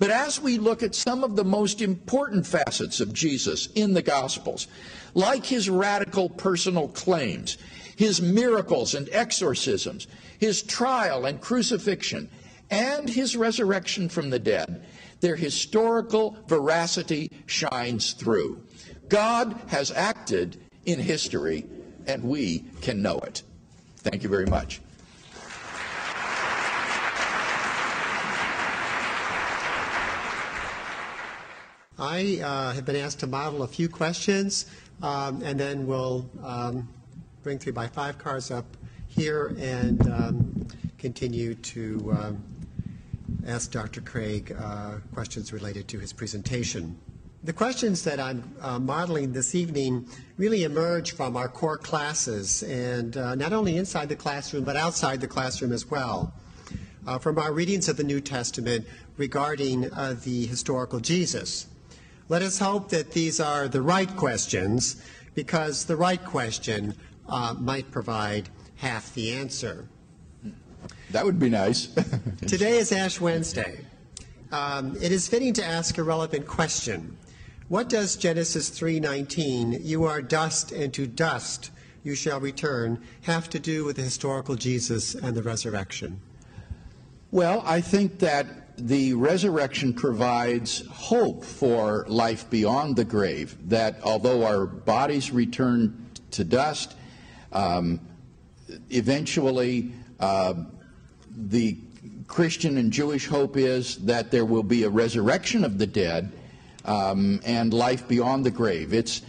but 0.00 0.10
as 0.10 0.40
we 0.40 0.58
look 0.58 0.82
at 0.82 0.94
some 0.94 1.22
of 1.22 1.36
the 1.36 1.44
most 1.44 1.80
important 1.80 2.46
facets 2.46 3.00
of 3.00 3.12
Jesus 3.12 3.68
in 3.74 3.94
the 3.94 4.02
Gospels, 4.02 4.66
like 5.14 5.46
his 5.46 5.70
radical 5.70 6.28
personal 6.28 6.88
claims, 6.88 7.58
his 7.98 8.22
miracles 8.22 8.94
and 8.94 9.08
exorcisms, 9.10 10.06
his 10.38 10.62
trial 10.62 11.26
and 11.26 11.40
crucifixion, 11.40 12.30
and 12.70 13.08
his 13.08 13.36
resurrection 13.36 14.08
from 14.08 14.30
the 14.30 14.38
dead, 14.38 14.86
their 15.18 15.34
historical 15.34 16.36
veracity 16.46 17.28
shines 17.46 18.12
through. 18.12 18.62
God 19.08 19.60
has 19.66 19.90
acted 19.90 20.60
in 20.84 21.00
history, 21.00 21.66
and 22.06 22.22
we 22.22 22.64
can 22.82 23.02
know 23.02 23.18
it. 23.18 23.42
Thank 23.96 24.22
you 24.22 24.28
very 24.28 24.46
much. 24.46 24.80
I 31.98 32.38
uh, 32.44 32.74
have 32.74 32.84
been 32.84 32.94
asked 32.94 33.18
to 33.20 33.26
model 33.26 33.64
a 33.64 33.66
few 33.66 33.88
questions, 33.88 34.66
um, 35.02 35.42
and 35.42 35.58
then 35.58 35.84
we'll 35.84 36.30
um, 36.44 36.88
bring 37.42 37.58
three 37.58 37.72
by 37.72 37.86
five 37.86 38.18
cars 38.18 38.50
up 38.50 38.64
here 39.06 39.54
and 39.58 40.00
um, 40.10 40.66
continue 40.98 41.54
to 41.54 42.16
um, 42.18 42.44
ask 43.46 43.70
Dr. 43.70 44.00
Craig 44.00 44.54
uh, 44.58 44.96
questions 45.14 45.52
related 45.52 45.86
to 45.88 45.98
his 45.98 46.12
presentation. 46.12 46.98
The 47.44 47.52
questions 47.52 48.02
that 48.02 48.18
I'm 48.18 48.42
uh, 48.60 48.80
modeling 48.80 49.32
this 49.32 49.54
evening 49.54 50.08
really 50.36 50.64
emerge 50.64 51.12
from 51.12 51.36
our 51.36 51.48
core 51.48 51.78
classes, 51.78 52.64
and 52.64 53.16
uh, 53.16 53.36
not 53.36 53.52
only 53.52 53.76
inside 53.76 54.08
the 54.08 54.16
classroom, 54.16 54.64
but 54.64 54.76
outside 54.76 55.20
the 55.20 55.28
classroom 55.28 55.72
as 55.72 55.88
well. 55.88 56.32
Uh, 57.06 57.18
from 57.18 57.38
our 57.38 57.52
readings 57.52 57.88
of 57.88 57.96
the 57.96 58.04
New 58.04 58.20
Testament 58.20 58.86
regarding 59.16 59.90
uh, 59.92 60.16
the 60.24 60.46
historical 60.46 61.00
Jesus. 61.00 61.68
Let 62.28 62.42
us 62.42 62.58
hope 62.58 62.90
that 62.90 63.12
these 63.12 63.40
are 63.40 63.68
the 63.68 63.80
right 63.80 64.14
questions, 64.16 65.00
because 65.34 65.84
the 65.84 65.96
right 65.96 66.22
question 66.22 66.94
uh, 67.28 67.54
might 67.58 67.90
provide 67.90 68.48
half 68.76 69.14
the 69.14 69.32
answer. 69.32 69.88
That 71.10 71.24
would 71.24 71.38
be 71.38 71.50
nice. 71.50 71.86
Today 72.46 72.78
is 72.78 72.92
Ash 72.92 73.20
Wednesday. 73.20 73.84
Um, 74.52 74.96
it 75.00 75.12
is 75.12 75.28
fitting 75.28 75.52
to 75.54 75.64
ask 75.64 75.98
a 75.98 76.02
relevant 76.02 76.46
question. 76.46 77.16
What 77.68 77.88
does 77.88 78.16
Genesis 78.16 78.70
3:19, 78.70 79.80
"You 79.82 80.04
are 80.04 80.22
dust, 80.22 80.72
and 80.72 80.92
to 80.94 81.06
dust 81.06 81.70
you 82.02 82.14
shall 82.14 82.40
return," 82.40 82.98
have 83.22 83.50
to 83.50 83.58
do 83.58 83.84
with 83.84 83.96
the 83.96 84.02
historical 84.02 84.54
Jesus 84.54 85.14
and 85.14 85.36
the 85.36 85.42
resurrection? 85.42 86.20
Well, 87.30 87.62
I 87.66 87.82
think 87.82 88.20
that 88.20 88.78
the 88.78 89.12
resurrection 89.14 89.92
provides 89.92 90.86
hope 90.86 91.44
for 91.44 92.06
life 92.08 92.48
beyond 92.48 92.96
the 92.96 93.04
grave. 93.04 93.56
That 93.68 93.98
although 94.02 94.46
our 94.46 94.64
bodies 94.64 95.30
return 95.30 96.06
to 96.30 96.44
dust, 96.44 96.94
um, 97.52 98.00
eventually 98.90 99.92
uh, 100.20 100.54
the 101.30 101.78
Christian 102.26 102.76
and 102.76 102.92
Jewish 102.92 103.26
hope 103.26 103.56
is 103.56 103.96
that 104.04 104.30
there 104.30 104.44
will 104.44 104.62
be 104.62 104.84
a 104.84 104.90
resurrection 104.90 105.64
of 105.64 105.78
the 105.78 105.86
dead 105.86 106.32
um, 106.84 107.40
and 107.44 107.72
life 107.72 108.06
beyond 108.06 108.44
the 108.44 108.50
grave. 108.50 108.92
It's 108.92 109.22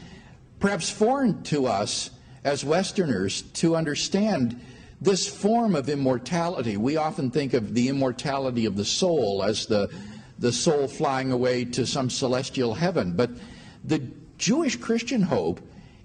perhaps 0.60 0.90
foreign 0.90 1.44
to 1.44 1.66
us 1.66 2.12
as 2.44 2.64
Westerners 2.66 3.42
to 3.42 3.76
understand 3.76 4.60
this 5.02 5.28
form 5.28 5.76
of 5.76 5.88
immortality. 5.90 6.76
We 6.78 6.98
often 6.98 7.32
think 7.32 7.54
of 7.54 7.74
the 7.74 7.88
immortality 7.88 8.66
of 8.66 8.76
the 8.76 8.86
soul 8.86 9.44
as 9.44 9.66
the, 9.66 9.90
the 10.40 10.52
soul 10.52 10.88
flying 10.88 11.32
away 11.32 11.66
to 11.66 11.86
some 11.86 12.10
celestial 12.10 12.74
heaven. 12.74 13.14
But 13.14 13.32
the 13.84 14.02
Jewish 14.38 14.76
Christian 14.76 15.22
hope 15.22 15.62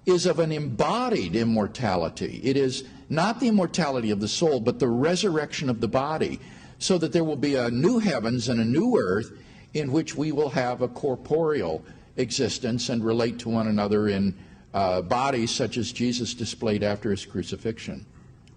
is 0.06 0.26
of 0.26 0.38
an 0.38 0.52
embodied 0.52 1.34
immortality. 1.34 2.40
It 2.42 2.56
is 2.56 2.84
not 3.08 3.40
the 3.40 3.48
immortality 3.48 4.10
of 4.10 4.20
the 4.20 4.28
soul, 4.28 4.60
but 4.60 4.78
the 4.78 4.88
resurrection 4.88 5.70
of 5.70 5.80
the 5.80 5.88
body, 5.88 6.40
so 6.78 6.98
that 6.98 7.12
there 7.12 7.24
will 7.24 7.36
be 7.36 7.54
a 7.54 7.70
new 7.70 7.98
heavens 7.98 8.48
and 8.48 8.60
a 8.60 8.64
new 8.64 8.98
earth 8.98 9.32
in 9.72 9.90
which 9.92 10.14
we 10.14 10.32
will 10.32 10.50
have 10.50 10.82
a 10.82 10.88
corporeal 10.88 11.84
existence 12.16 12.88
and 12.88 13.04
relate 13.04 13.38
to 13.40 13.48
one 13.48 13.66
another 13.66 14.08
in 14.08 14.34
uh, 14.72 15.02
bodies 15.02 15.50
such 15.50 15.76
as 15.76 15.92
Jesus 15.92 16.34
displayed 16.34 16.82
after 16.82 17.10
his 17.10 17.24
crucifixion, 17.24 18.04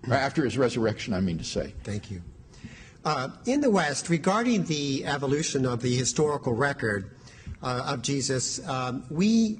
or 0.07 0.13
after 0.15 0.43
his 0.43 0.57
resurrection, 0.57 1.13
I 1.13 1.21
mean 1.21 1.37
to 1.37 1.43
say. 1.43 1.73
Thank 1.83 2.11
you. 2.11 2.21
Uh, 3.05 3.29
in 3.45 3.61
the 3.61 3.69
West, 3.69 4.09
regarding 4.09 4.65
the 4.65 5.05
evolution 5.05 5.65
of 5.65 5.81
the 5.81 5.95
historical 5.95 6.53
record 6.53 7.11
uh, 7.63 7.83
of 7.85 8.01
Jesus, 8.01 8.67
um, 8.67 9.05
we 9.09 9.59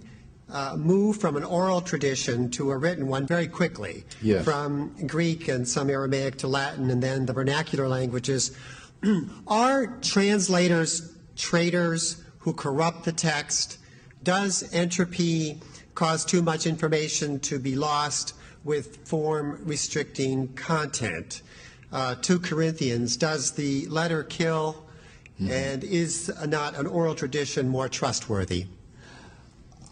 uh, 0.50 0.76
move 0.78 1.18
from 1.18 1.36
an 1.36 1.44
oral 1.44 1.82
tradition 1.82 2.50
to 2.52 2.72
a 2.72 2.78
written 2.78 3.08
one 3.08 3.28
very 3.28 3.48
quickly. 3.48 4.06
Yes. 4.22 4.44
From 4.44 4.96
Greek 5.06 5.48
and 5.48 5.68
some 5.68 5.90
Aramaic 5.90 6.38
to 6.38 6.48
Latin 6.48 6.90
and 6.90 7.04
then 7.04 7.26
the 7.26 7.34
vernacular 7.34 7.88
languages. 7.88 8.56
Are 9.48 9.88
translators 10.02 11.14
traitors 11.36 12.24
who 12.40 12.54
corrupt 12.54 13.04
the 13.04 13.12
text? 13.12 13.78
Does 14.24 14.74
entropy 14.74 15.62
cause 15.96 16.26
too 16.26 16.42
much 16.42 16.66
information 16.66 17.40
to 17.42 17.60
be 17.60 17.76
lost 17.76 18.34
with 18.64 19.08
form 19.08 19.62
restricting 19.64 20.54
content? 20.54 21.42
Uh, 21.92 22.16
2 22.16 22.40
Corinthians, 22.40 23.16
does 23.18 23.52
the 23.52 23.86
letter 23.88 24.24
kill? 24.24 24.84
And 25.40 25.84
is 25.84 26.34
not 26.48 26.76
an 26.76 26.88
oral 26.88 27.14
tradition 27.14 27.70
more 27.70 27.88
trustworthy? 27.88 28.66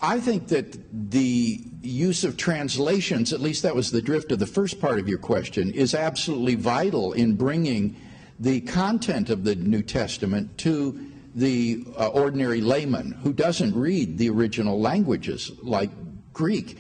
I 0.06 0.20
think 0.20 0.50
that 0.50 0.78
the 1.12 1.64
use 1.82 2.24
of 2.24 2.38
translations, 2.38 3.34
at 3.34 3.42
least 3.42 3.64
that 3.64 3.74
was 3.74 3.90
the 3.90 4.04
drift 4.04 4.32
of 4.32 4.38
the 4.38 4.46
first 4.46 4.80
part 4.80 5.00
of 5.00 5.08
your 5.08 5.18
question, 5.18 5.72
is 5.72 5.96
absolutely 5.96 6.54
vital 6.54 7.14
in 7.14 7.36
bringing 7.36 7.96
the 8.40 8.62
content 8.62 9.32
of 9.32 9.44
the 9.44 9.56
New 9.56 9.82
Testament 9.82 10.60
to 10.60 11.12
the 11.34 11.86
uh, 11.98 12.10
ordinary 12.10 12.62
layman 12.62 13.14
who 13.24 13.34
doesn't 13.34 13.74
read 13.74 14.20
the 14.20 14.30
original 14.30 14.80
languages 14.80 15.52
like 15.64 15.90
Greek. 16.34 16.78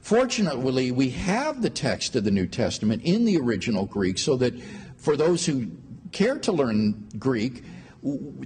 Fortunately, 0.00 0.90
we 0.90 1.10
have 1.10 1.62
the 1.62 1.70
text 1.70 2.16
of 2.16 2.24
the 2.24 2.32
New 2.32 2.48
Testament 2.48 3.02
in 3.04 3.24
the 3.24 3.38
original 3.38 3.86
Greek 3.86 4.18
so 4.18 4.36
that 4.38 4.60
for 4.96 5.16
those 5.16 5.46
who 5.46 5.68
care 6.10 6.38
to 6.40 6.50
learn 6.50 7.08
Greek, 7.20 7.62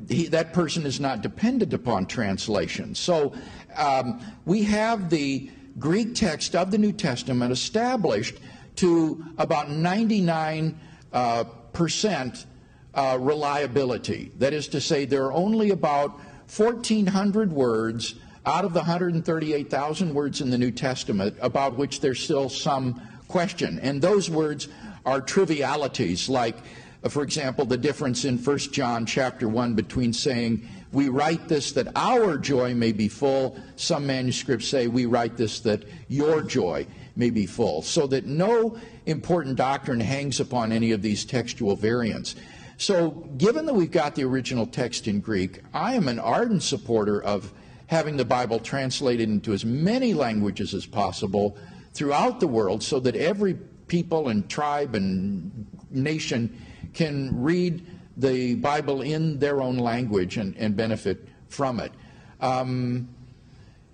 he, 0.08 0.28
that 0.28 0.52
person 0.52 0.86
is 0.86 1.00
not 1.00 1.20
dependent 1.20 1.72
upon 1.72 2.06
translation. 2.06 2.94
So 2.94 3.34
um, 3.78 4.20
we 4.44 4.64
have 4.64 5.10
the 5.10 5.50
Greek 5.78 6.14
text 6.14 6.54
of 6.54 6.70
the 6.70 6.78
New 6.78 6.92
Testament 6.92 7.52
established 7.52 8.38
to 8.76 9.24
about 9.38 9.70
99 9.70 10.78
uh, 11.12 11.44
percent 11.72 12.46
uh, 12.94 13.16
reliability. 13.20 14.32
That 14.38 14.52
is 14.52 14.68
to 14.68 14.80
say, 14.80 15.04
there 15.04 15.24
are 15.24 15.32
only 15.32 15.70
about 15.70 16.18
1,400 16.54 17.52
words 17.52 18.14
out 18.46 18.64
of 18.64 18.72
the 18.72 18.80
138,000 18.80 20.14
words 20.14 20.40
in 20.40 20.50
the 20.50 20.58
New 20.58 20.70
Testament 20.70 21.36
about 21.40 21.76
which 21.76 22.00
there's 22.00 22.20
still 22.20 22.48
some 22.48 23.00
question. 23.28 23.78
And 23.80 24.00
those 24.00 24.30
words 24.30 24.68
are 25.04 25.20
trivialities 25.20 26.28
like, 26.28 26.56
uh, 27.04 27.08
for 27.08 27.22
example, 27.22 27.64
the 27.64 27.76
difference 27.76 28.24
in 28.24 28.38
1 28.38 28.58
John 28.72 29.06
chapter 29.06 29.48
1 29.48 29.74
between 29.74 30.12
saying, 30.12 30.66
we 30.92 31.08
write 31.08 31.48
this 31.48 31.72
that 31.72 31.88
our 31.96 32.38
joy 32.38 32.74
may 32.74 32.92
be 32.92 33.08
full. 33.08 33.58
Some 33.76 34.06
manuscripts 34.06 34.68
say, 34.68 34.86
we 34.86 35.06
write 35.06 35.36
this 35.36 35.60
that 35.60 35.84
your 36.08 36.42
joy 36.42 36.86
may 37.14 37.30
be 37.30 37.46
full. 37.46 37.82
So 37.82 38.06
that 38.06 38.26
no 38.26 38.78
important 39.06 39.56
doctrine 39.56 40.00
hangs 40.00 40.40
upon 40.40 40.72
any 40.72 40.92
of 40.92 41.02
these 41.02 41.24
textual 41.24 41.76
variants. 41.76 42.36
So, 42.80 43.10
given 43.36 43.66
that 43.66 43.74
we've 43.74 43.90
got 43.90 44.14
the 44.14 44.22
original 44.22 44.64
text 44.64 45.08
in 45.08 45.18
Greek, 45.18 45.62
I 45.74 45.94
am 45.94 46.06
an 46.06 46.20
ardent 46.20 46.62
supporter 46.62 47.20
of 47.20 47.52
having 47.88 48.16
the 48.16 48.24
Bible 48.24 48.60
translated 48.60 49.28
into 49.28 49.52
as 49.52 49.64
many 49.64 50.14
languages 50.14 50.74
as 50.74 50.86
possible 50.86 51.58
throughout 51.92 52.38
the 52.38 52.46
world 52.46 52.84
so 52.84 53.00
that 53.00 53.16
every 53.16 53.54
people 53.88 54.28
and 54.28 54.48
tribe 54.48 54.94
and 54.94 55.66
nation 55.90 56.56
can 56.94 57.30
read 57.42 57.84
the 58.18 58.56
Bible 58.56 59.00
in 59.00 59.38
their 59.38 59.62
own 59.62 59.78
language 59.78 60.36
and, 60.36 60.56
and 60.56 60.76
benefit 60.76 61.26
from 61.48 61.80
it. 61.80 61.92
Um, 62.40 63.08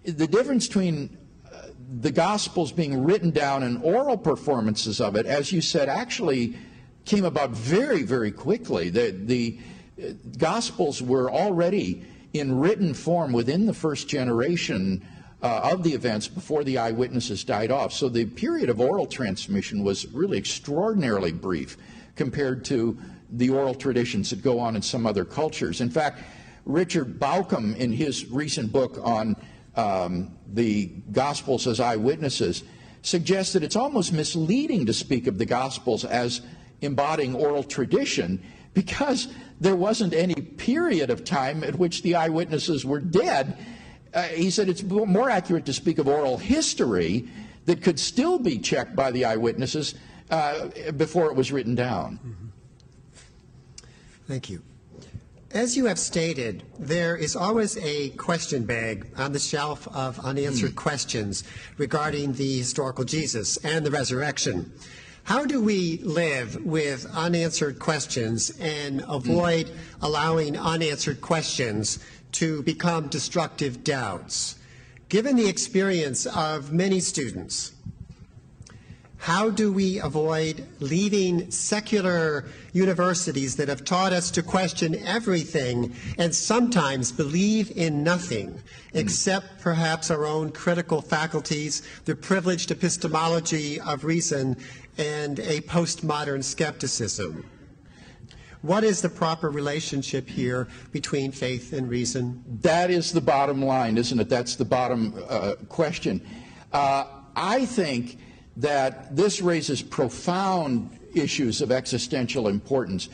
the 0.04 0.26
difference 0.26 0.66
between 0.66 1.16
uh, 1.46 1.68
the 2.00 2.10
Gospels 2.10 2.72
being 2.72 3.04
written 3.04 3.30
down 3.30 3.62
and 3.62 3.82
oral 3.82 4.16
performances 4.16 5.00
of 5.00 5.14
it, 5.14 5.26
as 5.26 5.52
you 5.52 5.60
said, 5.60 5.88
actually 5.88 6.56
came 7.04 7.24
about 7.24 7.50
very, 7.50 8.02
very 8.02 8.32
quickly. 8.32 8.88
The, 8.88 9.10
the 9.10 9.58
uh, 10.02 10.12
Gospels 10.38 11.02
were 11.02 11.30
already 11.30 12.04
in 12.32 12.58
written 12.58 12.94
form 12.94 13.32
within 13.32 13.66
the 13.66 13.74
first 13.74 14.08
generation 14.08 15.06
uh, 15.42 15.70
of 15.72 15.82
the 15.82 15.92
events 15.92 16.26
before 16.26 16.64
the 16.64 16.78
eyewitnesses 16.78 17.44
died 17.44 17.70
off. 17.70 17.92
So 17.92 18.08
the 18.08 18.24
period 18.24 18.70
of 18.70 18.80
oral 18.80 19.06
transmission 19.06 19.84
was 19.84 20.06
really 20.06 20.38
extraordinarily 20.38 21.32
brief 21.32 21.76
compared 22.16 22.64
to 22.66 22.98
the 23.30 23.50
oral 23.50 23.74
traditions 23.74 24.30
that 24.30 24.42
go 24.42 24.58
on 24.58 24.76
in 24.76 24.82
some 24.82 25.06
other 25.06 25.24
cultures. 25.24 25.80
In 25.80 25.90
fact, 25.90 26.22
Richard 26.64 27.18
Bauckham, 27.18 27.76
in 27.76 27.92
his 27.92 28.30
recent 28.30 28.72
book 28.72 28.98
on 29.02 29.36
um, 29.76 30.36
the 30.52 30.86
Gospels 31.12 31.66
as 31.66 31.80
eyewitnesses, 31.80 32.64
suggests 33.02 33.52
that 33.52 33.62
it's 33.62 33.76
almost 33.76 34.12
misleading 34.12 34.86
to 34.86 34.92
speak 34.92 35.26
of 35.26 35.38
the 35.38 35.44
Gospels 35.44 36.04
as 36.04 36.40
embodying 36.80 37.34
oral 37.34 37.62
tradition 37.62 38.42
because 38.72 39.28
there 39.60 39.76
wasn't 39.76 40.14
any 40.14 40.34
period 40.34 41.10
of 41.10 41.24
time 41.24 41.62
at 41.62 41.76
which 41.76 42.02
the 42.02 42.14
eyewitnesses 42.14 42.84
were 42.84 43.00
dead. 43.00 43.56
Uh, 44.12 44.22
he 44.22 44.50
said 44.50 44.68
it's 44.68 44.82
more 44.82 45.30
accurate 45.30 45.66
to 45.66 45.72
speak 45.72 45.98
of 45.98 46.08
oral 46.08 46.38
history 46.38 47.28
that 47.66 47.82
could 47.82 47.98
still 47.98 48.38
be 48.38 48.58
checked 48.58 48.96
by 48.96 49.10
the 49.10 49.24
eyewitnesses 49.24 49.94
uh, 50.30 50.68
before 50.96 51.26
it 51.26 51.36
was 51.36 51.52
written 51.52 51.74
down. 51.74 52.18
Thank 54.26 54.50
you. 54.50 54.62
As 55.50 55.76
you 55.76 55.84
have 55.86 56.00
stated, 56.00 56.64
there 56.80 57.14
is 57.14 57.36
always 57.36 57.76
a 57.76 58.08
question 58.10 58.64
bag 58.64 59.06
on 59.16 59.30
the 59.32 59.38
shelf 59.38 59.86
of 59.94 60.18
unanswered 60.18 60.70
hmm. 60.70 60.76
questions 60.76 61.44
regarding 61.78 62.32
the 62.32 62.58
historical 62.58 63.04
Jesus 63.04 63.56
and 63.58 63.86
the 63.86 63.90
resurrection. 63.92 64.72
How 65.22 65.44
do 65.44 65.62
we 65.62 65.98
live 65.98 66.64
with 66.64 67.06
unanswered 67.14 67.78
questions 67.78 68.50
and 68.58 69.00
hmm. 69.00 69.10
avoid 69.10 69.70
allowing 70.02 70.58
unanswered 70.58 71.20
questions 71.20 72.00
to 72.32 72.64
become 72.64 73.06
destructive 73.06 73.84
doubts? 73.84 74.56
Given 75.08 75.36
the 75.36 75.48
experience 75.48 76.26
of 76.26 76.72
many 76.72 76.98
students, 76.98 77.74
how 79.24 79.48
do 79.48 79.72
we 79.72 79.98
avoid 80.00 80.66
leaving 80.80 81.50
secular 81.50 82.44
universities 82.74 83.56
that 83.56 83.68
have 83.68 83.82
taught 83.82 84.12
us 84.12 84.30
to 84.30 84.42
question 84.42 84.94
everything 85.06 85.90
and 86.18 86.34
sometimes 86.34 87.10
believe 87.10 87.70
in 87.74 88.04
nothing 88.04 88.60
except 88.92 89.58
perhaps 89.60 90.10
our 90.10 90.26
own 90.26 90.52
critical 90.52 91.00
faculties, 91.00 91.80
the 92.04 92.14
privileged 92.14 92.70
epistemology 92.70 93.80
of 93.80 94.04
reason, 94.04 94.54
and 94.98 95.38
a 95.38 95.62
postmodern 95.62 96.44
skepticism? 96.44 97.48
What 98.60 98.84
is 98.84 99.00
the 99.00 99.08
proper 99.08 99.48
relationship 99.48 100.28
here 100.28 100.68
between 100.92 101.32
faith 101.32 101.72
and 101.72 101.88
reason? 101.88 102.44
That 102.60 102.90
is 102.90 103.10
the 103.10 103.22
bottom 103.22 103.64
line, 103.64 103.96
isn't 103.96 104.20
it? 104.20 104.28
That's 104.28 104.56
the 104.56 104.66
bottom 104.66 105.14
uh, 105.30 105.54
question. 105.70 106.20
Uh, 106.74 107.06
I 107.34 107.64
think 107.64 108.18
that 108.57 109.14
this 109.14 109.40
raises 109.40 109.82
profound 109.82 110.90
issues 111.14 111.61
of 111.61 111.72
existential 111.72 112.48
importance. 112.48 113.09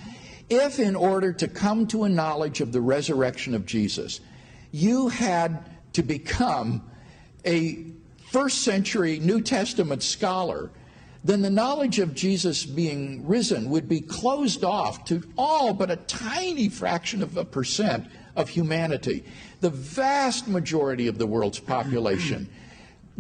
If, 0.49 0.79
in 0.79 0.97
order 0.97 1.33
to 1.35 1.49
come 1.49 1.87
to 1.89 2.05
a 2.05 2.09
knowledge 2.09 2.61
of 2.61 2.73
the 2.73 2.81
resurrection 2.81 3.55
of 3.55 3.67
Jesus, 3.67 4.21
you 4.73 5.09
had 5.09 5.65
to 5.93 6.03
become 6.03 6.83
a 7.45 7.93
first 8.31 8.63
century 8.63 9.19
New 9.19 9.41
Testament 9.41 10.03
scholar, 10.03 10.71
then 11.23 11.43
the 11.43 11.51
knowledge 11.51 11.99
of 11.99 12.15
Jesus 12.15 12.65
being 12.65 13.27
risen 13.27 13.69
would 13.71 13.89
be 13.89 14.01
closed 14.01 14.65
off 14.65 15.05
to 15.07 15.23
all 15.37 15.75
but 15.75 15.91
a 15.91 15.97
tiny 15.97 16.69
fraction 16.69 17.23
of 17.23 17.37
a 17.37 17.45
percent 17.45 18.07
of 18.37 18.49
humanity. 18.49 19.25
The 19.61 19.71
vast 19.71 20.49
majority 20.49 21.09
of 21.09 21.19
the 21.19 21.27
world's 21.27 21.59
population 21.59 22.49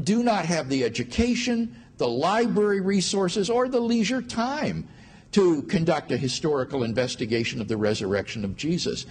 do 0.02 0.22
not 0.22 0.46
have 0.46 0.68
the 0.68 0.84
education, 0.84 1.76
the 2.00 2.08
library 2.08 2.80
resources, 2.80 3.50
or 3.50 3.68
the 3.68 3.78
leisure 3.78 4.22
time 4.22 4.88
to 5.32 5.60
conduct 5.64 6.10
a 6.10 6.16
historical 6.16 6.82
investigation 6.82 7.60
of 7.60 7.68
the 7.68 7.76
resurrection 7.76 8.42
of 8.42 8.56
Jesus, 8.56 9.04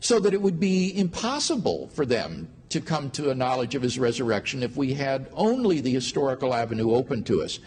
so 0.00 0.20
that 0.20 0.34
it 0.34 0.42
would 0.42 0.60
be 0.60 0.94
impossible 0.94 1.88
for 1.94 2.04
them 2.04 2.46
to 2.68 2.82
come 2.82 3.10
to 3.10 3.30
a 3.30 3.34
knowledge 3.34 3.74
of 3.74 3.80
his 3.80 3.98
resurrection 3.98 4.62
if 4.62 4.76
we 4.76 4.92
had 4.92 5.26
only 5.32 5.80
the 5.80 5.90
historical 5.90 6.52
avenue 6.52 6.92
open 6.92 7.24
to 7.24 7.42
us. 7.42 7.60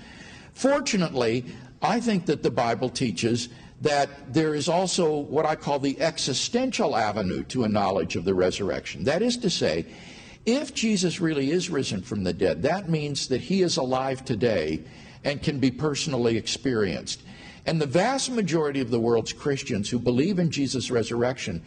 Fortunately, 0.54 1.44
I 1.82 2.00
think 2.00 2.28
that 2.28 2.44
the 2.44 2.52
Bible 2.52 2.90
teaches 2.90 3.50
that 3.82 4.32
there 4.32 4.54
is 4.54 4.70
also 4.70 5.18
what 5.18 5.48
I 5.48 5.56
call 5.56 5.80
the 5.80 6.00
existential 6.00 6.96
avenue 6.96 7.44
to 7.46 7.64
a 7.64 7.68
knowledge 7.68 8.16
of 8.16 8.26
the 8.26 8.36
resurrection. 8.36 9.06
That 9.06 9.24
is 9.24 9.38
to 9.38 9.50
say, 9.50 9.88
if 10.48 10.74
Jesus 10.74 11.20
really 11.20 11.52
is 11.52 11.70
risen 11.70 12.02
from 12.02 12.24
the 12.24 12.32
dead, 12.32 12.64
that 12.64 12.90
means 12.90 13.28
that 13.28 13.42
he 13.42 13.62
is 13.62 13.76
alive 13.76 14.24
today 14.24 14.82
and 15.26 15.44
can 15.44 15.60
be 15.60 15.70
personally 15.70 16.38
experienced. 16.38 17.22
And 17.66 17.82
the 17.82 17.86
vast 17.86 18.32
majority 18.32 18.80
of 18.80 18.90
the 18.90 19.00
world's 19.00 19.34
Christians 19.34 19.90
who 19.90 20.00
believe 20.00 20.40
in 20.40 20.50
Jesus' 20.50 20.90
resurrection 20.90 21.62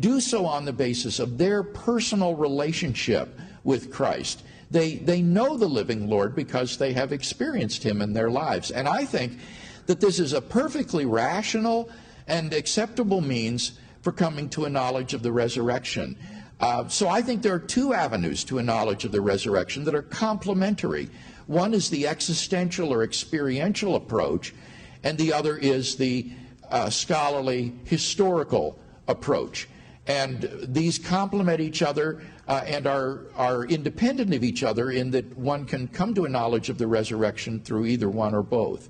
do 0.00 0.18
so 0.18 0.46
on 0.46 0.64
the 0.64 0.72
basis 0.72 1.18
of 1.18 1.36
their 1.36 1.62
personal 1.62 2.34
relationship 2.34 3.38
with 3.64 3.92
Christ. 3.92 4.42
They, 4.70 4.94
they 4.94 5.20
know 5.20 5.58
the 5.58 5.68
living 5.68 6.08
Lord 6.08 6.34
because 6.34 6.78
they 6.78 6.94
have 6.94 7.12
experienced 7.12 7.82
him 7.82 8.00
in 8.00 8.14
their 8.14 8.30
lives. 8.30 8.70
And 8.70 8.88
I 8.88 9.04
think 9.04 9.38
that 9.84 10.00
this 10.00 10.18
is 10.18 10.32
a 10.32 10.40
perfectly 10.40 11.04
rational 11.04 11.90
and 12.26 12.54
acceptable 12.54 13.20
means 13.20 13.78
for 14.00 14.10
coming 14.10 14.48
to 14.50 14.64
a 14.64 14.70
knowledge 14.70 15.12
of 15.12 15.22
the 15.22 15.32
resurrection. 15.32 16.16
Uh, 16.62 16.86
so 16.86 17.08
I 17.08 17.22
think 17.22 17.42
there 17.42 17.54
are 17.54 17.58
two 17.58 17.92
avenues 17.92 18.44
to 18.44 18.58
a 18.58 18.62
knowledge 18.62 19.04
of 19.04 19.10
the 19.10 19.20
resurrection 19.20 19.82
that 19.84 19.96
are 19.96 20.02
complementary. 20.02 21.10
One 21.48 21.74
is 21.74 21.90
the 21.90 22.06
existential 22.06 22.92
or 22.92 23.02
experiential 23.02 23.96
approach, 23.96 24.54
and 25.02 25.18
the 25.18 25.32
other 25.32 25.56
is 25.56 25.96
the 25.96 26.30
uh, 26.70 26.88
scholarly 26.88 27.72
historical 27.84 28.78
approach. 29.08 29.68
And 30.06 30.48
these 30.62 31.00
complement 31.00 31.60
each 31.60 31.82
other 31.82 32.22
uh, 32.46 32.62
and 32.64 32.86
are, 32.86 33.22
are 33.34 33.64
independent 33.64 34.32
of 34.32 34.44
each 34.44 34.62
other 34.62 34.92
in 34.92 35.10
that 35.10 35.36
one 35.36 35.64
can 35.64 35.88
come 35.88 36.14
to 36.14 36.26
a 36.26 36.28
knowledge 36.28 36.68
of 36.68 36.78
the 36.78 36.86
resurrection 36.86 37.58
through 37.58 37.86
either 37.86 38.08
one 38.08 38.34
or 38.34 38.42
both. 38.42 38.88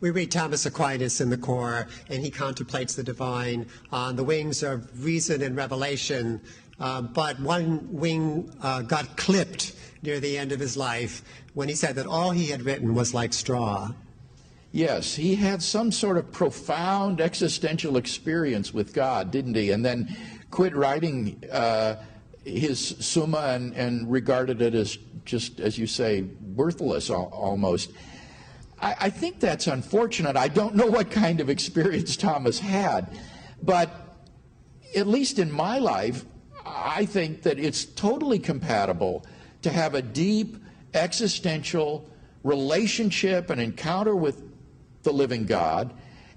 We 0.00 0.08
read 0.10 0.30
Thomas 0.30 0.64
Aquinas 0.64 1.20
in 1.20 1.28
the 1.28 1.36
core, 1.36 1.86
and 2.08 2.22
he 2.24 2.30
contemplates 2.30 2.94
the 2.94 3.02
divine 3.02 3.66
on 3.92 4.16
the 4.16 4.24
wings 4.24 4.62
of 4.62 5.04
reason 5.04 5.42
and 5.42 5.54
revelation. 5.54 6.40
Uh, 6.78 7.02
but 7.02 7.38
one 7.38 7.86
wing 7.92 8.50
uh, 8.62 8.80
got 8.80 9.18
clipped 9.18 9.74
near 10.02 10.18
the 10.18 10.38
end 10.38 10.52
of 10.52 10.60
his 10.60 10.74
life 10.74 11.22
when 11.52 11.68
he 11.68 11.74
said 11.74 11.96
that 11.96 12.06
all 12.06 12.30
he 12.30 12.46
had 12.46 12.62
written 12.62 12.94
was 12.94 13.12
like 13.12 13.34
straw. 13.34 13.90
Yes, 14.72 15.14
he 15.14 15.34
had 15.34 15.62
some 15.62 15.92
sort 15.92 16.16
of 16.16 16.32
profound 16.32 17.20
existential 17.20 17.98
experience 17.98 18.72
with 18.72 18.94
God, 18.94 19.30
didn't 19.30 19.54
he? 19.54 19.70
And 19.70 19.84
then 19.84 20.16
quit 20.50 20.74
writing 20.74 21.44
uh, 21.52 21.96
his 22.44 22.96
Summa 23.00 23.48
and, 23.48 23.74
and 23.74 24.10
regarded 24.10 24.62
it 24.62 24.74
as 24.74 24.96
just, 25.26 25.60
as 25.60 25.76
you 25.76 25.86
say, 25.86 26.22
worthless 26.54 27.10
almost. 27.10 27.90
I, 28.80 28.96
I 29.00 29.10
think 29.10 29.40
that's 29.40 29.66
unfortunate. 29.66 30.36
I 30.36 30.48
don't 30.48 30.74
know 30.74 30.86
what 30.86 31.10
kind 31.10 31.40
of 31.40 31.50
experience 31.50 32.16
Thomas 32.16 32.58
had, 32.58 33.18
but 33.62 33.90
at 34.96 35.06
least 35.06 35.38
in 35.38 35.50
my 35.50 35.78
life, 35.78 36.24
I 36.64 37.04
think 37.04 37.42
that 37.42 37.58
it's 37.58 37.84
totally 37.84 38.38
compatible 38.38 39.24
to 39.62 39.70
have 39.70 39.94
a 39.94 40.02
deep 40.02 40.56
existential 40.94 42.10
relationship 42.42 43.50
and 43.50 43.60
encounter 43.60 44.16
with 44.16 44.42
the 45.02 45.12
living 45.12 45.44
God, 45.46 45.92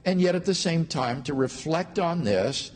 and 0.06 0.22
yet 0.22 0.36
at 0.36 0.46
the 0.46 0.54
same 0.54 0.86
time 0.86 1.24
to 1.24 1.34
reflect 1.34 1.98
on 2.00 2.24
this 2.24 2.72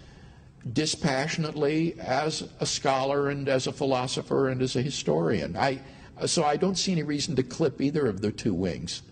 dispassionately 0.74 1.97
as 1.99 2.49
a 2.59 2.65
scholar 2.65 3.30
and 3.30 3.47
as 3.47 3.68
a 3.68 3.72
philosopher 3.72 4.49
and 4.49 4.61
as 4.61 4.76
a 4.76 4.82
historian. 4.82 5.55
I, 5.55 5.82
so 6.26 6.43
I 6.43 6.57
don't 6.57 6.76
see 6.76 6.91
any 6.91 7.03
reason 7.03 7.36
to 7.36 7.43
clip 7.43 7.82
either 7.82 8.05
of 8.07 8.22
the 8.22 8.32
two 8.32 8.53
wings. 8.53 9.03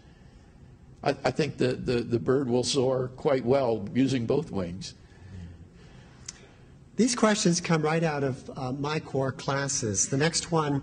I, 1.06 1.16
I 1.24 1.32
think 1.32 1.58
the, 1.58 1.74
the, 1.74 2.02
the 2.02 2.20
bird 2.20 2.50
will 2.50 2.64
soar 2.64 3.10
quite 3.16 3.46
well 3.46 3.88
using 3.94 4.26
both 4.26 4.52
wings. 4.52 4.96
These 6.96 7.16
questions 7.16 7.62
come 7.62 7.82
right 7.82 8.04
out 8.04 8.24
of 8.24 8.50
uh, 8.56 8.72
my 8.72 9.00
core 9.00 9.32
classes. 9.32 10.08
The 10.08 10.18
next 10.18 10.52
one 10.52 10.82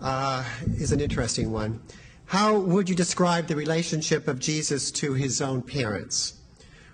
uh, 0.00 0.44
is 0.76 0.92
an 0.92 1.00
interesting 1.00 1.50
one. 1.50 1.80
How 2.26 2.58
would 2.58 2.88
you 2.88 2.94
describe 2.94 3.46
the 3.46 3.56
relationship 3.56 4.28
of 4.28 4.38
Jesus 4.38 4.90
to 4.92 5.14
his 5.14 5.40
own 5.40 5.62
parents? 5.62 6.34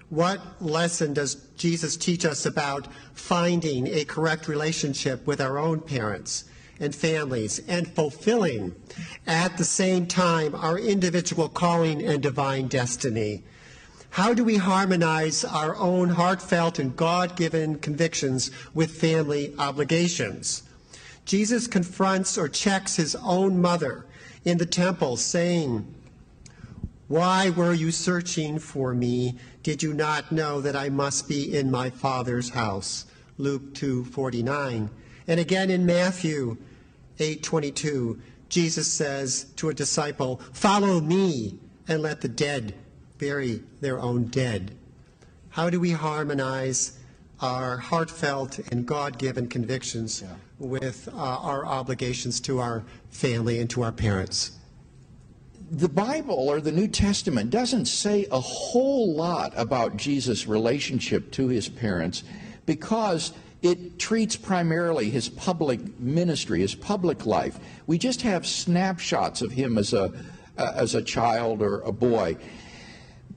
What 0.09 0.63
lesson 0.63 1.15
does 1.15 1.35
Jesus 1.57 1.97
teach 1.97 2.25
us 2.25 2.45
about 2.45 2.87
finding 3.15 3.87
a 3.89 4.05
correct 4.05 4.47
relationship 4.47 5.27
with 5.27 5.41
our 5.41 5.59
own 5.59 5.81
parents? 5.81 6.45
And 6.81 6.95
families 6.95 7.61
and 7.69 7.89
fulfilling 7.89 8.75
at 9.27 9.57
the 9.57 9.65
same 9.65 10.07
time 10.07 10.55
our 10.55 10.79
individual 10.79 11.49
calling 11.49 12.03
and 12.03 12.23
divine 12.23 12.69
destiny. 12.69 13.43
How 14.11 14.35
do 14.35 14.45
we 14.45 14.57
harmonize 14.59 15.43
our 15.43 15.75
own 15.77 16.11
heartfelt 16.11 16.79
and 16.79 16.95
God 16.95 17.35
given 17.35 17.79
convictions 17.79 18.51
with 18.75 18.91
family 18.91 19.55
obligations? 19.59 20.65
Jesus 21.25 21.67
confronts 21.67 22.37
or 22.37 22.49
checks 22.49 22.97
his 22.97 23.17
own 23.17 23.61
mother 23.61 24.05
in 24.45 24.59
the 24.59 24.67
temple, 24.67 25.17
saying, 25.17 25.95
Why 27.09 27.49
were 27.49 27.73
you 27.73 27.91
searching 27.91 28.59
for 28.59 28.93
me? 28.93 29.39
Did 29.63 29.83
you 29.83 29.95
not 29.95 30.33
know 30.33 30.61
that 30.61 30.77
I 30.77 30.89
must 30.89 31.29
be 31.29 31.57
in 31.57 31.71
my 31.71 31.89
Father's 31.89 32.51
house? 32.51 33.07
Luke 33.39 33.73
2:49. 33.75 34.91
And 35.27 35.39
again 35.39 35.71
in 35.71 35.87
Matthew 35.87 36.57
8:22, 37.19 38.19
Jesus 38.49 38.89
says 38.89 39.47
to 39.57 39.69
a 39.69 39.75
disciple, 39.75 40.41
"Follow 40.53 41.01
me 41.01 41.59
and 41.89 42.03
let 42.03 42.21
the 42.21 42.29
dead 42.29 42.75
bury 43.19 43.63
their 43.81 44.01
own 44.01 44.25
dead." 44.25 44.73
How 45.51 45.71
do 45.71 45.79
we 45.79 45.93
harmonize 45.93 46.93
our 47.41 47.77
heartfelt 47.77 48.59
and 48.71 48.87
God-given 48.87 49.49
convictions 49.49 50.23
yeah. 50.23 50.35
with 50.59 51.09
uh, 51.09 51.17
our 51.17 51.67
obligations 51.67 52.41
to 52.41 52.61
our 52.61 52.85
family 53.11 53.59
and 53.59 53.69
to 53.71 53.83
our 53.83 53.93
parents? 53.93 54.53
the 55.73 55.89
Bible 55.89 56.51
or 56.51 56.61
the 56.61 56.71
New 56.71 56.87
Testament 56.87 57.49
doesn't 57.49 57.87
say 57.87 58.27
a 58.31 58.39
whole 58.39 59.15
lot 59.15 59.55
about 59.57 59.97
Jesus' 59.97 60.47
relationship 60.47 61.33
to 61.33 61.49
his 61.49 61.67
parents 61.67 62.25
because 62.67 63.33
it 63.63 63.99
treats 63.99 64.37
primarily 64.37 65.09
his 65.09 65.29
public 65.29 65.99
ministry, 65.99 66.61
his 66.61 66.75
public 66.75 67.25
life. 67.25 67.59
We 67.87 67.97
just 67.97 68.23
have 68.23 68.47
snapshots 68.47 69.41
of 69.41 69.53
him 69.53 69.79
as 69.79 69.93
a 69.93 70.13
uh, 70.59 70.73
as 70.75 70.95
a 70.95 71.03
child 71.03 71.63
or 71.63 71.81
a 71.81 71.93
boy. 71.93 72.37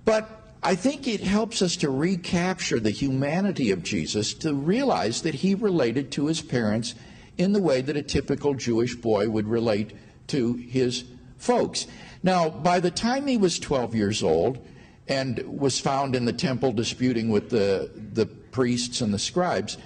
But 0.04 0.30
I 0.62 0.76
think 0.76 1.08
it 1.08 1.22
helps 1.22 1.62
us 1.62 1.76
to 1.78 1.90
recapture 1.90 2.80
the 2.80 2.92
humanity 2.92 3.72
of 3.72 3.84
Jesus 3.84 4.34
to 4.36 4.54
realize 4.54 5.22
that 5.22 5.36
he 5.36 5.56
related 5.56 6.12
to 6.14 6.28
his 6.28 6.42
parents 6.42 6.96
in 7.38 7.54
the 7.54 7.62
way 7.62 7.82
that 7.82 7.96
a 7.96 8.02
typical 8.02 8.54
Jewish 8.54 8.96
boy 8.96 9.30
would 9.30 9.48
relate 9.48 9.92
to 10.28 10.54
his 10.54 11.06
folks. 11.38 11.86
Now, 12.24 12.50
by 12.50 12.80
the 12.80 12.92
time 12.92 13.28
he 13.28 13.38
was 13.38 13.60
12 13.60 13.94
years 13.94 14.24
old 14.24 14.66
and 15.08 15.40
was 15.60 15.80
found 15.80 16.16
in 16.16 16.26
the 16.26 16.34
temple 16.34 16.72
disputing 16.72 17.30
with 17.30 17.50
the, 17.50 17.92
the 18.14 18.26
priests 18.26 19.02
and 19.02 19.14
the 19.14 19.20
scribes, 19.20 19.78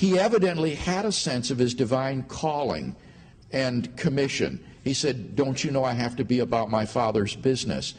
he 0.00 0.18
evidently 0.18 0.74
had 0.74 1.04
a 1.04 1.12
sense 1.12 1.50
of 1.50 1.58
his 1.58 1.74
divine 1.74 2.22
calling 2.22 2.96
and 3.52 3.94
commission. 3.98 4.58
He 4.82 4.94
said, 4.94 5.36
Don't 5.36 5.62
you 5.62 5.70
know 5.70 5.84
I 5.84 5.92
have 5.92 6.16
to 6.16 6.24
be 6.24 6.38
about 6.38 6.70
my 6.70 6.86
father's 6.86 7.36
business? 7.36 7.92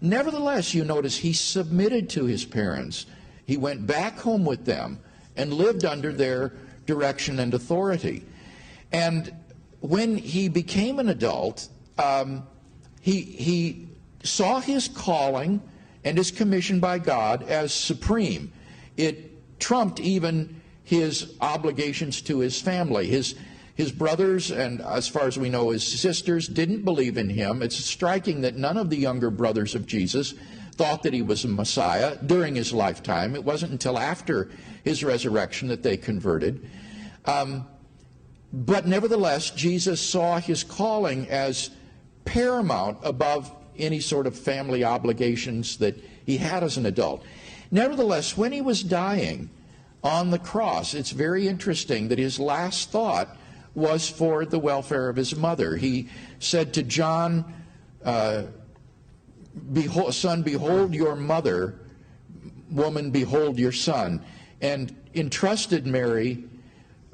Nevertheless, 0.00 0.74
you 0.74 0.84
notice 0.84 1.18
he 1.18 1.32
submitted 1.32 2.10
to 2.10 2.24
his 2.24 2.44
parents. 2.44 3.06
He 3.44 3.56
went 3.56 3.86
back 3.86 4.18
home 4.18 4.44
with 4.44 4.64
them 4.64 4.98
and 5.36 5.52
lived 5.52 5.84
under 5.84 6.12
their 6.12 6.52
direction 6.84 7.38
and 7.38 7.54
authority. 7.54 8.24
And 8.90 9.32
when 9.78 10.16
he 10.16 10.48
became 10.48 10.98
an 10.98 11.10
adult, 11.10 11.68
um, 11.96 12.44
he, 13.00 13.20
he 13.20 13.88
saw 14.24 14.58
his 14.58 14.88
calling 14.88 15.62
and 16.02 16.18
his 16.18 16.32
commission 16.32 16.80
by 16.80 16.98
God 16.98 17.44
as 17.44 17.72
supreme. 17.72 18.52
It 18.96 19.60
trumped 19.60 20.00
even 20.00 20.60
his 20.86 21.34
obligations 21.40 22.22
to 22.22 22.38
his 22.38 22.60
family. 22.60 23.08
His, 23.08 23.34
his 23.74 23.90
brothers, 23.90 24.52
and 24.52 24.80
as 24.80 25.08
far 25.08 25.26
as 25.26 25.36
we 25.36 25.50
know, 25.50 25.70
his 25.70 26.00
sisters, 26.00 26.46
didn't 26.46 26.84
believe 26.84 27.18
in 27.18 27.28
him. 27.28 27.60
It's 27.60 27.76
striking 27.76 28.42
that 28.42 28.56
none 28.56 28.76
of 28.76 28.88
the 28.88 28.96
younger 28.96 29.30
brothers 29.30 29.74
of 29.74 29.84
Jesus 29.84 30.34
thought 30.76 31.02
that 31.02 31.12
he 31.12 31.22
was 31.22 31.44
a 31.44 31.48
Messiah 31.48 32.16
during 32.24 32.54
his 32.54 32.72
lifetime. 32.72 33.34
It 33.34 33.42
wasn't 33.42 33.72
until 33.72 33.98
after 33.98 34.48
his 34.84 35.02
resurrection 35.02 35.66
that 35.68 35.82
they 35.82 35.96
converted. 35.96 36.70
Um, 37.24 37.66
but 38.52 38.86
nevertheless, 38.86 39.50
Jesus 39.50 40.00
saw 40.00 40.38
his 40.38 40.62
calling 40.62 41.28
as 41.28 41.70
paramount 42.24 42.98
above 43.02 43.50
any 43.76 43.98
sort 43.98 44.28
of 44.28 44.38
family 44.38 44.84
obligations 44.84 45.78
that 45.78 45.96
he 46.24 46.36
had 46.36 46.62
as 46.62 46.76
an 46.76 46.86
adult. 46.86 47.24
Nevertheless, 47.72 48.36
when 48.36 48.52
he 48.52 48.60
was 48.60 48.84
dying 48.84 49.50
on 50.02 50.30
the 50.30 50.38
cross, 50.38 50.94
it's 50.94 51.10
very 51.10 51.48
interesting 51.48 52.08
that 52.08 52.18
his 52.18 52.38
last 52.38 52.90
thought 52.90 53.36
was 53.74 54.08
for 54.08 54.44
the 54.44 54.58
welfare 54.58 55.08
of 55.08 55.16
his 55.16 55.36
mother. 55.36 55.76
He 55.76 56.08
said 56.38 56.72
to 56.74 56.82
John, 56.82 57.44
uh, 58.04 58.44
behold, 59.72 60.14
Son, 60.14 60.42
behold 60.42 60.94
your 60.94 61.16
mother, 61.16 61.80
woman, 62.70 63.10
behold 63.10 63.58
your 63.58 63.72
son, 63.72 64.24
and 64.60 64.94
entrusted 65.14 65.86
Mary 65.86 66.44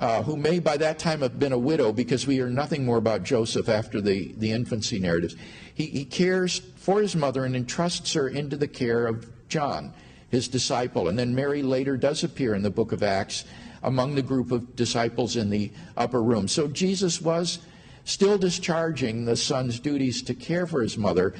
uh, 0.02 0.20
who 0.24 0.36
may 0.36 0.58
by 0.58 0.76
that 0.76 0.98
time 0.98 1.20
have 1.20 1.38
been 1.38 1.52
a 1.52 1.58
widow 1.58 1.92
because 1.92 2.26
we 2.26 2.34
hear 2.34 2.48
nothing 2.48 2.84
more 2.84 2.96
about 2.96 3.22
Joseph 3.22 3.68
after 3.68 4.00
the, 4.00 4.34
the 4.36 4.50
infancy 4.50 4.98
narratives. 4.98 5.36
He, 5.74 5.86
he 5.86 6.04
cares 6.04 6.58
for 6.74 7.00
his 7.00 7.14
mother 7.14 7.44
and 7.44 7.54
entrusts 7.54 8.12
her 8.14 8.28
into 8.28 8.56
the 8.56 8.66
care 8.66 9.06
of 9.06 9.30
John, 9.48 9.94
his 10.32 10.48
disciple. 10.48 11.08
And 11.08 11.16
then 11.16 11.34
Mary 11.34 11.62
later 11.62 11.96
does 11.96 12.24
appear 12.24 12.54
in 12.54 12.62
the 12.62 12.70
book 12.70 12.90
of 12.90 13.02
Acts 13.02 13.44
among 13.82 14.14
the 14.14 14.22
group 14.22 14.50
of 14.50 14.74
disciples 14.74 15.36
in 15.36 15.50
the 15.50 15.70
upper 15.96 16.22
room. 16.22 16.48
So 16.48 16.66
Jesus 16.66 17.20
was 17.20 17.58
still 18.04 18.38
discharging 18.38 19.26
the 19.26 19.36
son's 19.36 19.78
duties 19.78 20.22
to 20.22 20.34
care 20.34 20.66
for 20.66 20.80
his 20.82 20.96
mother, 20.96 21.34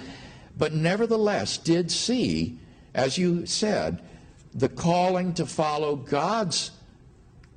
but 0.59 0.75
nevertheless 0.75 1.57
did 1.57 1.91
see, 1.91 2.59
as 2.95 3.17
you 3.17 3.47
said, 3.47 4.03
the 4.55 4.69
calling 4.69 5.33
to 5.35 5.47
follow 5.47 5.97
God's 5.97 6.73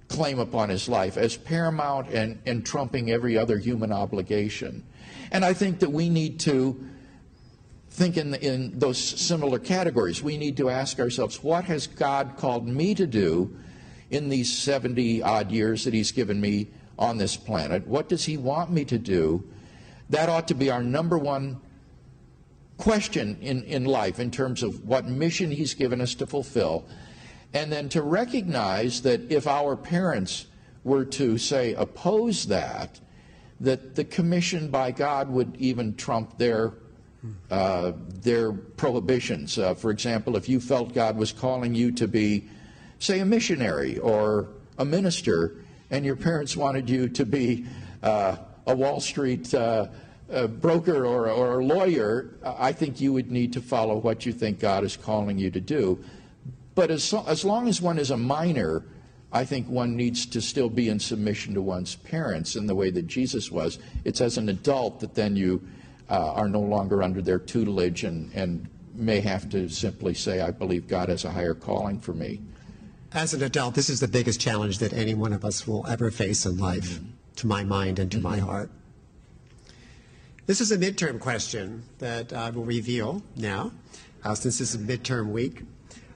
claim 0.07 0.39
upon 0.39 0.69
his 0.69 0.87
life 0.87 1.17
as 1.17 1.35
paramount 1.35 2.09
and, 2.11 2.39
and 2.45 2.65
trumping 2.65 3.11
every 3.11 3.37
other 3.37 3.57
human 3.57 3.91
obligation. 3.91 4.85
And 5.31 5.43
I 5.43 5.53
think 5.53 5.79
that 5.79 5.91
we 5.91 6.07
need 6.07 6.39
to 6.41 6.81
think 7.95 8.17
in, 8.17 8.35
in 8.35 8.77
those 8.77 8.97
similar 8.97 9.57
categories. 9.57 10.21
We 10.21 10.37
need 10.37 10.57
to 10.57 10.69
ask 10.69 10.99
ourselves, 10.99 11.41
what 11.41 11.65
has 11.65 11.87
God 11.87 12.33
called 12.35 12.67
me 12.67 12.93
to 12.93 13.07
do 13.07 13.55
in 14.11 14.27
these 14.27 14.55
70 14.55 15.23
odd 15.23 15.49
years 15.51 15.85
that 15.85 15.93
he's 15.93 16.11
given 16.11 16.39
me 16.41 16.67
on 16.99 17.17
this 17.17 17.37
planet? 17.37 17.87
What 17.87 18.09
does 18.09 18.25
he 18.25 18.35
want 18.35 18.69
me 18.69 18.83
to 18.85 18.97
do? 18.97 19.47
That 20.09 20.27
ought 20.27 20.47
to 20.49 20.53
be 20.53 20.69
our 20.69 20.83
number 20.83 21.17
one 21.17 21.61
question 22.77 23.37
in, 23.41 23.63
in 23.63 23.85
life 23.85 24.19
in 24.19 24.29
terms 24.29 24.61
of 24.61 24.85
what 24.85 25.05
mission 25.05 25.49
he's 25.49 25.73
given 25.73 26.01
us 26.01 26.15
to 26.15 26.27
fulfill. 26.27 26.85
And 27.53 27.71
then 27.71 27.87
to 27.89 28.01
recognize 28.01 29.03
that 29.03 29.31
if 29.31 29.47
our 29.47 29.77
parents 29.77 30.47
were 30.83 31.05
to, 31.05 31.37
say, 31.37 31.73
oppose 31.75 32.47
that, 32.47 32.99
that 33.61 33.95
the 33.95 34.03
commission 34.03 34.69
by 34.69 34.91
God 34.91 35.29
would 35.29 35.55
even 35.57 35.95
trump 35.95 36.37
their 36.37 36.73
uh, 37.49 37.93
their 38.21 38.51
prohibitions. 38.51 39.57
Uh, 39.57 39.73
for 39.73 39.91
example, 39.91 40.35
if 40.35 40.49
you 40.49 40.59
felt 40.59 40.93
God 40.93 41.17
was 41.17 41.31
calling 41.31 41.75
you 41.75 41.91
to 41.93 42.07
be, 42.07 42.47
say, 42.99 43.19
a 43.19 43.25
missionary 43.25 43.97
or 43.99 44.49
a 44.77 44.85
minister, 44.85 45.55
and 45.91 46.05
your 46.05 46.15
parents 46.15 46.57
wanted 46.57 46.89
you 46.89 47.07
to 47.09 47.25
be 47.25 47.65
uh, 48.03 48.37
a 48.67 48.75
Wall 48.75 48.99
Street 48.99 49.53
uh, 49.53 49.87
broker 50.59 51.05
or, 51.05 51.29
or 51.29 51.59
a 51.59 51.65
lawyer, 51.65 52.31
I 52.43 52.71
think 52.71 52.99
you 52.99 53.13
would 53.13 53.31
need 53.31 53.53
to 53.53 53.61
follow 53.61 53.97
what 53.97 54.25
you 54.25 54.33
think 54.33 54.59
God 54.59 54.83
is 54.83 54.97
calling 54.97 55.37
you 55.37 55.51
to 55.51 55.61
do. 55.61 56.03
But 56.73 56.91
as, 56.91 57.13
as 57.13 57.45
long 57.45 57.67
as 57.67 57.81
one 57.81 57.99
is 57.99 58.11
a 58.11 58.17
minor, 58.17 58.83
I 59.31 59.45
think 59.45 59.67
one 59.67 59.95
needs 59.95 60.25
to 60.27 60.41
still 60.41 60.69
be 60.69 60.89
in 60.89 60.99
submission 60.99 61.53
to 61.53 61.61
one's 61.61 61.95
parents 61.95 62.55
in 62.55 62.67
the 62.67 62.75
way 62.75 62.89
that 62.91 63.07
Jesus 63.07 63.51
was. 63.51 63.79
It's 64.03 64.21
as 64.21 64.37
an 64.37 64.49
adult 64.49 64.99
that 65.01 65.13
then 65.13 65.35
you 65.35 65.61
uh, 66.09 66.33
are 66.33 66.49
no 66.49 66.59
longer 66.59 67.01
under 67.01 67.21
their 67.21 67.39
tutelage 67.39 68.03
and, 68.03 68.31
and 68.33 68.67
may 68.93 69.19
have 69.19 69.49
to 69.49 69.69
simply 69.69 70.13
say, 70.13 70.41
I 70.41 70.51
believe 70.51 70.87
God 70.87 71.09
has 71.09 71.25
a 71.25 71.31
higher 71.31 71.53
calling 71.53 71.99
for 71.99 72.13
me. 72.13 72.41
As 73.11 73.33
an 73.33 73.43
adult, 73.43 73.75
this 73.75 73.89
is 73.89 73.99
the 73.99 74.07
biggest 74.07 74.39
challenge 74.39 74.79
that 74.79 74.93
any 74.93 75.13
one 75.13 75.33
of 75.33 75.45
us 75.45 75.67
will 75.67 75.85
ever 75.87 76.11
face 76.11 76.45
in 76.45 76.57
life, 76.57 76.99
mm-hmm. 76.99 77.11
to 77.37 77.47
my 77.47 77.63
mind 77.63 77.99
and 77.99 78.11
to 78.11 78.17
mm-hmm. 78.17 78.27
my 78.27 78.37
heart. 78.39 78.69
This 80.47 80.61
is 80.61 80.71
a 80.71 80.77
midterm 80.77 81.19
question 81.19 81.83
that 81.99 82.33
I 82.33 82.51
will 82.51 82.65
reveal 82.65 83.23
now, 83.35 83.71
uh, 84.23 84.35
since 84.35 84.59
this 84.59 84.75
is 84.75 84.81
midterm 84.81 85.31
week. 85.31 85.63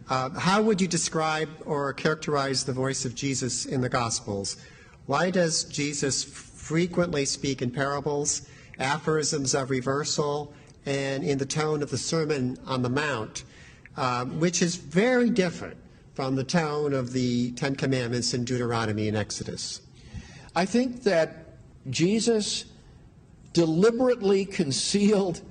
Uh, 0.09 0.29
how 0.31 0.61
would 0.61 0.81
you 0.81 0.87
describe 0.87 1.49
or 1.65 1.93
characterize 1.93 2.63
the 2.63 2.73
voice 2.73 3.05
of 3.05 3.15
Jesus 3.15 3.65
in 3.65 3.81
the 3.81 3.89
Gospels? 3.89 4.57
Why 5.05 5.31
does 5.31 5.63
Jesus 5.63 6.23
frequently 6.23 7.25
speak 7.25 7.61
in 7.61 7.71
parables, 7.71 8.47
aphorisms 8.79 9.53
of 9.53 9.69
reversal, 9.69 10.53
and 10.85 11.23
in 11.23 11.37
the 11.37 11.45
tone 11.45 11.83
of 11.83 11.89
the 11.89 11.97
Sermon 11.97 12.57
on 12.65 12.81
the 12.81 12.89
Mount, 12.89 13.43
um, 13.97 14.39
which 14.39 14.61
is 14.61 14.75
very 14.75 15.29
different 15.29 15.77
from 16.13 16.35
the 16.35 16.43
tone 16.43 16.93
of 16.93 17.13
the 17.13 17.51
Ten 17.51 17.75
Commandments 17.75 18.33
in 18.33 18.43
Deuteronomy 18.43 19.07
and 19.07 19.17
Exodus? 19.17 19.81
I 20.55 20.65
think 20.65 21.03
that 21.03 21.57
Jesus 21.89 22.65
deliberately 23.53 24.45
concealed 24.45 25.41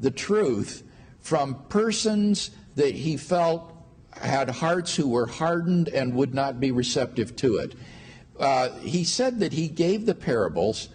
the 0.00 0.10
truth 0.10 0.82
from 1.20 1.62
persons 1.68 2.50
that 2.76 2.94
he 2.94 3.16
felt 3.16 3.74
had 4.12 4.50
hearts 4.50 4.96
who 4.96 5.08
were 5.08 5.26
hardened 5.26 5.88
and 5.88 6.14
would 6.14 6.34
not 6.34 6.60
be 6.60 6.70
receptive 6.70 7.36
to 7.36 7.56
it. 7.56 7.74
Uh, 8.38 8.70
he 8.78 9.04
said 9.04 9.40
that 9.40 9.52
he 9.52 9.68
gave 9.68 10.06
the 10.06 10.14
parables 10.14 10.88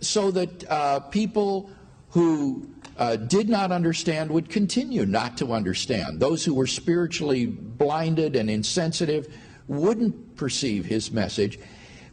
so 0.00 0.30
that 0.30 0.70
uh, 0.70 1.00
people 1.00 1.70
who 2.10 2.68
uh, 2.96 3.16
did 3.16 3.48
not 3.48 3.70
understand 3.70 4.30
would 4.30 4.48
continue 4.48 5.06
not 5.06 5.36
to 5.38 5.52
understand. 5.52 6.20
Those 6.20 6.44
who 6.44 6.54
were 6.54 6.66
spiritually 6.66 7.46
blinded 7.46 8.34
and 8.34 8.50
insensitive 8.50 9.32
wouldn't 9.68 10.36
perceive 10.36 10.86
his 10.86 11.12
message. 11.12 11.58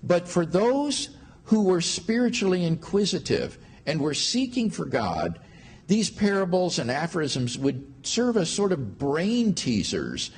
But 0.03 0.27
for 0.27 0.45
those 0.45 1.09
who 1.45 1.63
were 1.63 1.81
spiritually 1.81 2.63
inquisitive 2.63 3.57
and 3.85 3.99
were 3.99 4.13
seeking 4.13 4.69
for 4.69 4.85
God, 4.85 5.39
these 5.87 6.09
parables 6.09 6.79
and 6.79 6.91
aphorisms 6.91 7.57
would 7.57 8.05
serve 8.05 8.37
as 8.37 8.49
sort 8.49 8.71
of 8.71 8.97
brain 8.97 9.53
teasers 9.53 10.31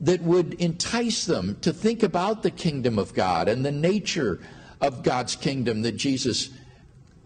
that 0.00 0.22
would 0.22 0.54
entice 0.54 1.26
them 1.26 1.56
to 1.60 1.72
think 1.72 2.02
about 2.02 2.42
the 2.42 2.50
kingdom 2.50 2.98
of 2.98 3.14
God 3.14 3.48
and 3.48 3.64
the 3.64 3.72
nature 3.72 4.40
of 4.80 5.04
God's 5.04 5.36
kingdom 5.36 5.82
that 5.82 5.96
Jesus 5.96 6.50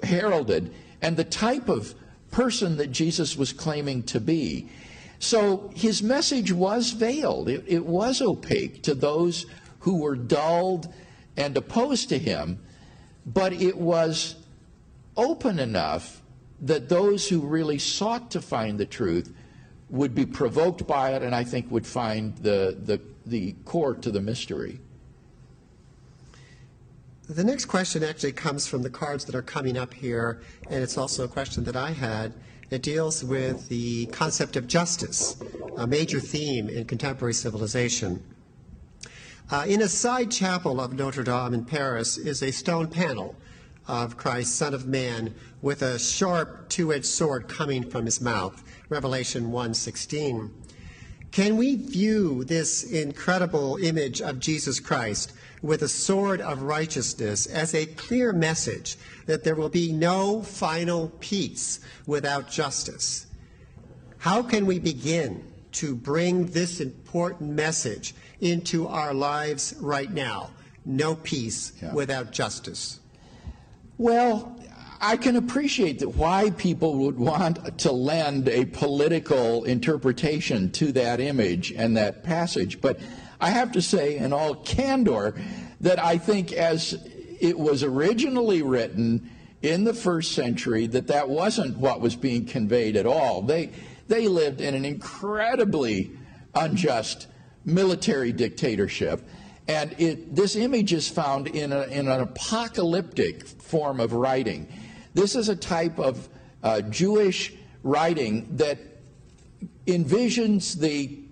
heralded 0.02 0.72
and 1.02 1.16
the 1.16 1.24
type 1.24 1.68
of 1.68 1.94
person 2.30 2.76
that 2.76 2.88
Jesus 2.88 3.36
was 3.36 3.52
claiming 3.52 4.02
to 4.04 4.20
be. 4.20 4.68
So 5.18 5.70
his 5.74 6.02
message 6.02 6.52
was 6.52 6.90
veiled, 6.90 7.48
it, 7.48 7.64
it 7.66 7.86
was 7.86 8.20
opaque 8.20 8.82
to 8.82 8.94
those 8.94 9.46
who 9.80 9.98
were 9.98 10.16
dulled 10.16 10.92
and 11.36 11.56
opposed 11.56 12.08
to 12.10 12.18
him, 12.18 12.58
but 13.24 13.52
it 13.52 13.76
was 13.76 14.36
open 15.16 15.58
enough 15.58 16.22
that 16.60 16.88
those 16.88 17.28
who 17.28 17.40
really 17.40 17.78
sought 17.78 18.30
to 18.32 18.40
find 18.40 18.78
the 18.78 18.86
truth 18.86 19.32
would 19.88 20.14
be 20.14 20.26
provoked 20.26 20.86
by 20.86 21.14
it 21.14 21.22
and 21.22 21.34
I 21.34 21.44
think 21.44 21.70
would 21.70 21.86
find 21.86 22.36
the, 22.38 22.76
the, 22.82 23.00
the 23.24 23.52
core 23.64 23.94
to 23.94 24.10
the 24.10 24.20
mystery. 24.20 24.80
The 27.28 27.42
next 27.42 27.64
question 27.64 28.04
actually 28.04 28.32
comes 28.32 28.68
from 28.68 28.82
the 28.82 28.90
cards 28.90 29.24
that 29.24 29.34
are 29.34 29.42
coming 29.42 29.76
up 29.76 29.92
here, 29.92 30.40
and 30.70 30.80
it's 30.80 30.96
also 30.96 31.24
a 31.24 31.28
question 31.28 31.64
that 31.64 31.74
I 31.74 31.90
had. 31.90 32.32
It 32.70 32.82
deals 32.82 33.24
with 33.24 33.68
the 33.68 34.06
concept 34.06 34.54
of 34.54 34.68
justice, 34.68 35.36
a 35.76 35.88
major 35.88 36.20
theme 36.20 36.68
in 36.68 36.84
contemporary 36.84 37.34
civilization. 37.34 38.22
Uh, 39.50 39.64
in 39.66 39.82
a 39.82 39.88
side 39.88 40.30
chapel 40.30 40.80
of 40.80 40.92
Notre 40.92 41.24
Dame 41.24 41.52
in 41.52 41.64
Paris 41.64 42.16
is 42.16 42.44
a 42.44 42.52
stone 42.52 42.86
panel 42.86 43.34
of 43.88 44.16
Christ, 44.16 44.54
Son 44.54 44.72
of 44.72 44.86
Man, 44.86 45.34
with 45.60 45.82
a 45.82 45.98
sharp 45.98 46.68
two-edged 46.68 47.06
sword 47.06 47.48
coming 47.48 47.90
from 47.90 48.04
his 48.04 48.20
mouth. 48.20 48.62
Revelation 48.88 49.50
1:16. 49.50 50.52
Can 51.32 51.56
we 51.56 51.74
view 51.74 52.44
this 52.44 52.84
incredible 52.84 53.78
image 53.82 54.22
of 54.22 54.38
Jesus 54.38 54.78
Christ 54.78 55.32
with 55.62 55.82
a 55.82 55.88
sword 55.88 56.40
of 56.40 56.62
righteousness 56.62 57.46
as 57.46 57.74
a 57.74 57.86
clear 57.86 58.32
message 58.32 58.96
that 59.26 59.44
there 59.44 59.54
will 59.54 59.68
be 59.68 59.92
no 59.92 60.42
final 60.42 61.12
peace 61.20 61.80
without 62.06 62.50
justice? 62.50 63.26
How 64.18 64.42
can 64.42 64.66
we 64.66 64.78
begin 64.78 65.44
to 65.72 65.94
bring 65.94 66.46
this 66.46 66.80
important 66.80 67.50
message 67.50 68.14
into 68.40 68.86
our 68.88 69.14
lives 69.14 69.74
right 69.80 70.10
now? 70.10 70.50
No 70.84 71.16
peace 71.16 71.72
yeah. 71.82 71.92
without 71.92 72.32
justice. 72.32 73.00
Well, 73.98 74.56
I 75.00 75.16
can 75.16 75.36
appreciate 75.36 75.98
that 75.98 76.10
why 76.10 76.50
people 76.50 76.96
would 76.96 77.18
want 77.18 77.78
to 77.78 77.92
lend 77.92 78.48
a 78.48 78.64
political 78.66 79.64
interpretation 79.64 80.70
to 80.72 80.92
that 80.92 81.20
image 81.20 81.72
and 81.72 81.96
that 81.96 82.24
passage, 82.24 82.80
but 82.80 82.98
I 83.40 83.50
have 83.50 83.72
to 83.72 83.82
say, 83.82 84.16
in 84.16 84.32
all 84.32 84.54
candor, 84.54 85.34
that 85.80 85.98
I 85.98 86.18
think 86.18 86.52
as 86.52 86.94
it 87.40 87.58
was 87.58 87.82
originally 87.82 88.62
written 88.62 89.30
in 89.62 89.84
the 89.84 89.94
first 89.94 90.32
century, 90.32 90.86
that 90.88 91.08
that 91.08 91.28
wasn't 91.28 91.76
what 91.78 92.00
was 92.00 92.16
being 92.16 92.46
conveyed 92.46 92.96
at 92.96 93.06
all. 93.06 93.42
They 93.42 93.72
they 94.08 94.28
lived 94.28 94.60
in 94.60 94.74
an 94.74 94.84
incredibly 94.84 96.12
unjust 96.54 97.26
military 97.64 98.32
dictatorship. 98.32 99.22
And 99.68 99.94
it, 99.98 100.34
this 100.34 100.54
image 100.54 100.92
is 100.92 101.08
found 101.08 101.48
in, 101.48 101.72
a, 101.72 101.82
in 101.82 102.06
an 102.06 102.20
apocalyptic 102.20 103.44
form 103.44 103.98
of 103.98 104.12
writing. 104.12 104.68
This 105.14 105.34
is 105.34 105.48
a 105.48 105.56
type 105.56 105.98
of 105.98 106.28
uh, 106.62 106.82
Jewish 106.82 107.52
writing 107.82 108.56
that 108.58 108.78
envisions 109.86 110.78
the 110.78 111.25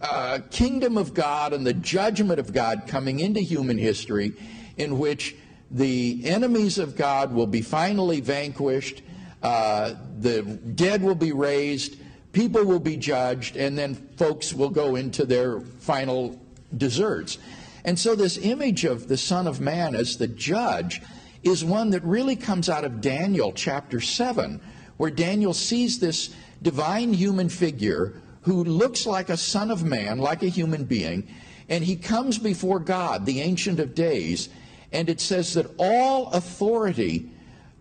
uh, 0.00 0.38
kingdom 0.50 0.96
of 0.96 1.14
God 1.14 1.52
and 1.52 1.66
the 1.66 1.74
judgment 1.74 2.40
of 2.40 2.52
God 2.52 2.84
coming 2.86 3.20
into 3.20 3.40
human 3.40 3.78
history, 3.78 4.32
in 4.76 4.98
which 4.98 5.36
the 5.70 6.22
enemies 6.24 6.78
of 6.78 6.96
God 6.96 7.32
will 7.32 7.46
be 7.46 7.62
finally 7.62 8.20
vanquished, 8.20 9.02
uh, 9.42 9.94
the 10.18 10.42
dead 10.42 11.02
will 11.02 11.14
be 11.14 11.32
raised, 11.32 11.96
people 12.32 12.64
will 12.64 12.80
be 12.80 12.96
judged, 12.96 13.56
and 13.56 13.76
then 13.76 13.94
folks 13.94 14.52
will 14.52 14.70
go 14.70 14.96
into 14.96 15.24
their 15.24 15.60
final 15.60 16.40
deserts. 16.76 17.38
And 17.84 17.98
so, 17.98 18.14
this 18.14 18.36
image 18.38 18.84
of 18.84 19.08
the 19.08 19.16
Son 19.16 19.46
of 19.46 19.60
Man 19.60 19.94
as 19.94 20.18
the 20.18 20.28
judge 20.28 21.00
is 21.42 21.64
one 21.64 21.90
that 21.90 22.04
really 22.04 22.36
comes 22.36 22.68
out 22.68 22.84
of 22.84 23.00
Daniel 23.00 23.52
chapter 23.52 24.00
7, 24.00 24.60
where 24.98 25.10
Daniel 25.10 25.54
sees 25.54 25.98
this 25.98 26.34
divine 26.62 27.14
human 27.14 27.48
figure 27.48 28.20
who 28.42 28.64
looks 28.64 29.06
like 29.06 29.28
a 29.28 29.36
Son 29.36 29.70
of 29.70 29.84
Man, 29.84 30.18
like 30.18 30.42
a 30.42 30.48
human 30.48 30.84
being, 30.84 31.28
and 31.68 31.84
he 31.84 31.96
comes 31.96 32.38
before 32.38 32.80
God, 32.80 33.26
the 33.26 33.40
Ancient 33.40 33.78
of 33.78 33.94
Days, 33.94 34.48
and 34.92 35.08
it 35.08 35.20
says 35.20 35.54
that 35.54 35.70
all 35.78 36.30
authority 36.30 37.30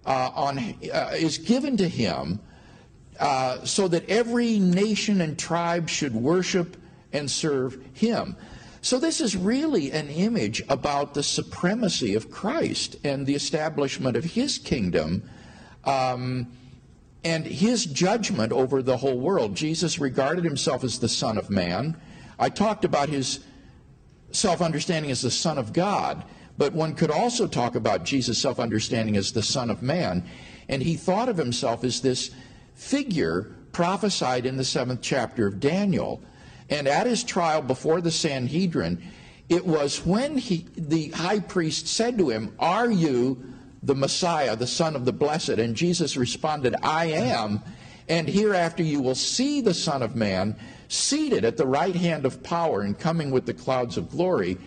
uh, 0.06 0.32
on, 0.36 0.60
uh, 0.60 1.12
is 1.16 1.38
given 1.38 1.78
to 1.78 1.88
him 1.88 2.40
uh, 3.20 3.64
so 3.66 3.88
that 3.88 4.08
every 4.10 4.60
nation 4.60 5.22
and 5.22 5.38
tribe 5.38 5.90
should 5.90 6.14
worship 6.14 6.78
and 7.12 7.30
serve 7.30 7.84
him. 7.94 8.36
So, 8.82 8.98
this 8.98 9.20
is 9.20 9.36
really 9.36 9.92
an 9.92 10.08
image 10.08 10.64
about 10.70 11.14
the 11.14 11.24
supremacy 11.24 12.16
of 12.16 12.32
Christ 12.32 12.96
and 13.04 13.26
the 13.26 13.36
establishment 13.36 14.16
of 14.16 14.24
his 14.24 14.58
kingdom 14.58 15.24
um, 15.84 16.48
and 17.24 17.46
his 17.46 17.86
judgment 17.86 18.52
over 18.52 18.82
the 18.82 18.98
whole 18.98 19.20
world. 19.20 19.56
Jesus 19.56 20.00
regarded 20.00 20.44
himself 20.44 20.84
as 20.84 21.00
the 21.00 21.10
Son 21.10 21.38
of 21.38 21.50
Man. 21.50 22.00
I 22.38 22.50
talked 22.50 22.86
about 22.86 23.10
his 23.10 23.40
self 24.32 24.62
understanding 24.62 25.12
as 25.12 25.22
the 25.22 25.32
Son 25.32 25.58
of 25.58 25.74
God, 25.74 26.24
but 26.58 26.74
one 26.74 26.96
could 26.96 27.12
also 27.12 27.48
talk 27.48 27.76
about 27.76 28.06
Jesus' 28.06 28.42
self 28.42 28.60
understanding 28.60 29.18
as 29.18 29.32
the 29.32 29.44
Son 29.44 29.70
of 29.70 29.82
Man. 29.82 30.24
And 30.68 30.84
he 30.84 30.96
thought 30.96 31.30
of 31.30 31.38
himself 31.38 31.84
as 31.84 32.02
this 32.02 32.32
figure 32.76 33.56
prophesied 33.72 34.46
in 34.46 34.58
the 34.58 34.64
seventh 34.64 35.02
chapter 35.02 35.48
of 35.48 35.60
Daniel 35.60 36.22
and 36.70 36.88
at 36.88 37.08
his 37.08 37.24
trial 37.24 37.62
before 37.62 38.02
the 38.02 38.12
Sanhedrin, 38.12 39.02
it 39.50 39.66
was 39.66 40.06
when 40.06 40.38
he, 40.38 40.68
the 40.78 41.10
high 41.10 41.40
priest 41.40 41.88
said 41.88 42.18
to 42.20 42.30
him, 42.30 42.54
Are 42.60 42.90
you 42.90 43.44
the 43.82 43.96
Messiah, 43.96 44.56
the 44.56 44.68
Son 44.68 44.96
of 44.96 45.06
the 45.06 45.14
Blessed? 45.14 45.50
And 45.50 45.76
Jesus 45.76 46.18
responded, 46.18 46.76
I 46.84 47.06
am. 47.06 47.62
And 48.08 48.28
hereafter 48.28 48.84
you 48.84 49.02
will 49.02 49.16
see 49.16 49.62
the 49.62 49.74
Son 49.74 50.02
of 50.02 50.16
Man 50.16 50.56
seated 50.88 51.46
at 51.46 51.58
the 51.58 51.68
right 51.68 51.96
hand 51.96 52.26
of 52.26 52.42
power 52.42 52.82
and 52.82 52.98
coming 52.98 53.30
with 53.30 53.46
the 53.46 53.54
clouds 53.54 53.98
of 53.98 54.10
glory 54.10 54.58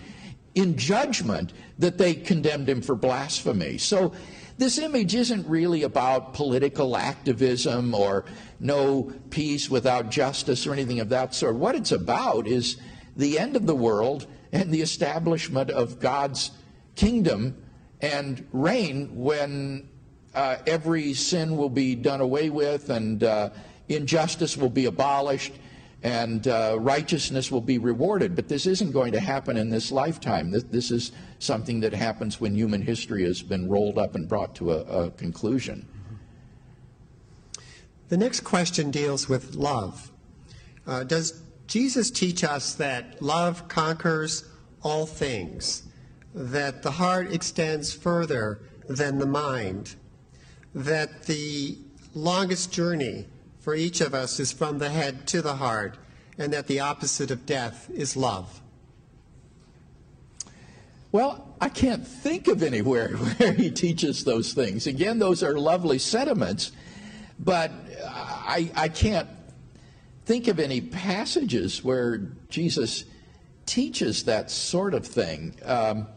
in 0.54 0.76
judgment 0.76 1.52
that 1.78 1.98
they 1.98 2.14
condemned 2.14 2.68
him 2.68 2.82
for 2.82 2.94
blasphemy. 2.94 3.78
So 3.78 4.12
this 4.58 4.78
image 4.78 5.14
isn't 5.14 5.48
really 5.48 5.82
about 5.82 6.34
political 6.34 6.96
activism 6.96 7.94
or 7.94 8.24
no 8.60 9.12
peace 9.30 9.68
without 9.68 10.10
justice 10.10 10.66
or 10.66 10.72
anything 10.72 11.00
of 11.00 11.08
that 11.08 11.34
sort. 11.34 11.56
What 11.56 11.74
it's 11.74 11.92
about 11.92 12.46
is 12.46 12.76
the 13.16 13.38
end 13.38 13.56
of 13.56 13.66
the 13.66 13.74
world 13.74 14.26
and 14.52 14.70
the 14.70 14.82
establishment 14.82 15.70
of 15.70 15.98
God's 15.98 16.52
kingdom 16.94 17.61
and 18.02 18.46
reign 18.52 19.08
when 19.14 19.88
uh, 20.34 20.56
every 20.66 21.14
sin 21.14 21.56
will 21.56 21.70
be 21.70 21.94
done 21.94 22.20
away 22.20 22.50
with 22.50 22.90
and 22.90 23.24
uh, 23.24 23.50
injustice 23.88 24.56
will 24.56 24.70
be 24.70 24.86
abolished 24.86 25.52
and 26.02 26.48
uh, 26.48 26.76
righteousness 26.80 27.50
will 27.50 27.60
be 27.60 27.78
rewarded. 27.78 28.34
But 28.34 28.48
this 28.48 28.66
isn't 28.66 28.90
going 28.90 29.12
to 29.12 29.20
happen 29.20 29.56
in 29.56 29.70
this 29.70 29.92
lifetime. 29.92 30.50
This, 30.50 30.64
this, 30.64 30.90
is 30.90 31.12
something 31.38 31.80
that 31.80 31.92
happens 31.92 32.40
when 32.40 32.54
human 32.56 32.82
history 32.82 33.22
has 33.24 33.40
been 33.40 33.68
rolled 33.68 33.98
up 33.98 34.16
and 34.16 34.28
brought 34.28 34.56
to 34.56 34.72
a, 34.72 34.80
a 34.80 35.10
conclusion. 35.12 35.88
The 38.08 38.16
next 38.16 38.40
question 38.40 38.90
deals 38.90 39.28
with 39.28 39.54
love. 39.54 40.10
Uh, 40.86 41.04
does 41.04 41.40
Jesus 41.68 42.10
teach 42.10 42.42
us 42.42 42.74
that 42.74 43.22
love 43.22 43.68
conquers 43.68 44.44
all 44.82 45.06
things, 45.06 45.84
that 46.34 46.82
the 46.82 46.92
heart 46.92 47.32
extends 47.32 47.92
further 47.92 48.60
than 48.88 49.18
the 49.18 49.26
mind, 49.26 49.94
that 50.74 51.24
the 51.24 51.78
longest 52.14 52.72
journey 52.72 53.26
for 53.60 53.74
each 53.74 54.00
of 54.00 54.12
us 54.12 54.40
is 54.40 54.52
from 54.52 54.78
the 54.78 54.90
head 54.90 55.26
to 55.28 55.40
the 55.40 55.54
heart, 55.54 55.96
and 56.38 56.52
that 56.52 56.66
the 56.66 56.80
opposite 56.80 57.30
of 57.30 57.46
death 57.46 57.88
is 57.94 58.16
love? 58.16 58.60
Well, 61.12 61.54
I 61.60 61.68
can't 61.68 62.06
think 62.06 62.48
of 62.48 62.62
anywhere 62.62 63.08
where 63.16 63.52
he 63.52 63.70
teaches 63.70 64.24
those 64.24 64.52
things. 64.52 64.86
Again, 64.86 65.18
those 65.18 65.42
are 65.42 65.58
lovely 65.58 65.98
sentiments, 65.98 66.72
but 67.38 67.70
I, 68.04 68.70
I 68.74 68.88
can't 68.88 69.28
think 70.24 70.48
of 70.48 70.58
any 70.58 70.80
passages 70.80 71.84
where 71.84 72.18
Jesus 72.48 73.04
teaches 73.66 74.24
that 74.24 74.50
sort 74.50 74.94
of 74.94 75.06
thing. 75.06 75.54
Um, 75.64 76.08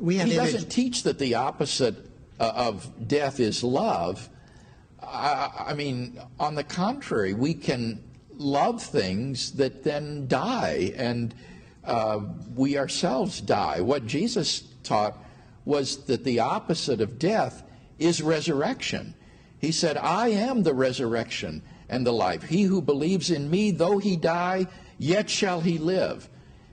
he 0.00 0.34
doesn't 0.34 0.70
teach 0.70 1.02
that 1.04 1.18
the 1.18 1.34
opposite 1.34 1.96
uh, 2.40 2.52
of 2.54 3.08
death 3.08 3.40
is 3.40 3.62
love. 3.62 4.28
I, 5.02 5.50
I 5.68 5.74
mean, 5.74 6.20
on 6.38 6.54
the 6.54 6.64
contrary, 6.64 7.34
we 7.34 7.54
can 7.54 8.02
love 8.36 8.82
things 8.82 9.52
that 9.52 9.84
then 9.84 10.26
die, 10.28 10.92
and 10.96 11.34
uh, 11.84 12.20
we 12.54 12.78
ourselves 12.78 13.40
die. 13.40 13.80
What 13.80 14.06
Jesus 14.06 14.62
taught 14.82 15.18
was 15.64 16.04
that 16.04 16.24
the 16.24 16.40
opposite 16.40 17.00
of 17.00 17.18
death 17.18 17.62
is 17.98 18.22
resurrection. 18.22 19.14
He 19.58 19.72
said, 19.72 19.96
I 19.96 20.28
am 20.28 20.62
the 20.62 20.74
resurrection 20.74 21.62
and 21.88 22.06
the 22.06 22.12
life. 22.12 22.42
He 22.42 22.62
who 22.62 22.82
believes 22.82 23.30
in 23.30 23.50
me, 23.50 23.70
though 23.70 23.98
he 23.98 24.16
die, 24.16 24.66
yet 24.98 25.30
shall 25.30 25.60
he 25.60 25.78
live. 25.78 26.28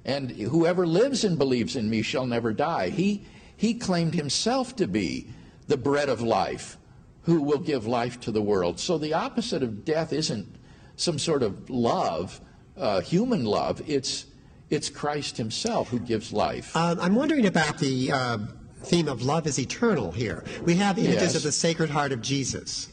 And 0.05 0.31
whoever 0.31 0.87
lives 0.87 1.23
and 1.23 1.37
believes 1.37 1.75
in 1.75 1.89
me 1.89 2.01
shall 2.01 2.25
never 2.25 2.53
die. 2.53 2.89
He, 2.89 3.25
he 3.55 3.73
claimed 3.73 4.13
himself 4.15 4.75
to 4.77 4.87
be 4.87 5.27
the 5.67 5.77
bread 5.77 6.09
of 6.09 6.21
life 6.21 6.77
who 7.23 7.41
will 7.41 7.59
give 7.59 7.85
life 7.85 8.19
to 8.21 8.31
the 8.31 8.41
world. 8.41 8.79
So 8.79 8.97
the 8.97 9.13
opposite 9.13 9.61
of 9.61 9.85
death 9.85 10.11
isn't 10.13 10.55
some 10.95 11.19
sort 11.19 11.43
of 11.43 11.69
love, 11.69 12.41
uh, 12.77 13.01
human 13.01 13.45
love. 13.45 13.81
It's 13.87 14.25
it's 14.69 14.87
Christ 14.89 15.37
Himself 15.37 15.89
who 15.89 15.99
gives 15.99 16.31
life. 16.31 16.75
Uh, 16.75 16.95
I'm 16.99 17.15
wondering 17.15 17.47
about 17.47 17.79
the 17.79 18.11
uh, 18.11 18.37
theme 18.83 19.07
of 19.07 19.23
love 19.23 19.47
is 19.47 19.59
eternal 19.59 20.11
here. 20.11 20.43
We 20.63 20.75
have 20.75 20.99
images 20.99 21.21
Yes. 21.21 21.35
of 21.35 21.43
the 21.43 21.51
Sacred 21.51 21.89
Heart 21.89 22.11
of 22.11 22.21
Jesus, 22.21 22.87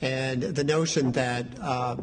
and 0.00 0.42
the 0.42 0.64
notion 0.64 1.12
that 1.12 1.46
uh, 1.60 1.96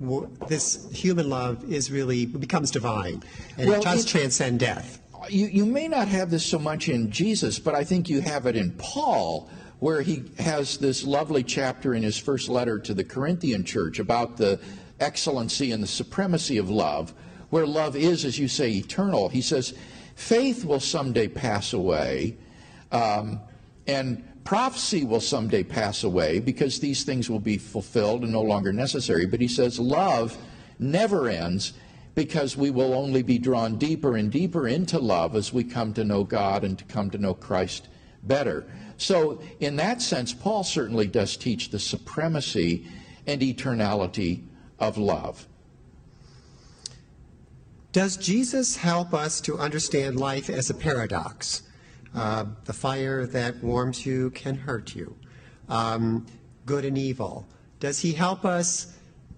this 0.00 0.88
human 0.92 1.28
love 1.28 1.64
is 1.70 1.90
really 1.90 2.26
becomes 2.26 2.70
divine 2.70 3.22
and 3.56 3.68
Well, 3.68 3.80
it 3.80 3.84
does 3.84 4.04
it- 4.04 4.08
transcend 4.08 4.60
death. 4.60 5.00
you, 5.28 5.46
you 5.46 5.66
may 5.66 5.88
not 5.88 6.08
have 6.08 6.30
this 6.30 6.46
so 6.46 6.58
much 6.58 6.88
in 6.88 7.10
Jesus, 7.10 7.58
but 7.58 7.74
I 7.74 7.84
think 7.84 8.08
you 8.08 8.20
have 8.20 8.46
it 8.46 8.54
in 8.56 8.70
Paul, 8.78 9.50
where 9.80 10.00
he 10.02 10.24
has 10.38 10.78
this 10.78 11.04
lovely 11.04 11.42
chapter 11.42 11.94
in 11.94 12.02
his 12.02 12.16
first 12.18 12.48
letter 12.48 12.78
to 12.78 12.94
the 12.94 13.04
Corinthian 13.04 13.64
church 13.64 13.98
about 13.98 14.36
the 14.36 14.60
excellency 15.00 15.72
and 15.72 15.82
the 15.82 15.86
supremacy 15.88 16.58
of 16.58 16.70
love, 16.70 17.12
where 17.50 17.66
love 17.66 17.96
is, 17.96 18.24
as 18.24 18.38
you 18.38 18.48
say, 18.48 18.70
eternal. 18.72 19.28
He 19.28 19.40
says, 19.40 19.74
faith 20.14 20.64
will 20.64 20.80
someday 20.80 21.28
pass 21.28 21.72
away, 21.72 22.36
um, 22.92 23.40
and 23.86 24.27
prophecy 24.48 25.04
will 25.04 25.20
someday 25.20 25.62
pass 25.62 26.04
away 26.04 26.40
because 26.40 26.80
these 26.80 27.04
things 27.04 27.28
will 27.28 27.38
be 27.38 27.58
fulfilled 27.58 28.22
and 28.22 28.32
no 28.32 28.40
longer 28.40 28.72
necessary. 28.72 29.26
But 29.26 29.42
he 29.42 29.46
says, 29.46 29.78
love 29.78 30.38
never 30.78 31.28
ends 31.28 31.74
because 32.14 32.56
we 32.56 32.70
will 32.70 32.94
only 32.94 33.22
be 33.22 33.36
drawn 33.36 33.76
deeper 33.76 34.16
and 34.16 34.32
deeper 34.32 34.66
into 34.66 34.98
love 34.98 35.36
as 35.36 35.52
we 35.52 35.64
come 35.64 35.92
to 35.92 36.02
know 36.02 36.24
God 36.24 36.64
and 36.64 36.78
to 36.78 36.84
come 36.84 37.10
to 37.10 37.18
know 37.18 37.34
Christ 37.34 37.88
better. 38.22 38.64
So, 38.96 39.38
in 39.60 39.76
that 39.76 40.00
sense, 40.00 40.32
Paul 40.32 40.64
certainly 40.64 41.08
does 41.08 41.36
teach 41.36 41.68
the 41.68 41.78
supremacy 41.78 42.86
and 43.26 43.42
eternality 43.42 44.44
of 44.78 44.96
love. 44.96 45.46
Does 47.92 48.16
Jesus 48.16 48.76
help 48.76 49.12
us 49.12 49.42
to 49.42 49.58
understand 49.58 50.18
life 50.18 50.48
as 50.48 50.70
a 50.70 50.74
paradox? 50.74 51.67
Uh, 52.14 52.46
the 52.64 52.72
fire 52.72 53.26
that 53.26 53.62
warms 53.62 54.06
you 54.06 54.30
can 54.30 54.54
hurt 54.54 54.94
you. 54.94 55.14
Um, 55.68 56.26
good 56.64 56.84
and 56.84 56.96
evil. 56.96 57.46
Does 57.80 58.00
he 58.00 58.12
help 58.12 58.44
us 58.44 58.94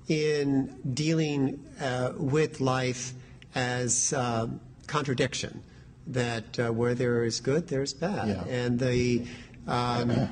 in 0.08 0.78
dealing 0.94 1.64
uh, 1.80 2.12
with 2.16 2.60
life 2.60 3.12
as 3.54 4.12
uh, 4.12 4.46
contradiction? 4.86 5.62
That 6.06 6.58
uh, 6.58 6.72
where 6.72 6.94
there 6.94 7.24
is 7.24 7.40
good, 7.40 7.68
there's 7.68 7.92
bad. 7.92 8.28
Yeah. 8.28 8.44
And 8.44 8.78
the 8.78 9.26
um, 9.66 10.28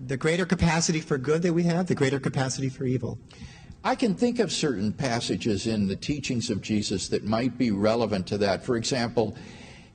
the 0.00 0.16
greater 0.16 0.46
capacity 0.46 1.00
for 1.00 1.18
good 1.18 1.42
that 1.42 1.52
we 1.52 1.64
have, 1.64 1.86
the 1.86 1.94
greater 1.94 2.20
capacity 2.20 2.68
for 2.68 2.84
evil. 2.84 3.18
I 3.84 3.94
can 3.94 4.14
think 4.14 4.38
of 4.38 4.50
certain 4.50 4.92
passages 4.92 5.66
in 5.66 5.86
the 5.86 5.96
teachings 5.96 6.50
of 6.50 6.60
Jesus 6.60 7.08
that 7.08 7.24
might 7.24 7.56
be 7.56 7.70
relevant 7.70 8.26
to 8.28 8.38
that. 8.38 8.64
For 8.64 8.76
example, 8.76 9.36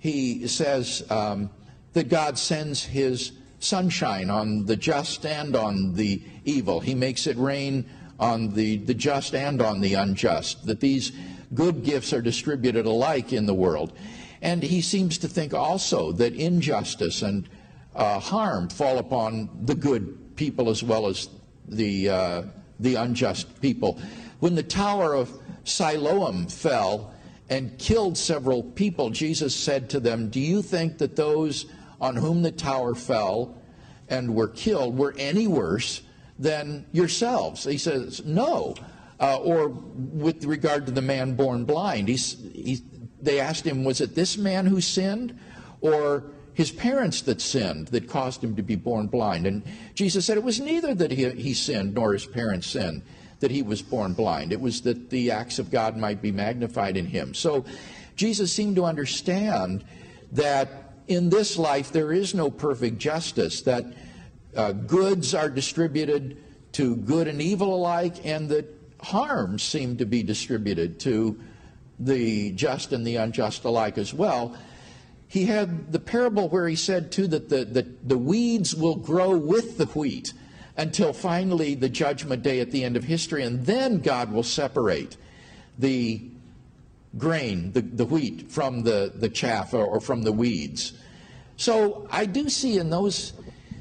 he 0.02 0.48
says 0.48 1.04
um, 1.12 1.52
that 1.94 2.10
God 2.10 2.40
sends 2.40 2.84
his 2.84 3.34
sunshine 3.60 4.32
on 4.32 4.66
the 4.66 4.76
just 4.76 5.24
and 5.28 5.56
on 5.56 5.94
the 5.94 6.24
evil. 6.44 6.80
He 6.80 6.96
makes 6.96 7.28
it 7.28 7.38
rain 7.38 7.86
on 8.20 8.56
the, 8.56 8.78
the 8.78 8.96
just 8.96 9.36
and 9.36 9.62
on 9.62 9.80
the 9.80 9.94
unjust, 9.94 10.66
that 10.66 10.80
these 10.80 11.12
good 11.54 11.84
gifts 11.84 12.14
are 12.14 12.22
distributed 12.22 12.88
alike 12.88 13.32
in 13.32 13.46
the 13.46 13.54
world. 13.54 13.94
And 14.42 14.64
he 14.64 14.82
seems 14.82 15.20
to 15.20 15.28
think 15.28 15.54
also 15.54 16.12
that 16.14 16.34
injustice 16.34 17.22
and 17.22 17.48
uh, 17.96 18.20
harm 18.20 18.70
fall 18.70 18.98
upon 18.98 19.50
the 19.66 19.76
good 19.76 20.36
people 20.36 20.72
as 20.72 20.82
well 20.82 21.06
as 21.06 21.30
the, 21.68 22.10
uh, 22.10 22.44
the 22.80 22.96
unjust 22.96 23.62
people. 23.62 24.00
When 24.40 24.56
the 24.56 24.64
Tower 24.64 25.14
of 25.14 25.32
Siloam 25.64 26.48
fell 26.48 27.11
and 27.52 27.78
killed 27.78 28.18
several 28.18 28.64
people, 28.64 29.10
Jesus 29.10 29.54
said 29.54 29.90
to 29.90 30.00
them, 30.00 30.30
Do 30.30 30.40
you 30.40 30.62
think 30.62 31.00
that 31.00 31.18
those 31.18 31.66
on 32.00 32.16
whom 32.16 32.44
the 32.44 32.52
tower 32.52 32.96
fell 32.96 33.62
and 34.08 34.34
were 34.34 34.48
killed 34.48 34.98
were 34.98 35.14
any 35.18 35.48
worse 35.48 36.02
than 36.40 36.86
yourselves? 36.94 37.66
He 37.66 37.78
says, 37.78 38.26
No. 38.26 38.74
Uh, 39.20 39.38
or 39.38 39.68
with 39.68 40.46
regard 40.46 40.86
to 40.86 40.92
the 40.94 41.02
man 41.02 41.36
born 41.36 41.66
blind, 41.66 42.08
he's, 42.08 42.42
he, 42.54 42.80
they 43.22 43.42
asked 43.42 43.68
him, 43.68 43.84
Was 43.84 44.00
it 44.00 44.16
this 44.16 44.38
man 44.38 44.66
who 44.66 44.80
sinned? 44.80 45.38
Or 45.82 46.32
his 46.54 46.72
parents 46.72 47.22
that 47.24 47.42
sinned 47.42 47.90
that 47.90 48.08
caused 48.08 48.42
him 48.42 48.56
to 48.56 48.64
be 48.64 48.76
born 48.76 49.08
blind. 49.08 49.46
And 49.46 49.64
Jesus 49.94 50.26
said 50.26 50.38
it 50.38 50.44
was 50.44 50.62
neither 50.62 50.96
that 50.96 51.12
he, 51.12 51.30
he 51.32 51.54
sinned 51.54 51.96
nor 51.96 52.14
his 52.14 52.26
parents 52.26 52.68
sinned 52.68 53.02
that 53.42 53.52
he 53.52 53.62
was 53.62 53.82
born 53.82 54.14
blind. 54.14 54.52
It 54.52 54.62
was 54.62 54.82
that 54.82 55.10
the 55.10 55.32
acts 55.32 55.60
of 55.60 55.70
God 55.70 55.98
might 55.98 56.22
be 56.22 56.32
magnified 56.32 56.98
in 56.98 57.06
him. 57.06 57.34
So 57.34 57.66
Jesus 58.16 58.52
seemed 58.52 58.78
to 58.78 58.86
understand 58.86 59.84
that 60.32 60.94
in 61.08 61.30
this 61.30 61.58
life 61.58 61.92
there 61.92 62.14
is 62.14 62.34
no 62.34 62.50
perfect 62.50 62.98
justice, 62.98 63.62
that 63.62 63.86
uh, 64.56 64.72
goods 64.72 65.36
are 65.36 65.50
distributed 65.50 66.38
to 66.74 66.96
good 66.96 67.28
and 67.28 67.42
evil 67.42 67.76
alike, 67.76 68.26
and 68.26 68.50
that 68.50 68.66
harms 69.02 69.64
seem 69.64 69.98
to 69.98 70.06
be 70.06 70.24
distributed 70.24 71.00
to 71.02 71.40
the 72.00 72.52
just 72.54 72.94
and 72.94 73.06
the 73.06 73.18
unjust 73.18 73.64
alike 73.64 73.98
as 73.98 74.14
well 74.14 74.56
he 75.32 75.46
had 75.46 75.94
the 75.94 76.00
parable 76.00 76.50
where 76.50 76.68
he 76.68 76.76
said 76.76 77.10
too 77.10 77.26
that 77.26 77.48
the, 77.48 77.64
the, 77.64 77.88
the 78.04 78.18
weeds 78.18 78.76
will 78.76 78.98
grow 78.98 79.38
with 79.38 79.78
the 79.78 79.86
wheat 79.86 80.34
until 80.78 81.14
finally 81.14 81.76
the 81.76 81.90
judgment 81.90 82.44
day 82.44 82.60
at 82.60 82.72
the 82.72 82.84
end 82.84 82.96
of 82.96 83.04
history 83.04 83.44
and 83.44 83.66
then 83.66 84.00
god 84.00 84.32
will 84.32 84.44
separate 84.44 85.18
the 85.78 86.22
grain 87.18 87.72
the, 87.74 87.82
the 87.82 88.06
wheat 88.06 88.52
from 88.52 88.84
the, 88.84 89.12
the 89.16 89.30
chaff 89.30 89.74
or, 89.74 89.86
or 89.86 90.00
from 90.00 90.24
the 90.24 90.32
weeds. 90.32 90.94
So 91.58 92.08
i 92.12 92.26
do 92.26 92.50
see 92.50 92.78
in 92.78 92.90
those 92.90 93.34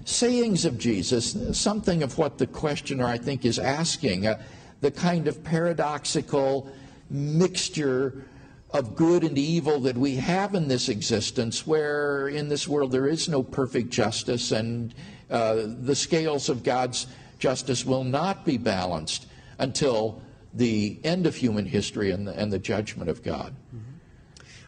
sayings 0.05 0.64
of 0.64 0.78
jesus 0.78 1.36
something 1.59 2.03
of 2.03 2.18
what 2.18 2.38
the 2.38 2.47
questioner 2.47 3.07
i 3.07 3.18
think 3.18 3.45
is 3.45 3.59
asking 3.59 4.26
uh, 4.26 4.43
the 4.80 4.91
kind 4.91 5.28
of 5.28 5.45
paradoxical 5.45 6.70
mixture 7.11 8.24
of 8.72 8.95
good 8.95 9.24
and 9.24 9.36
evil 9.36 9.80
that 9.80 9.97
we 9.97 10.16
have 10.16 10.55
in 10.55 10.68
this 10.68 10.88
existence, 10.88 11.66
where 11.66 12.28
in 12.28 12.49
this 12.49 12.68
world 12.68 12.93
there 12.93 13.09
is 13.09 13.28
no 13.28 13.43
perfect 13.43 13.91
justice 13.91 14.53
and 14.53 14.95
uh, 15.31 15.66
the 15.66 15.95
scales 15.95 16.49
of 16.49 16.62
God's 16.62 17.07
justice 17.39 17.85
will 17.85 18.05
not 18.05 18.45
be 18.45 18.59
balanced 18.59 19.26
until 19.59 20.20
the 20.55 20.99
end 21.05 21.26
of 21.26 21.37
human 21.37 21.66
history 21.66 22.11
and 22.11 22.26
the, 22.26 22.39
and 22.39 22.53
the 22.53 22.59
judgment 22.59 23.09
of 23.09 23.22
God. 23.22 23.55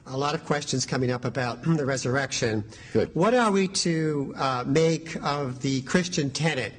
A 0.06 0.16
lot 0.16 0.34
of 0.34 0.44
questions 0.44 0.84
coming 0.84 1.10
up 1.10 1.24
about 1.24 1.62
the 1.76 1.86
resurrection. 1.86 2.64
Good. 2.92 3.10
What 3.14 3.34
are 3.34 3.50
we 3.50 3.68
to 3.68 4.34
uh, 4.36 4.64
make 4.66 5.16
of 5.22 5.62
the 5.62 5.82
Christian 5.82 6.30
tenet 6.30 6.72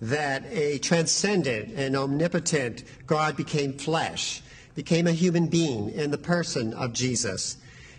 that 0.00 0.44
a 0.50 0.78
transcendent 0.78 1.72
and 1.74 1.96
omnipotent 1.96 2.84
God 3.06 3.36
became 3.36 3.72
flesh, 3.72 4.42
became 4.76 5.08
a 5.08 5.12
human 5.12 5.48
being 5.48 5.90
in 5.90 6.10
the 6.10 6.18
person 6.18 6.72
of 6.74 6.92
Jesus? 6.92 7.56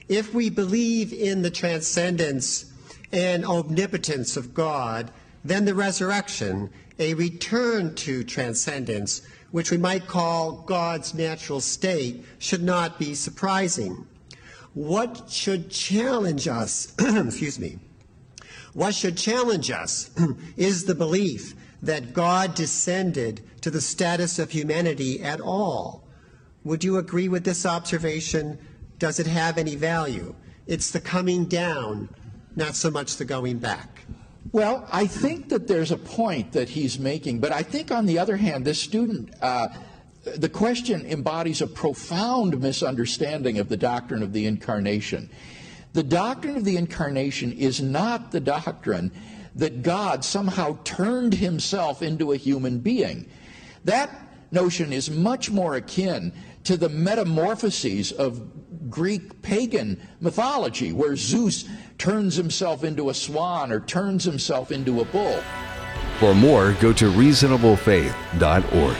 If 0.07 0.33
we 0.33 0.49
believe 0.49 1.13
in 1.13 1.41
the 1.41 1.51
transcendence 1.51 2.71
and 3.11 3.45
omnipotence 3.45 4.37
of 4.37 4.53
God, 4.53 5.11
then 5.43 5.65
the 5.65 5.75
resurrection, 5.75 6.69
a 6.97 7.13
return 7.13 7.95
to 7.95 8.23
transcendence, 8.23 9.21
which 9.51 9.71
we 9.71 9.77
might 9.77 10.07
call 10.07 10.63
God's 10.63 11.13
natural 11.13 11.61
state, 11.61 12.23
should 12.37 12.63
not 12.63 12.99
be 12.99 13.15
surprising. 13.15 14.05
What 14.73 15.29
should 15.29 15.69
challenge 15.69 16.47
us, 16.47 16.93
excuse 16.99 17.59
me, 17.59 17.79
what 18.73 18.93
should 18.93 19.17
challenge 19.17 19.71
us 19.71 20.11
is 20.57 20.85
the 20.85 20.95
belief 20.95 21.55
that 21.81 22.13
God 22.13 22.55
descended 22.55 23.41
to 23.61 23.71
the 23.71 23.81
status 23.81 24.39
of 24.39 24.51
humanity 24.51 25.21
at 25.23 25.41
all. 25.41 26.03
Would 26.63 26.83
you 26.83 26.97
agree 26.97 27.29
with 27.29 27.45
this 27.45 27.65
observation? 27.65 28.59
Does 28.97 29.19
it 29.19 29.27
have 29.27 29.57
any 29.57 29.75
value? 29.75 30.35
It's 30.67 30.91
the 30.91 30.99
coming 30.99 31.45
down, 31.45 32.09
not 32.55 32.75
so 32.75 32.91
much 32.91 33.15
the 33.15 33.25
going 33.25 33.59
back. 33.59 33.98
Well, 34.51 34.87
I 34.91 35.05
think 35.05 35.49
that 35.49 35.67
there's 35.67 35.91
a 35.91 35.97
point 35.97 36.53
that 36.53 36.69
he's 36.69 36.97
making, 36.97 37.39
but 37.39 37.51
I 37.51 37.61
think 37.61 37.91
on 37.91 38.07
the 38.07 38.17
other 38.17 38.35
hand, 38.35 38.65
this 38.65 38.81
student, 38.81 39.31
uh, 39.41 39.67
the 40.23 40.49
question 40.49 41.05
embodies 41.05 41.61
a 41.61 41.67
profound 41.67 42.59
misunderstanding 42.59 43.59
of 43.59 43.69
the 43.69 43.77
doctrine 43.77 44.23
of 44.23 44.33
the 44.33 44.47
incarnation. 44.47 45.29
The 45.93 46.03
doctrine 46.03 46.57
of 46.57 46.65
the 46.65 46.77
incarnation 46.77 47.51
is 47.51 47.79
not 47.79 48.31
the 48.31 48.39
doctrine 48.39 49.11
that 49.55 49.83
God 49.83 50.25
somehow 50.25 50.79
turned 50.83 51.35
himself 51.35 52.01
into 52.01 52.31
a 52.31 52.37
human 52.37 52.79
being. 52.79 53.29
That 53.85 54.09
notion 54.51 54.91
is 54.91 55.11
much 55.11 55.51
more 55.51 55.75
akin 55.75 56.33
to 56.63 56.75
the 56.75 56.89
metamorphoses 56.89 58.11
of 58.11 58.89
Greek 58.89 59.41
pagan 59.41 60.01
mythology, 60.19 60.91
where 60.91 61.15
Zeus 61.15 61.65
turns 61.99 62.35
himself 62.35 62.83
into 62.83 63.11
a 63.11 63.13
swan 63.13 63.71
or 63.71 63.81
turns 63.81 64.23
himself 64.23 64.71
into 64.71 65.01
a 65.01 65.05
bull. 65.05 65.43
For 66.19 66.33
more, 66.33 66.73
go 66.79 66.91
to 66.93 67.11
reasonablefaith.org. 67.11 68.97